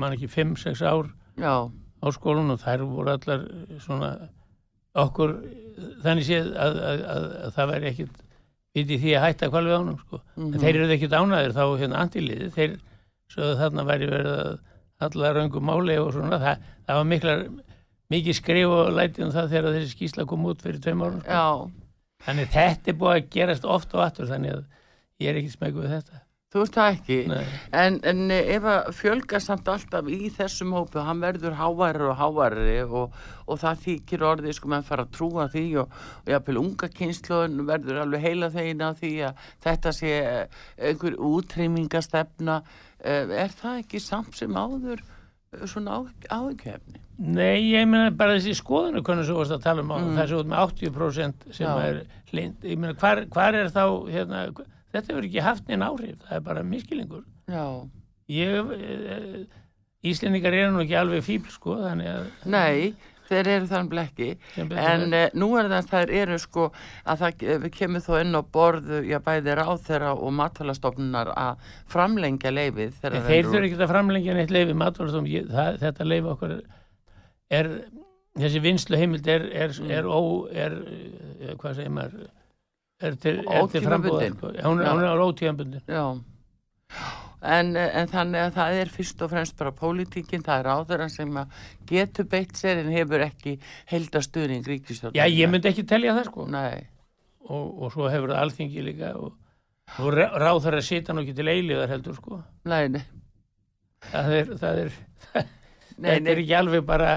mann 0.00 0.16
ekki 0.16 0.30
5-6 0.32 0.82
ár 0.86 1.10
já, 1.40 1.54
á 1.68 2.06
skólun 2.16 2.54
og 2.54 2.62
þær 2.62 2.86
voru 2.88 3.12
allar 3.12 3.44
svona 3.82 4.10
okkur 4.98 5.36
þannig 6.04 6.26
séð 6.26 6.52
að, 6.54 6.80
að, 6.80 7.04
að, 7.14 7.26
að 7.44 7.56
það 7.56 7.72
væri 7.74 7.90
ekkit 7.90 8.22
vitið 8.76 9.02
því 9.02 9.14
að 9.18 9.24
hætta 9.26 9.50
kvalvið 9.50 9.76
ánum 9.80 9.98
sko. 10.00 10.20
Mhm. 10.36 10.52
en 10.54 10.60
þeir 10.60 10.76
eru 10.76 10.94
ekkit 10.96 11.16
ánaðir 11.16 11.56
þá 11.56 11.64
hérna 11.80 12.02
antiliði, 12.04 12.50
þeir 12.54 12.76
svo 13.30 13.50
þarna 13.60 13.84
væri 13.88 14.10
verið 14.10 14.38
að 14.44 14.58
allar 15.00 15.36
röngum 15.38 15.64
máli 15.64 15.96
og 15.98 16.12
svona, 16.14 16.38
það, 16.42 16.64
það 16.86 16.98
var 17.00 17.04
miklar 17.10 17.44
mikið 18.10 18.36
skrif 18.36 18.68
og 18.74 18.90
lætið 18.96 19.24
um 19.26 19.32
það 19.34 19.52
þegar 19.54 19.76
þessi 19.76 19.94
skýsla 19.94 20.26
kom 20.26 20.46
út 20.50 20.62
fyrir 20.62 20.80
tveim 20.82 21.02
árum 21.06 21.20
sko. 21.22 21.30
Þannig 22.26 22.50
þetta 22.52 22.90
er 22.90 22.98
búið 23.00 23.14
að 23.16 23.28
gerast 23.36 23.64
oft 23.64 23.94
og 23.94 24.02
aftur 24.04 24.28
þannig 24.28 24.52
að 24.58 24.64
ég 25.24 25.30
er 25.30 25.38
ekki 25.40 25.52
smegu 25.54 25.80
við 25.84 25.94
þetta. 25.94 26.20
Þú 26.50 26.58
veist 26.64 26.74
það 26.74 26.88
ekki 26.96 27.16
Nei. 27.30 27.44
en, 27.78 27.98
en 28.10 28.22
ef 28.34 28.64
að 28.66 28.88
fjölga 28.98 29.38
samt 29.42 29.68
alltaf 29.70 30.08
í 30.10 30.30
þessum 30.34 30.72
hópu, 30.74 30.98
hann 31.06 31.20
verður 31.22 31.54
háværi 31.60 32.08
og 32.10 32.16
háværi 32.18 32.78
og, 32.88 33.14
og 33.46 33.60
það 33.62 33.84
þykir 33.84 34.24
orðið 34.32 34.56
sko 34.58 34.72
menn 34.72 34.86
fara 34.88 35.04
að 35.06 35.12
trúa 35.14 35.46
því 35.52 35.64
og, 35.84 35.94
og 36.24 36.32
jáfnvel 36.34 36.58
unga 36.64 36.88
kynsluðun 36.96 37.62
verður 37.70 38.00
alveg 38.02 38.24
heila 38.26 38.50
þeina 38.56 38.90
því 38.98 39.12
að 39.28 39.44
þetta 39.68 39.92
sé 40.00 40.10
eh, 40.18 40.58
einhver 40.90 41.14
útreymingastefna 41.30 42.58
er 43.04 43.54
það 43.60 43.78
ekki 43.84 44.00
samt 44.02 44.34
sem 44.36 44.58
áður 44.58 45.00
eh, 45.00 45.62
svona 45.70 46.00
áhugkefni? 46.28 46.98
Nei, 47.20 47.70
ég 47.76 47.84
meina 47.88 48.10
bara 48.16 48.38
þessi 48.38 48.54
skoðinu 48.56 49.02
hvernig 49.04 49.26
svo 49.28 49.38
varst 49.42 49.52
að 49.52 49.64
tala 49.66 49.82
um 49.84 49.90
Mm. 49.92 50.14
þessu 50.16 50.38
út 50.40 50.48
með 50.48 50.62
80% 50.72 51.50
sem 51.52 51.66
Já. 51.66 51.72
er 51.84 51.98
lind. 52.32 52.62
Ég 52.64 52.78
meina 52.80 52.94
hvar, 52.96 53.20
hvar 53.28 53.54
er 53.58 53.68
þá, 53.68 53.82
hérna, 54.08 54.46
þetta 54.92 55.12
hefur 55.12 55.28
ekki 55.28 55.44
haft 55.46 55.68
neina 55.70 55.88
áhrif, 55.92 56.18
það 56.28 56.36
er 56.40 56.44
bara 56.50 56.62
miskilingur. 56.66 57.24
Ég, 58.30 58.74
e, 58.76 59.46
Íslendingar 60.06 60.54
eru 60.56 60.72
nú 60.72 60.80
ekki 60.84 60.94
alveg 60.96 61.24
fíbl 61.26 61.50
sko, 61.52 61.74
nei, 62.48 62.94
þeir 63.30 63.48
eru 63.52 63.66
þannig 63.70 63.90
blekki 63.92 64.28
En 64.58 65.12
uh, 65.14 65.26
nú 65.38 65.50
er 65.60 65.68
það 65.70 65.76
að 65.76 65.90
þær 65.90 66.12
eru 66.22 66.38
sko 66.42 66.64
að 67.04 67.20
það 67.20 67.44
eh, 67.54 67.66
kemur 67.76 68.02
þó 68.02 68.12
inn 68.22 68.34
á 68.34 68.42
borðu 68.56 69.02
já 69.06 69.18
bæði 69.22 69.54
ráþera 69.60 70.14
og 70.16 70.32
matalastofnunar 70.38 71.30
að 71.36 71.68
framlengja 71.92 72.50
leifið 72.50 72.96
þeir 73.02 73.18
þurfa 73.50 73.62
ekki 73.68 73.78
að 73.78 73.92
framlengja 73.92 74.34
neitt 74.38 74.54
leifi 74.56 74.74
matvælstum, 74.80 75.28
þetta 75.84 76.08
leifi 76.08 76.32
okkur 76.32 76.56
er, 77.60 77.70
þessi 78.40 78.64
vinslu 78.64 78.98
heimild 78.98 79.28
er, 79.30 79.46
er, 79.52 79.76
Mm. 79.78 79.90
er 80.00 80.10
ó, 80.10 80.20
er, 80.50 80.76
eh, 81.44 81.54
hvað 81.60 81.78
segir 81.78 81.94
maður, 81.94 82.28
er 83.00 83.16
til, 83.20 83.40
til 83.72 83.84
frambúðar, 83.86 84.36
hún, 84.64 84.84
hún 84.84 85.02
er 85.06 85.24
ótíðanbundin. 85.24 85.82
En, 87.40 87.72
en 87.72 88.08
þannig 88.10 88.42
að 88.44 88.56
það 88.58 88.78
er 88.82 88.90
fyrst 88.92 89.22
og 89.24 89.30
fremst 89.32 89.56
bara 89.56 89.72
pólitíkin, 89.72 90.42
það 90.44 90.58
er 90.58 90.66
ráðurinn 90.68 91.12
sem 91.12 91.38
að 91.40 91.54
getur 91.88 92.26
beitt 92.28 92.58
sér 92.60 92.82
en 92.82 92.90
hefur 92.92 93.24
ekki 93.24 93.54
heldastuðning 93.88 94.66
ríkistjórn. 94.68 95.16
Já, 95.16 95.24
ég 95.24 95.48
myndi 95.48 95.70
ekki 95.70 95.86
telja 95.88 96.16
það, 96.18 96.28
sko. 96.28 96.48
Og, 97.50 97.70
og 97.80 97.94
svo 97.94 98.10
hefur 98.12 98.34
það 98.34 98.42
alþingi 98.44 98.84
líka 98.90 99.14
og, 99.16 99.32
og 99.96 100.12
ráð 100.20 100.60
þar 100.66 100.78
að 100.82 100.86
sita 100.90 101.16
nú 101.16 101.24
ekki 101.24 101.38
til 101.40 101.48
eiliðar 101.48 101.94
heldur, 101.94 102.20
sko. 102.20 102.42
nei, 102.68 102.84
nei, 102.92 103.02
Það 104.00 104.34
er, 104.36 104.52
það 104.60 104.78
er, 104.82 104.94
nei, 106.00 106.10
þetta 106.10 106.32
er 106.32 106.42
ekki 106.42 106.56
alveg 106.56 106.84
bara, 106.88 107.10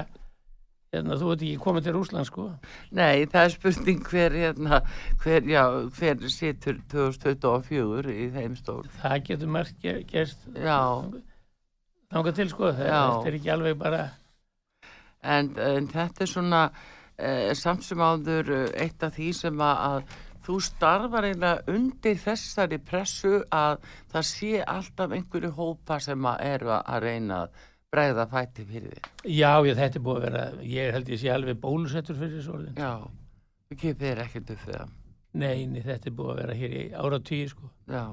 hérna, 0.94 1.18
þú 1.20 1.28
ert 1.34 1.44
ekki 1.44 1.60
komið 1.64 1.86
til 1.88 1.94
Rúsland, 1.98 2.28
sko. 2.30 2.46
nei, 2.96 3.26
það 3.30 3.44
er 3.48 3.54
spurning 3.54 4.02
hver, 4.08 4.36
hérna, 4.44 4.80
hver, 5.22 5.46
já, 5.50 5.62
hver 5.98 6.26
situr 6.32 6.80
2024 6.94 8.14
í 8.14 8.26
þeim 8.34 8.56
stól. 8.58 8.82
Það 9.02 9.16
getur 9.28 9.54
margt 9.58 9.78
ge- 9.82 10.02
gerst 10.10 10.48
Já. 10.54 10.80
þangað 12.14 12.36
til, 12.40 12.48
sko. 12.52 12.72
Það, 12.72 12.92
Já. 12.92 13.06
er 13.26 13.38
ekki 13.40 13.54
alveg 13.54 13.78
bara... 13.80 14.04
en, 15.24 15.54
en 15.58 15.88
þetta 15.88 16.24
er 16.26 16.30
svona 16.30 16.62
eh, 17.18 17.50
samt 17.56 17.84
sem 17.86 17.98
áður 18.04 18.50
eh, 18.52 18.70
eitt 18.84 19.02
af 19.06 19.14
því 19.16 19.30
sem 19.38 19.60
að, 19.64 19.84
að 19.88 20.22
þú 20.44 20.58
starfar 20.60 21.24
eiginlega 21.24 21.72
undir 21.72 22.18
þessari 22.20 22.78
pressu 22.84 23.38
að 23.48 23.78
það 24.12 24.26
sé 24.28 24.50
alltaf 24.60 25.14
einhverju 25.16 25.52
hópa 25.56 25.96
sem 26.04 26.26
að 26.28 26.42
eru 26.50 26.74
að 26.76 26.98
reyna 27.06 27.38
að 27.46 27.62
bregða 27.94 28.26
fæti 28.34 28.66
fyrir 28.68 28.92
þig. 28.98 29.08
Já, 29.38 29.50
ég, 29.68 29.78
þetta 29.78 30.00
er 30.00 30.04
búið 30.10 30.18
að 30.20 30.26
vera, 30.28 30.44
ég 30.74 30.92
held 30.98 31.08
ég 31.14 31.22
sé 31.22 31.32
alveg 31.34 31.58
bólusettur 31.62 32.18
fyrir 32.20 32.36
þessu 32.40 32.54
orðin. 32.58 32.76
Já, 32.82 32.92
þú 33.70 33.78
kipið 33.84 34.10
er 34.12 34.22
ekkert 34.26 34.54
upp 34.56 34.64
það. 34.68 34.92
Nei, 35.34 35.64
nei, 35.66 35.80
þetta 35.82 36.10
er 36.10 36.14
búið 36.20 36.30
að 36.34 36.40
vera 36.42 36.54
hér 36.60 36.74
í 36.78 36.84
ára 36.94 37.18
tíu, 37.30 37.48
sko. 37.50 37.70
Já, 37.90 38.04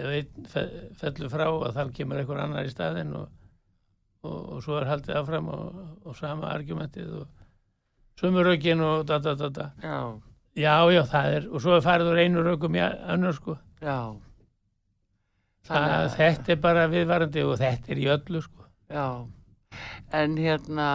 Ef 0.00 0.06
einn 0.06 0.44
fe- 0.46 0.88
fellur 1.00 1.30
frá 1.32 1.48
að 1.50 1.72
þá 1.74 1.80
kemur 1.96 2.20
einhver 2.20 2.38
annar 2.44 2.68
í 2.68 2.70
staðinn 2.70 3.10
og, 3.18 3.24
og, 4.22 4.36
og 4.54 4.60
svo 4.62 4.76
er 4.78 4.86
haldið 4.86 5.16
áfram 5.18 5.48
og, 5.50 5.80
og 6.06 6.14
sama 6.16 6.46
argumentið 6.54 7.08
og 7.18 7.26
sömu 8.20 8.44
rökin 8.46 8.84
og 8.86 9.02
da, 9.10 9.18
da, 9.18 9.34
da, 9.34 9.48
da. 9.56 9.66
já, 9.82 9.96
Já, 10.60 10.76
já, 10.94 11.00
það 11.10 11.34
er, 11.34 11.44
og 11.50 11.62
svo 11.62 11.74
er 11.76 11.82
farið 11.82 12.08
úr 12.12 12.20
einu 12.22 12.42
rökum 12.46 12.74
í 12.78 12.80
önnur, 12.86 13.34
sko. 13.36 13.56
já. 13.82 13.98
Þannig 15.68 15.96
að- 15.96 16.14
þetta 16.16 16.52
er 16.54 16.62
bara 16.64 16.86
viðvarandi 16.90 17.42
og 17.46 17.58
þetta 17.60 17.92
er 17.94 18.00
í 18.00 18.06
öllu, 18.14 18.40
sko. 18.42 18.64
Já, 18.90 19.26
en 20.12 20.36
hérna 20.40 20.86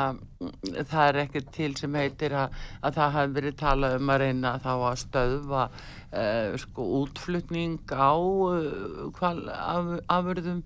það 0.89 1.03
er 1.09 1.19
ekkert 1.21 1.51
til 1.55 1.69
sem 1.79 1.93
heitir 1.95 2.33
að, 2.35 2.55
að 2.83 2.97
það 2.97 3.13
hafi 3.15 3.35
verið 3.37 3.55
talað 3.61 3.95
um 4.01 4.09
að 4.11 4.19
reyna 4.25 4.51
þá 4.59 4.71
að 4.73 4.97
stöðva 5.03 5.61
uh, 5.71 6.57
sko 6.59 6.87
útflutning 7.03 7.77
á 7.95 8.11
uh, 8.19 9.05
hval, 9.15 9.39
af, 9.53 9.93
afurðum 10.11 10.59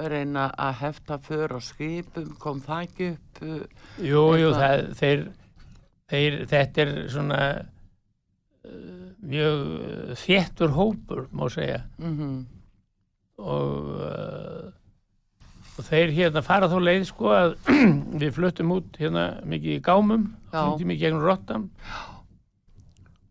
reyna 0.00 0.46
að 0.56 0.78
hefta 0.84 1.18
för 1.20 1.56
á 1.56 1.60
skipum, 1.60 2.30
kom 2.40 2.62
það 2.64 2.86
ekki 2.86 3.10
upp 3.16 3.42
uh, 3.42 3.58
Jú, 3.98 4.22
jú, 4.38 4.52
það, 4.54 4.86
þeir, 5.02 5.26
þeir, 6.14 6.38
þetta 6.54 6.86
er 6.86 6.94
svona 7.10 7.42
uh, 7.58 9.10
mjög 9.20 10.14
þéttur 10.22 10.72
hópur, 10.78 11.26
má 11.34 11.48
segja, 11.52 11.82
mm 11.98 12.46
og, 13.40 13.88
uh, 14.04 14.68
og 15.78 15.88
þeir 15.88 16.12
hérna 16.16 16.42
fara 16.44 16.68
þá 16.70 16.76
leið, 16.84 17.06
sko, 17.08 17.32
að 17.34 17.56
við 18.22 18.30
fluttum 18.36 18.74
út 18.76 19.00
hérna 19.00 19.26
mikið 19.48 19.78
í 19.78 19.82
gámum, 19.86 20.28
í 20.52 21.00
gegnum 21.00 21.24
Rottam 21.24 21.68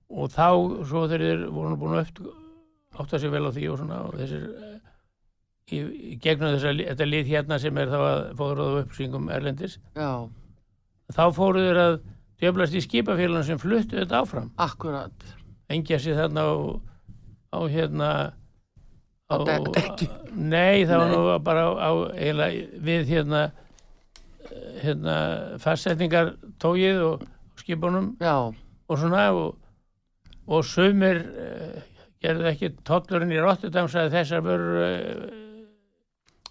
og 0.10 0.32
þá, 0.34 0.47
svo 0.89 1.05
þeir 1.12 1.47
voru 1.53 1.78
búin 1.78 1.99
að 1.99 2.22
átta 2.99 3.20
sig 3.22 3.32
vel 3.32 3.45
á 3.45 3.51
því 3.53 3.68
og 3.72 3.78
svona, 3.80 4.01
og 4.10 4.18
þessir 4.20 4.47
uh, 4.49 4.78
í, 5.70 5.82
í 6.14 6.16
gegnum 6.22 6.55
þessa, 6.55 6.74
þetta 6.80 7.10
lið 7.10 7.34
hérna 7.34 7.60
sem 7.62 7.78
er 7.78 7.91
þá 7.91 7.99
að 8.01 8.22
fóðraðu 8.39 8.84
uppsýngum 8.84 9.30
Erlendis, 9.36 9.78
Já, 9.95 10.26
þá 11.14 11.24
fóru 11.38 11.64
þeir 11.68 11.82
að 11.84 11.99
djöflast 12.39 12.76
í 12.78 12.84
skipafélagin 12.84 13.47
sem 13.47 13.62
fluttu 13.62 13.99
þetta 13.99 14.24
áfram. 14.24 14.51
Akkurat. 14.62 15.26
Engja 15.70 15.99
sér 16.01 16.18
þarna 16.24 16.45
á, 16.47 16.55
á 17.53 17.60
hérna 17.70 18.10
Á 19.30 19.36
de- 19.45 19.57
dekki. 19.75 20.07
nei 20.34 20.86
það 20.89 20.97
var 21.03 21.11
nú 21.13 21.19
bara 21.45 21.65
á, 21.69 21.71
á 21.77 21.91
eiginlega 22.17 22.80
við 22.89 23.09
hérna 23.13 23.41
hérna 24.82 25.15
fastsetningar 25.61 26.32
tógið 26.61 27.01
og 27.05 27.25
skipunum 27.61 28.15
Já, 28.23 28.49
og 28.89 28.97
svona 28.97 29.27
og, 29.36 29.57
og 30.49 30.63
sumir 30.65 31.19
uh, 31.30 31.82
gerðu 32.23 32.47
ekki 32.49 32.71
tollurinn 32.88 33.36
í 33.36 33.41
Rotterdam 33.43 33.89
sagði 33.91 34.15
þessar 34.17 34.41
vörur 34.47 34.80
uh, 34.82 35.36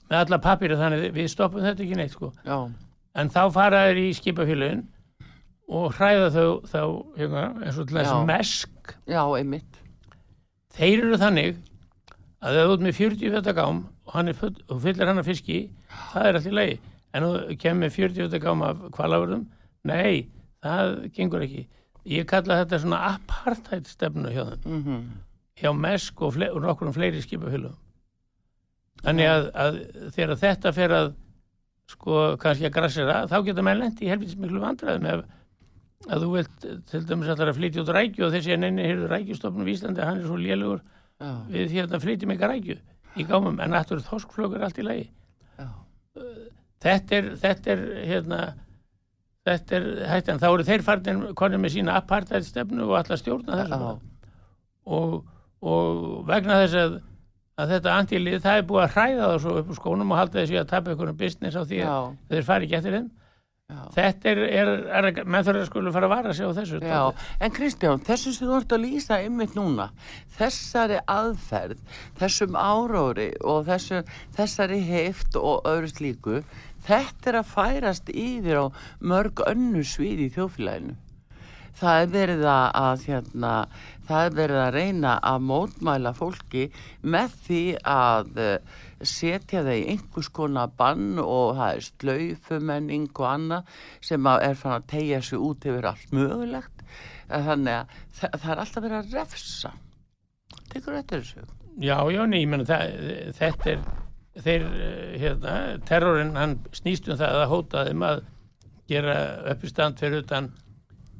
með 0.08 0.20
alla 0.22 0.38
pappir 0.44 0.76
þannig 0.78 1.10
við 1.16 1.26
stoppum 1.32 1.64
þetta 1.66 1.84
ekki 1.84 1.98
neitt 1.98 2.14
sko. 2.14 2.30
Já, 2.46 2.58
en 3.18 3.32
þá 3.34 3.42
fara 3.52 3.82
þeir 3.88 3.98
í 4.06 4.06
skipafélagin 4.16 4.86
og 5.68 5.90
hræða 5.98 6.30
þau 6.32 6.46
þá 6.64 6.80
hérna, 7.18 7.42
eins 7.66 7.76
og 7.82 7.88
til 7.90 7.98
þess 7.98 8.14
mesk. 8.30 8.94
Já, 9.10 9.20
einmitt. 9.36 9.82
Þeir 10.78 11.02
eru 11.02 11.18
þannig 11.20 11.58
að 12.42 12.60
ef 12.60 12.68
þú 12.68 12.74
ert 12.76 12.86
með 12.86 12.98
40 13.00 13.34
fjöta 13.34 13.54
gám 13.56 13.84
og, 13.84 14.12
hann 14.14 14.30
er 14.30 14.38
full, 14.38 14.54
og 14.68 14.82
fyllir 14.84 15.10
hann 15.10 15.22
að 15.22 15.30
fiski 15.32 15.60
það 16.12 16.28
er 16.28 16.38
allt 16.38 16.50
í 16.50 16.56
lagi. 16.56 16.80
En 17.16 17.24
þú 17.24 17.56
kemur 17.62 17.84
með 17.84 17.96
40 17.96 18.20
fjöta 18.22 18.42
gám 18.42 18.66
af 18.66 18.84
kvalafurðum 18.94 19.46
nei, 19.88 20.28
það 20.64 20.92
gengur 21.16 21.46
ekki. 21.46 21.64
Ég 22.08 22.28
kalla 22.28 22.62
þetta 22.62 22.82
svona 22.82 23.00
apartheid 23.12 23.88
stefnu 23.90 24.30
hjá 24.32 24.44
þeim. 24.52 24.68
Mm 24.68 25.08
hjá 25.58 25.72
mesk 25.74 26.22
og, 26.22 26.36
og 26.52 26.60
nokkur 26.62 26.92
fleiri 26.94 27.22
skipafélagum 27.22 27.78
þannig 29.04 29.30
að, 29.30 29.48
að 29.54 29.80
þegar 30.14 30.40
þetta 30.42 30.74
fer 30.74 30.94
að 30.94 31.10
sko 31.88 32.22
kannski 32.42 32.68
að 32.68 32.74
grassera 32.76 33.18
þá 33.30 33.36
geta 33.46 33.64
menn 33.64 33.80
lent 33.80 34.02
í 34.02 34.10
helvitis 34.10 34.38
miklu 34.38 34.62
vandræðum 34.62 35.08
ef 35.12 35.24
að 36.08 36.24
þú 36.24 36.30
vilt 36.34 36.66
eh, 36.66 36.80
til 36.90 37.02
dæmis 37.06 37.30
allar 37.32 37.52
að 37.52 37.60
flytja 37.60 37.82
út 37.82 37.92
rækju 37.94 38.26
og 38.26 38.34
þessi 38.34 38.54
að 38.54 38.62
neini 38.64 38.86
hefur 38.86 39.14
rækjustofnum 39.14 39.68
í 39.68 39.74
Íslandi 39.74 40.04
hann 40.04 40.20
er 40.20 40.28
svo 40.28 40.38
lélugur 40.38 40.82
Já, 41.18 41.30
við 41.50 41.74
hérna 41.74 41.98
flytjum 42.02 42.34
ekki 42.34 42.50
rækju 42.52 42.78
í 43.18 43.26
gámum 43.26 43.58
en 43.64 43.74
aftur 43.74 44.02
þorskflögur 44.06 44.62
allt 44.62 44.78
í 44.78 44.86
lagi. 44.86 45.06
Já, 45.58 45.68
þetta 46.84 47.18
er, 47.18 47.30
þetta 47.42 47.72
er 47.74 47.84
hérna 48.06 48.40
þetta 49.48 49.78
er 49.78 49.88
hættan, 50.12 50.40
þá 50.40 50.48
eru 50.50 50.66
þeir 50.68 50.84
farnir 50.86 51.20
konir 51.38 51.60
með 51.62 51.74
sína 51.76 51.96
apartheid 51.98 52.46
stefnu 52.46 52.86
og 52.88 52.96
allar 53.00 53.20
stjórna 53.20 53.60
þessu 53.62 53.90
og, 54.88 55.14
og 55.64 56.02
vegna 56.28 56.60
þess 56.62 56.80
að, 56.82 56.98
að 57.58 57.74
þetta 57.74 57.94
antílið, 58.02 58.40
það 58.44 58.60
er 58.60 58.66
búið 58.68 58.84
að 58.84 58.96
hræða 58.96 59.30
það 59.32 59.38
svo 59.44 59.54
upp 59.60 59.72
úr 59.72 59.80
skónum 59.80 60.14
og 60.14 60.20
halda 60.20 60.40
þessi 60.42 60.60
að 60.60 60.70
tapa 60.72 60.92
einhvern 60.92 61.20
business 61.20 61.58
á 61.58 61.62
því 61.62 61.80
að 61.82 61.88
já, 61.88 61.96
þeir 62.32 62.48
fari 62.48 62.68
ekki 62.68 62.78
eftir 62.80 62.98
þeim 62.98 63.08
já. 63.68 63.80
þetta 63.94 64.30
er, 64.30 64.38
er, 64.48 64.70
er 64.98 65.08
menn 65.24 65.44
þurfa 65.46 65.64
að 65.64 65.68
skulu 65.68 65.92
fara 65.94 66.08
að 66.08 66.14
vara 66.14 66.36
sig 66.36 66.48
á 66.48 66.56
þessu 66.56 66.80
Já, 66.80 67.02
en 67.44 67.54
Kristján, 67.56 68.04
þessu 68.06 68.32
sem 68.36 68.48
þú 68.48 68.60
ert 68.60 68.76
að 68.76 68.84
lýsa 68.84 69.18
ymmit 69.26 69.56
núna, 69.58 69.90
þessari 70.38 71.02
aðferð, 71.04 71.82
þessum 72.20 72.56
áróri 72.56 73.28
og 73.44 73.66
þessu, 73.68 74.00
þessari 74.38 74.80
heift 74.88 75.36
og 75.40 75.68
öðru 75.68 75.92
slíku, 75.92 76.40
þetta 76.88 77.32
er 77.32 77.40
að 77.42 77.52
færast 77.52 78.08
yfir 78.14 78.64
á 78.64 78.66
mörg 79.04 79.44
önnu 79.48 79.84
svið 79.84 80.24
í 80.28 80.32
þjófélaginu. 80.38 80.96
Það 81.78 82.00
er 82.02 82.08
verið 82.10 82.40
að, 82.50 83.02
hérna, 83.06 83.52
það 84.08 84.24
er 84.24 84.32
verið 84.34 84.60
að 84.64 84.72
reyna 84.74 85.12
að 85.22 85.44
mótmæla 85.46 86.10
fólki 86.16 86.64
með 87.06 87.36
því 87.44 87.60
að 87.86 88.40
eh, 88.42 88.78
setja 89.06 89.62
það 89.66 89.80
í 89.80 89.84
einhvers 89.92 90.30
konar 90.34 90.72
bann 90.78 91.18
og 91.22 91.54
það 91.58 91.76
er 91.76 91.86
slaufumenning 91.88 93.08
og 93.14 93.28
annað 93.28 93.76
sem 94.10 94.26
er 94.32 94.58
fann 94.58 94.76
að 94.78 94.88
tegja 94.94 95.20
sig 95.22 95.38
út 95.38 95.68
yfir 95.68 95.90
allt 95.92 96.12
mögulegt. 96.16 96.84
Eh, 97.28 97.44
Þannig 97.46 97.74
að 97.76 97.94
það, 98.18 98.36
það 98.42 98.50
er 98.54 98.64
alltaf 98.64 98.84
verið 98.88 98.98
að 98.98 99.16
refsa. 99.18 99.72
Tekur 100.72 100.98
þetta 100.98 101.20
þessu? 101.22 101.46
Já, 101.78 101.98
já, 102.10 102.22
nei, 102.26 102.40
ég 102.42 102.50
menna 102.50 102.66
það, 102.66 102.94
þetta 103.38 103.70
er 103.74 103.82
þeir, 104.42 104.64
eh, 104.82 105.18
hérna, 105.22 105.52
terrorin 105.86 106.34
hann 106.38 106.56
snýst 106.74 107.08
um 107.10 107.18
það 107.18 107.42
að 107.42 107.50
hóta 107.52 107.84
þeim 107.88 108.04
að 108.06 108.24
gera 108.88 109.14
uppistand 109.52 110.00
fyrir 110.00 110.24
utan 110.24 110.50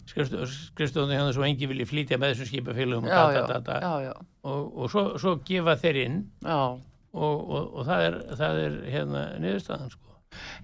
skrifstofnum 0.09 1.12
hérna 1.12 1.33
svo 1.37 1.45
engi 1.45 1.68
vilji 1.68 1.87
flytja 1.89 2.18
með 2.20 2.33
þessum 2.33 2.49
skipafélagum 2.49 3.09
og, 3.12 3.12
og, 4.49 4.70
og 4.85 4.93
svo, 4.93 5.03
svo 5.20 5.35
gefa 5.45 5.74
þeir 5.83 5.99
inn 6.07 6.16
já. 6.41 6.61
Og, 7.18 7.44
og, 7.48 7.68
og 7.80 7.88
það 7.88 8.06
er, 8.06 8.18
það 8.40 8.62
er 8.64 8.78
hérna 8.94 9.24
niðurstaðan 9.42 9.92
sko. 9.94 10.16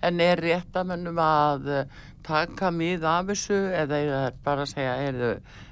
En 0.05 0.21
er 0.21 0.43
rétt 0.45 0.77
að 0.77 1.71
eh, 1.73 2.01
taka 2.25 2.71
mið 2.75 3.07
af 3.09 3.31
þessu 3.33 3.61
eða 3.83 4.01
er 4.01 4.43
bara 4.45 4.67
að 4.67 4.75
segja, 4.75 4.97
er 5.09 5.23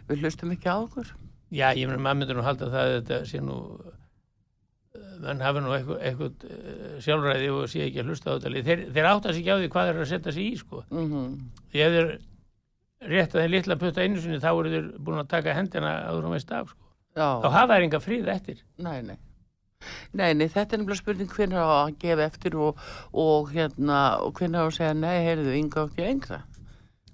við 0.09 0.25
hlustum 0.25 0.55
ekki 0.55 0.73
á 0.73 0.77
okkur? 0.81 1.13
Já, 1.53 1.73
ég 1.77 1.89
meina 1.89 2.01
maður 2.01 2.23
myndir 2.23 2.39
nú 2.39 2.45
halda 2.47 2.71
það 2.73 2.87
að 2.87 2.95
þetta 2.95 3.17
sé 3.29 3.41
nú 3.45 3.57
eh, 4.97 5.09
menn 5.21 5.43
hafi 5.45 5.63
nú 5.63 5.73
eitthvað, 5.77 5.99
eitthvað 6.09 6.47
eh, 6.49 6.95
sjálfræði 7.05 7.51
og 7.53 7.67
sé 7.69 7.83
ekki 7.87 8.03
að 8.03 8.13
hlusta 8.13 8.33
á 8.33 8.35
þetta 8.41 8.63
þeir, 8.69 8.85
þeir 8.97 9.09
átta 9.11 9.35
sig 9.35 9.43
ekki 9.43 9.53
á 9.53 9.61
því 9.61 9.73
hvað 9.75 9.91
er 9.91 10.01
að 10.01 10.09
setja 10.13 10.37
sig 10.37 10.47
í 10.49 10.55
sko. 10.61 10.85
Mm 10.93 11.35
því 11.73 11.85
ef 11.87 11.97
þeir 11.97 12.13
rétt 13.13 13.35
að 13.35 13.43
þeir 13.43 13.53
litla 13.57 13.77
putta 13.83 14.07
einu 14.07 14.23
sinni 14.23 14.41
þá 14.41 14.51
eru 14.53 14.73
þeir 14.73 14.89
búin 15.03 15.21
að 15.21 15.29
taka 15.35 15.57
hendina 15.59 15.93
áður 16.09 16.31
og 16.31 16.37
veist 16.39 16.57
af 16.57 16.73
sko. 16.73 16.89
Þá 17.21 17.49
hafa 17.53 17.75
þeir 17.75 17.87
enga 17.91 18.01
fríð 18.01 18.33
eftir 18.33 18.65
nei, 18.81 19.03
nei. 19.05 19.19
Nei, 20.13 20.31
nei, 20.35 20.47
þetta 20.49 20.77
er 20.77 20.83
nefnilega 20.83 21.01
spurning 21.03 21.35
hvernig 21.37 21.59
á 21.61 21.69
að 21.81 21.97
gefa 22.05 22.29
eftir 22.29 22.57
og, 22.61 22.81
og 23.13 23.53
hérna, 23.55 23.99
og 24.23 24.39
hvernig 24.39 24.63
á 24.63 24.65
að 24.67 24.75
segja, 24.79 24.95
nei, 24.99 25.19
heyrðu, 25.27 25.59
ynga 25.59 25.85
okkur 25.87 26.09
engra. 26.09 26.41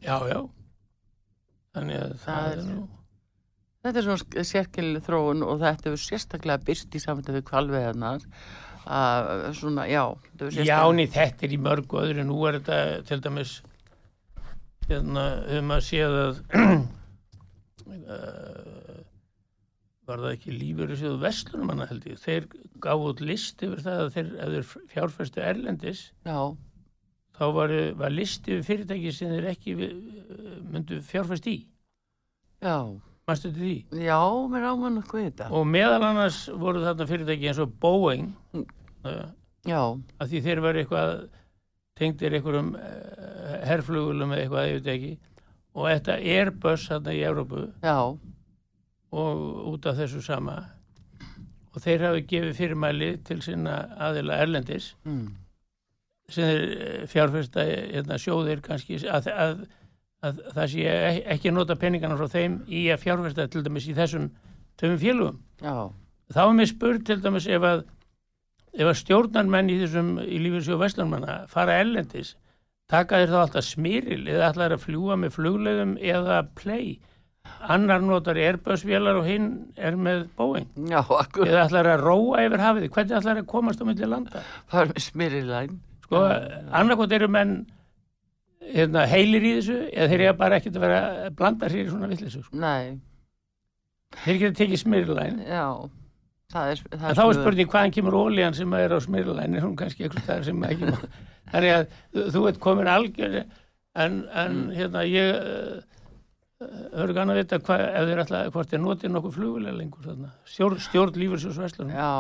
já, 0.03 0.17
já 0.31 0.39
þannig 1.75 2.01
að 2.03 2.15
það, 2.23 2.39
Það 2.39 2.53
er 2.53 2.65
nú 2.69 2.87
Þetta 3.79 4.01
er 4.01 4.05
svona 4.09 4.43
sérkynlega 4.49 5.07
þróun 5.07 5.45
og 5.47 5.61
þetta 5.63 5.87
hefur 5.87 6.01
sérstaklega 6.03 6.65
byrst 6.67 6.97
í 6.99 7.03
við 7.31 7.45
kvalveðarnar. 7.47 8.25
að 8.89 9.53
svona, 9.55 9.85
já, 9.87 10.03
Já, 10.67 10.81
ný, 10.93 11.07
þetta 11.07 11.47
er 11.47 11.53
í 11.53 11.59
mörgu 11.61 12.01
öðru. 12.01 12.25
Nú 12.25 12.39
er 12.49 12.59
þetta 12.59 13.03
til 13.07 13.21
dæmis, 13.21 13.53
hérna, 14.89 15.25
höfum 15.47 15.75
að 15.77 15.83
séð 15.85 16.17
að, 16.25 16.41
var 20.09 20.23
það 20.25 20.35
ekki 20.37 20.55
lífur 20.57 20.93
í 20.95 20.97
sjöðu 21.01 21.19
vestlunum 21.23 21.73
hana 21.75 21.87
held 21.91 22.07
ég. 22.09 22.19
Þeir 22.23 22.47
gáðu 22.85 23.11
út 23.13 23.21
list 23.29 23.63
yfir 23.67 23.83
það 23.85 24.01
að 24.05 24.11
þeir, 24.17 24.31
ef 24.39 24.55
þeir 24.55 24.87
fjárfæstu 24.95 25.43
erlendis, 25.45 26.03
Já, 26.27 26.39
þá 27.39 27.45
var, 27.55 27.75
var 28.01 28.11
listi 28.15 28.57
við 28.57 28.65
fyrirtæki 28.71 29.13
sem 29.15 29.35
þeir 29.37 29.51
ekki 29.53 29.75
við- 29.79 29.99
myndu 30.73 31.01
fjárfæst 31.07 31.47
í. 31.53 31.57
Já, 32.65 32.77
mannstu 33.29 33.53
til 33.55 33.63
því? 33.63 33.75
Já, 34.09 34.19
mér 34.51 34.67
ámann 34.73 34.99
okkur 35.03 35.23
þetta. 35.29 35.51
og 35.55 35.67
meðal 35.71 36.03
annars 36.09 36.41
voru 36.49 36.81
þarna 36.83 37.07
fyrirtæki 37.07 37.49
eins 37.53 37.59
og 37.63 37.75
Boeing 37.81 38.33
Mm. 38.55 38.65
uh, 39.05 39.27
Já, 39.69 39.83
að 40.21 40.29
því 40.33 40.41
þeir 40.49 40.61
var 40.65 40.75
eitthvað 40.81 41.29
tengdir 41.99 42.33
einhverjum 42.39 42.73
uh, 42.79 43.59
herflugulum 43.69 44.33
eða 44.33 44.43
eitthvað, 44.45 44.69
ég 44.69 44.79
veit 44.79 44.91
ekki. 44.95 45.13
Og 45.79 45.87
þetta 45.91 46.15
Airbus 46.19 46.87
þarna 46.89 47.13
í 47.15 47.23
Európu 47.29 47.63
já, 47.83 47.97
og 49.15 49.73
út 49.73 49.89
af 49.89 49.99
þessu 49.99 50.23
sama 50.25 50.59
og 51.73 51.83
þeir 51.85 52.07
hafi 52.09 52.25
gefið 52.29 52.57
fyrirmæli 52.59 53.11
til 53.27 53.43
sinna 53.45 53.77
aðila 54.09 54.41
Erlendis 54.43 54.91
mm. 55.05 55.27
sem 56.33 56.49
þeir 56.51 56.65
eh, 56.89 57.05
fjárfesta 57.11 57.67
hérna, 57.69 58.19
sjóðir 58.21 58.63
kannski 58.65 58.99
að, 59.07 59.31
að, 59.33 59.63
að 60.25 60.43
það 60.57 60.73
sé 60.75 60.97
ekki 61.37 61.53
að 61.53 61.57
nota 61.61 61.79
peningana 61.79 62.19
frá 62.19 62.29
þeim 62.33 62.59
í 62.67 62.89
að 62.93 63.05
fjárfesta 63.05 63.49
til 63.53 63.65
dæmis 63.67 63.89
í 63.89 63.97
þessum 63.97 64.33
töfum 64.79 64.99
félugum. 65.03 65.39
já, 65.63 65.89
Þá 66.35 66.43
er 66.45 66.59
mér 66.59 66.69
spurt 66.69 67.07
til 67.09 67.21
dæmis 67.25 67.47
ef 67.49 67.65
að, 67.65 67.87
ef 68.77 68.91
að 68.91 69.01
stjórnarmenn 69.01 69.73
í 69.73 69.79
þessum 69.85 70.19
í 70.25 70.43
lífisjóð 70.45 70.85
Vestlandmanna 70.85 71.41
fara 71.49 71.81
ellendis 71.81 72.35
taka 72.89 73.21
þeir 73.21 73.33
þá 73.33 73.39
alltaf 73.43 73.67
smýril 73.67 74.23
eða 74.25 74.51
ætlar 74.51 74.75
að 74.77 74.85
fljúa 74.87 75.17
með 75.21 75.35
flugleiðum 75.37 75.95
eða 76.01 76.41
play. 76.59 76.99
Annar 77.69 78.01
notar 78.03 78.37
Airbus 78.41 78.85
vélar 78.89 79.19
og 79.21 79.27
hinn 79.29 79.49
er 79.77 79.97
með 79.97 80.27
Boeing. 80.39 80.69
já, 80.89 81.01
akkur, 81.03 81.47
Eða 81.49 81.65
ætlar 81.69 81.89
að 81.95 82.05
róa 82.07 82.45
yfir 82.47 82.63
hafið. 82.65 82.87
Hvernig 82.95 83.17
ætlar 83.19 83.41
að 83.43 83.47
komast 83.51 83.83
á 83.83 83.85
milli 83.89 84.07
landa? 84.09 84.43
það 84.71 84.81
er 84.85 84.93
með 84.93 85.03
smyrilæn. 85.09 85.79
sko, 86.05 86.23
annarkot 86.73 87.13
eru 87.13 87.29
menn 87.29 87.57
hérna, 88.75 89.07
heilir 89.09 89.45
í 89.45 89.53
þessu 89.59 89.77
eða 89.93 90.09
þeir 90.13 90.25
eru 90.29 90.39
bara 90.41 90.57
ekkert 90.61 90.77
að 90.79 90.85
vera 90.87 90.99
að 91.29 91.37
blanda 91.39 91.69
sér 91.73 91.85
í 91.87 91.91
svona 91.93 92.09
villisu 92.11 92.43
sko. 92.43 92.57
Nei, 92.57 92.99
þeir 94.25 94.39
geta 94.43 94.59
tekið 94.63 94.81
smyrlæn 94.83 95.39
já, 95.47 95.65
það 96.53 96.73
er, 96.73 96.83
það 96.95 97.07
en 97.11 97.19
þá 97.19 97.23
er 97.27 97.39
spurning 97.39 97.71
hvaðan 97.73 97.95
kemur 97.99 98.17
ólíjan 98.23 98.57
sem 98.57 98.73
er 98.79 98.95
á 98.97 98.99
smyrlæn 99.05 99.57
er 99.59 99.65
hún 99.67 99.77
kannski 99.79 100.07
eitthvað 100.07 100.29
þar 100.31 100.47
sem 100.49 100.65
ekki 100.69 100.89
má 100.89 100.97
þannig 101.53 101.75
að 101.77 101.87
þú- 102.17 102.27
þú 102.35 102.43
ert 102.51 102.61
komin 102.65 102.91
algjör 102.93 103.37
en, 103.43 104.19
en 104.45 104.59
hérna 104.77 105.05
ég 105.09 105.37
uh, 105.37 105.79
kannan 106.59 107.31
að 107.33 107.39
vita 107.39 107.59
hvað, 107.63 107.83
ef 107.87 108.09
þeir 108.09 108.21
ætla, 108.25 108.43
hvort 108.51 108.73
þeir 108.73 108.83
notið 108.83 109.13
nokkuð 109.15 109.35
flugulega 109.37 109.77
lengur 109.77 110.09
þarna. 110.09 110.33
stjórn, 110.49 110.81
stjórn 110.83 111.19
lífursjóðsveslunum 111.23 111.95
Já, 111.95 112.11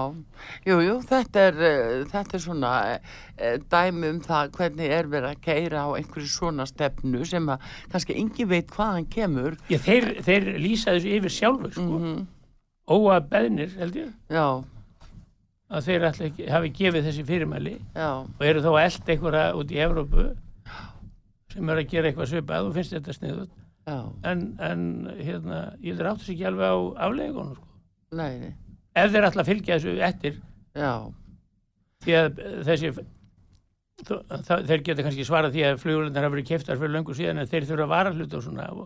jú, 0.68 0.78
jú, 0.84 0.96
þetta 1.10 1.44
er, 1.48 1.58
uh, 1.58 2.06
þetta 2.12 2.38
er 2.38 2.44
svona 2.44 2.72
uh, 2.94 3.58
dæmi 3.74 4.12
um 4.14 4.22
það 4.22 4.54
hvernig 4.54 4.96
er 5.00 5.10
verið 5.10 5.30
að 5.32 5.44
keira 5.48 5.84
á 5.84 5.88
einhverju 5.98 6.30
svona 6.30 6.68
stefnu 6.70 7.26
sem 7.26 7.50
að 7.50 7.68
kannski 7.90 8.18
engi 8.22 8.46
veit 8.46 8.70
hvaðan 8.76 9.10
kemur. 9.10 9.58
Já, 9.68 9.80
þeir, 9.82 10.10
þeir 10.22 10.50
lýsa 10.62 10.94
þessu 10.94 11.14
yfir 11.18 11.34
sjálfur 11.40 11.74
sko. 11.74 12.02
Mm 12.02 12.26
óa 12.88 13.20
beðnir 13.20 13.74
held 13.78 13.96
ég. 14.00 14.10
Já, 14.32 14.64
að 15.68 15.88
þeir 15.88 16.06
ekki, 16.08 16.48
hafi 16.48 16.72
gefið 16.78 17.08
þessi 17.08 17.24
fyrirmæli 17.28 17.76
já, 17.92 18.10
og 18.24 18.44
eru 18.48 18.64
þá 18.64 18.70
að 18.72 18.84
elda 18.86 19.14
einhverja 19.14 19.46
út 19.58 19.72
í 19.74 19.80
Evrópu 19.84 20.28
sem 21.52 21.72
er 21.72 21.80
að 21.82 21.90
gera 21.90 22.10
eitthvað 22.10 22.30
svipað 22.32 22.68
og 22.68 22.76
finnst 22.76 22.94
þetta 22.96 23.16
sniðut 23.16 23.56
en, 24.30 24.42
en 24.60 24.82
hérna, 25.18 25.60
ég 25.84 26.00
áttu 26.00 26.24
sig 26.26 26.36
ekki 26.36 26.48
alveg 26.50 26.72
á 26.72 26.78
aflegunum 27.06 27.54
sko. 27.56 27.68
ef 28.98 29.12
þeir 29.14 29.28
ætla 29.28 29.44
að 29.44 29.50
fylgja 29.52 29.78
þessu 29.78 29.94
eftir 30.08 30.40
já, 30.78 30.92
því 32.04 32.18
að 32.18 32.42
þessi 32.68 32.92
þeir 34.06 34.84
geta 34.86 35.02
kannski 35.02 35.26
svarað 35.26 35.56
því 35.56 35.64
að 35.66 35.80
flugulindar 35.82 36.26
hafa 36.26 36.34
verið 36.36 36.50
keiftar 36.52 36.78
fyrir 36.78 36.94
löngu 36.94 37.16
síðan 37.18 37.42
en 37.42 37.50
þeir 37.50 37.66
þurfa 37.66 37.86
að 37.86 37.94
vara 37.94 38.12
hluti 38.14 38.38
og 38.38 38.44
svona 38.44 38.68
og, 38.70 38.84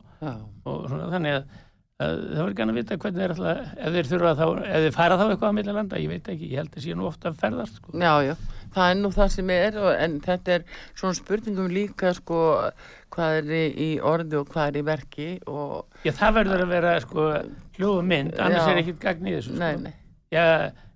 og 0.65 0.87
svona 0.89 1.11
þannig 1.13 1.37
að 1.37 1.59
það 2.03 2.41
verður 2.41 2.57
gana 2.59 2.73
að 2.73 2.79
vita 2.81 2.99
hvernig 3.03 3.23
þeir 3.23 3.35
ætla 3.35 3.53
ef 3.63 3.95
þeir 3.97 4.09
þurfa 4.11 4.33
þá, 4.39 4.45
ef 4.63 4.87
þeir 4.87 4.97
fara 4.97 5.19
þá 5.21 5.25
eitthvað 5.27 5.53
á 5.53 5.57
milli 5.59 5.77
landa, 5.77 6.01
ég 6.03 6.13
veit 6.13 6.31
ekki, 6.33 6.51
ég 6.53 6.63
held 6.63 6.77
að 6.77 6.87
sé 6.87 6.97
nú 6.99 7.07
ofta 7.09 7.31
að 7.31 7.41
ferðast 7.43 7.79
sko. 7.79 7.95
já, 7.97 8.13
já, 8.27 8.35
það 8.77 8.91
er 8.91 8.99
nú 9.01 9.13
það 9.17 9.33
sem 9.37 9.53
er 9.57 9.79
og, 9.83 9.91
en 10.07 10.19
þetta 10.27 10.55
er 10.57 10.67
svona 10.93 11.19
spurningum 11.19 11.73
líka 11.73 12.15
sko 12.19 12.41
hvað 13.13 13.39
er 13.41 13.75
í, 13.77 13.91
orði 14.13 14.41
og 14.41 14.49
hvað 14.53 14.71
er 14.71 14.81
í 14.81 14.87
verki 14.87 15.29
og, 15.51 15.99
Já, 16.07 16.13
það 16.17 16.39
verður 16.41 16.65
að 16.65 16.73
vera 16.73 16.95
sko 17.05 17.29
hljóðu 17.77 18.07
mynd, 18.09 18.39
annars 18.39 18.65
Já. 18.65 18.73
er 18.73 18.83
ekkit 18.83 19.03
gagn 19.03 19.29
í 19.29 19.37
þessu 19.37 19.53
sko. 19.53 19.61
nei, 19.61 19.77
nei, 19.89 19.95
Já, 20.33 20.45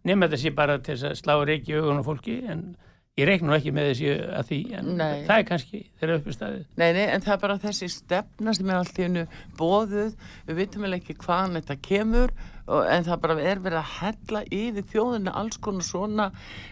nema 0.07 0.31
sé 0.33 0.53
bara 0.57 0.79
til 0.81 0.97
þess 0.97 1.11
að 1.11 1.21
slá 1.21 1.37
reiki 1.45 1.75
í 1.75 1.79
augunum 1.81 2.07
fólki 2.07 2.41
en 2.49 2.69
ég 3.17 3.29
reiknum 3.31 3.55
ekki 3.57 3.73
með 3.73 3.87
þessi 3.91 4.11
að 4.37 4.49
því 4.51 4.59
en 4.77 4.91
Nei. 4.99 5.23
það 5.25 5.39
er 5.39 5.47
kannski 5.49 5.79
þeirra 6.01 6.17
uppi 6.19 6.35
staðið. 6.35 6.65
nei, 6.77 6.89
nei, 6.93 7.05
en 7.07 7.23
það 7.25 7.33
er 7.33 7.41
bara 7.47 7.57
þessi 7.63 7.89
stefna 7.93 8.53
sem 8.57 8.69
er 8.69 8.77
allt 8.77 8.99
í 9.01 9.07
hennu 9.07 9.23
bóðuð, 9.57 10.19
við 10.49 10.59
vitum 10.61 10.85
vel 10.85 10.99
ekki 10.99 11.17
hvaðan 11.23 11.57
þetta 11.57 11.77
kemur 11.87 12.35
og, 12.67 12.83
en 12.83 13.07
það 13.07 13.23
bara 13.23 13.37
er 13.41 13.63
verið 13.65 13.81
að 13.81 13.95
hella 13.95 14.43
yfir 14.59 14.89
þjóðina 14.93 15.35
alls 15.41 15.61
konar 15.65 15.87
svona 15.87 16.27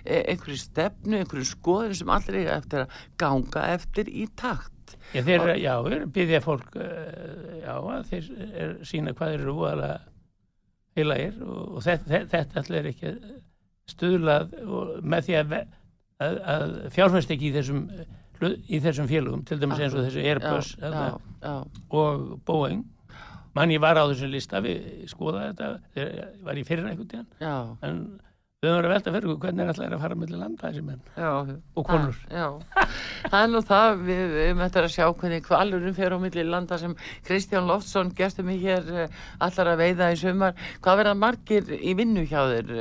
e, 0.05 0.21
einhverju 0.21 0.61
stefnu, 0.61 1.21
einhverju 1.23 1.49
skoður 1.49 1.95
sem 2.01 2.13
allir 2.13 2.41
eiga 2.43 2.59
eftir 2.59 2.85
að 2.85 2.99
ganga 3.25 3.67
eftir 3.75 4.11
í 4.11 4.27
takt. 4.37 4.97
Já, 5.15 5.23
þeir, 5.25 5.47
eru 5.55 6.09
byggðja 6.13 6.41
fólk 6.45 6.77
uh, 6.77 7.55
já, 7.63 7.73
að 7.79 8.11
þeir 8.11 8.29
er, 8.51 8.75
sína 8.89 9.15
hvað 9.17 9.39
eru 9.39 9.55
úaðlega 9.55 9.97
heilagir 10.99 11.41
og, 11.45 11.79
og 11.79 11.85
þetta, 11.87 12.21
þetta, 12.33 12.61
allir 12.61 12.81
er 12.81 12.91
ekki 12.91 13.15
stuðlað 13.95 14.55
og 14.65 14.93
með 15.05 15.29
því 15.29 15.39
að, 15.41 15.57
að, 16.23 16.39
að 16.55 16.75
fjárfæst 16.95 17.33
ekki 17.35 17.51
í 17.51 17.55
þessum 17.55 17.87
í 18.45 18.81
þessum 18.83 19.07
félugum, 19.09 19.45
til 19.47 19.57
dæmis 19.63 19.81
eins 19.81 19.95
og 19.95 20.05
þessu 20.05 20.25
Airbus 20.27 20.75
já, 20.75 20.83
þarna, 20.83 21.05
já, 21.07 21.47
já, 21.47 21.55
og 22.01 22.25
Boeing. 22.45 22.83
Mann 23.55 23.71
ég 23.71 23.81
var 23.81 23.97
á 23.97 24.05
þessum 24.11 24.33
lista 24.35 24.61
við 24.65 25.07
skoða 25.09 25.47
þetta, 25.53 25.69
ég 25.97 26.41
var 26.45 26.59
í 26.59 26.65
fyrra 26.67 26.91
einhvern 26.91 27.11
tíðan, 27.13 27.29
en 27.87 28.01
við 28.65 28.71
höfum 28.73 28.79
verið 28.81 28.91
að 28.91 28.95
velta 28.95 29.13
fyrir 29.15 29.29
okkur 29.35 29.45
hvernig 29.45 29.65
er 29.65 29.71
alltaf 29.75 29.95
að 29.99 30.03
fara 30.05 30.17
millir 30.23 30.41
landa 30.41 30.69
þessi 30.71 30.83
menn 30.85 31.01
já, 31.15 31.31
og 31.79 31.87
konur. 31.89 32.19
Það, 32.25 32.39
já, 32.41 32.89
það 33.31 33.37
er 33.45 33.51
nú 33.55 33.61
það, 33.69 33.97
við 34.09 34.23
við 34.35 34.47
höfum 34.49 34.63
eftir 34.67 34.89
að 34.89 34.95
sjá 34.95 35.07
hvernig 35.21 35.45
kvalurinn 35.49 35.97
fer 35.99 36.17
á 36.17 36.19
milli 36.25 36.45
landa 36.49 36.79
sem 36.81 36.97
Kristján 37.29 37.69
Loftsson 37.71 38.13
gestur 38.19 38.49
mig 38.49 38.63
hér 38.65 38.89
eh, 39.05 39.19
allar 39.45 39.73
að 39.75 39.83
veiða 39.85 40.11
í 40.15 40.19
sumar. 40.25 40.57
Hvað 40.85 41.01
verða 41.03 41.15
margir 41.23 41.73
í 41.77 41.95
vinnu 41.99 42.25
hjá 42.31 42.41
þér? 42.53 42.73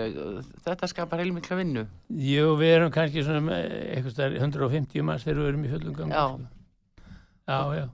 Þetta 0.66 0.90
skapar 0.92 1.22
heilmikla 1.24 1.60
vinnu. 1.60 1.86
Jú, 2.14 2.54
við 2.62 2.76
erum 2.78 2.94
kannski 2.96 3.24
svona 3.26 3.44
með 3.44 3.68
eitthvað 3.98 4.16
stær 4.16 4.40
150 4.40 5.04
manns 5.08 5.28
þegar 5.28 5.42
við 5.44 5.52
erum 5.54 5.68
í 5.68 5.74
fullum 5.76 6.00
gangi 6.00 6.16
Já. 6.16 6.26
sko. 6.30 6.50
já, 7.50 7.60
já, 7.82 7.86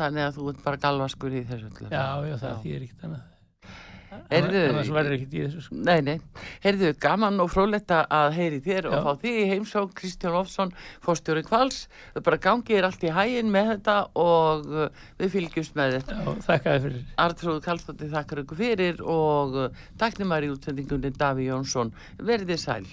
Þannig 0.00 0.24
að 0.26 0.36
þú 0.38 0.48
ert 0.50 0.62
bara 0.64 0.78
galvaskur 0.82 1.34
í 1.38 1.44
þessu. 1.46 1.68
öllu. 1.70 1.88
já, 1.92 2.06
já, 2.30 2.36
það 2.42 2.62
þýðir 2.64 2.86
ekkert 2.88 3.04
annað 3.08 3.22
Heyrðu, 4.30 4.62
annars 4.70 4.90
verður 4.94 5.16
ekkert 5.16 5.34
í 5.34 5.42
þessu 5.44 5.62
sko. 5.66 5.78
Nei, 5.86 6.00
nei. 6.06 6.44
Heyrðu, 6.64 6.90
gaman 7.02 7.40
og 7.44 7.50
frólætta 7.52 8.00
að 8.12 8.38
heyri 8.38 8.60
þér 8.64 8.88
og 8.90 8.96
Já. 8.96 9.02
fá 9.04 9.22
þig 9.24 9.38
í 9.40 9.46
heimsók 9.52 9.94
Kristján 9.98 10.34
Loftsson, 10.36 10.74
fórstjóri 11.04 11.44
Kvals. 11.46 11.84
Bara 12.18 12.40
gangi 12.48 12.78
er 12.78 12.88
allt 12.88 13.04
í 13.06 13.12
hæginn 13.14 13.52
með 13.54 13.70
þetta 13.74 13.96
og 14.24 14.68
uh, 14.72 15.06
við 15.20 15.34
fylgjumst 15.36 15.78
með 15.78 15.96
þér. 15.98 16.12
já, 16.14 16.34
þakka 16.48 16.74
þér 16.74 16.84
fyrir 16.88 17.06
Artrúð 17.26 17.62
Kallstóttir 17.68 18.12
þakkar 18.14 18.44
ykkur 18.44 18.60
fyrir 18.64 19.00
og 19.04 19.58
uh, 19.66 19.86
taknum 20.00 20.30
maður 20.32 20.50
í 20.50 20.52
útsendingunni 20.56 21.14
Daví 21.18 21.48
Jónsson. 21.50 21.94
Verðið 22.22 22.62
sæl. 22.64 22.84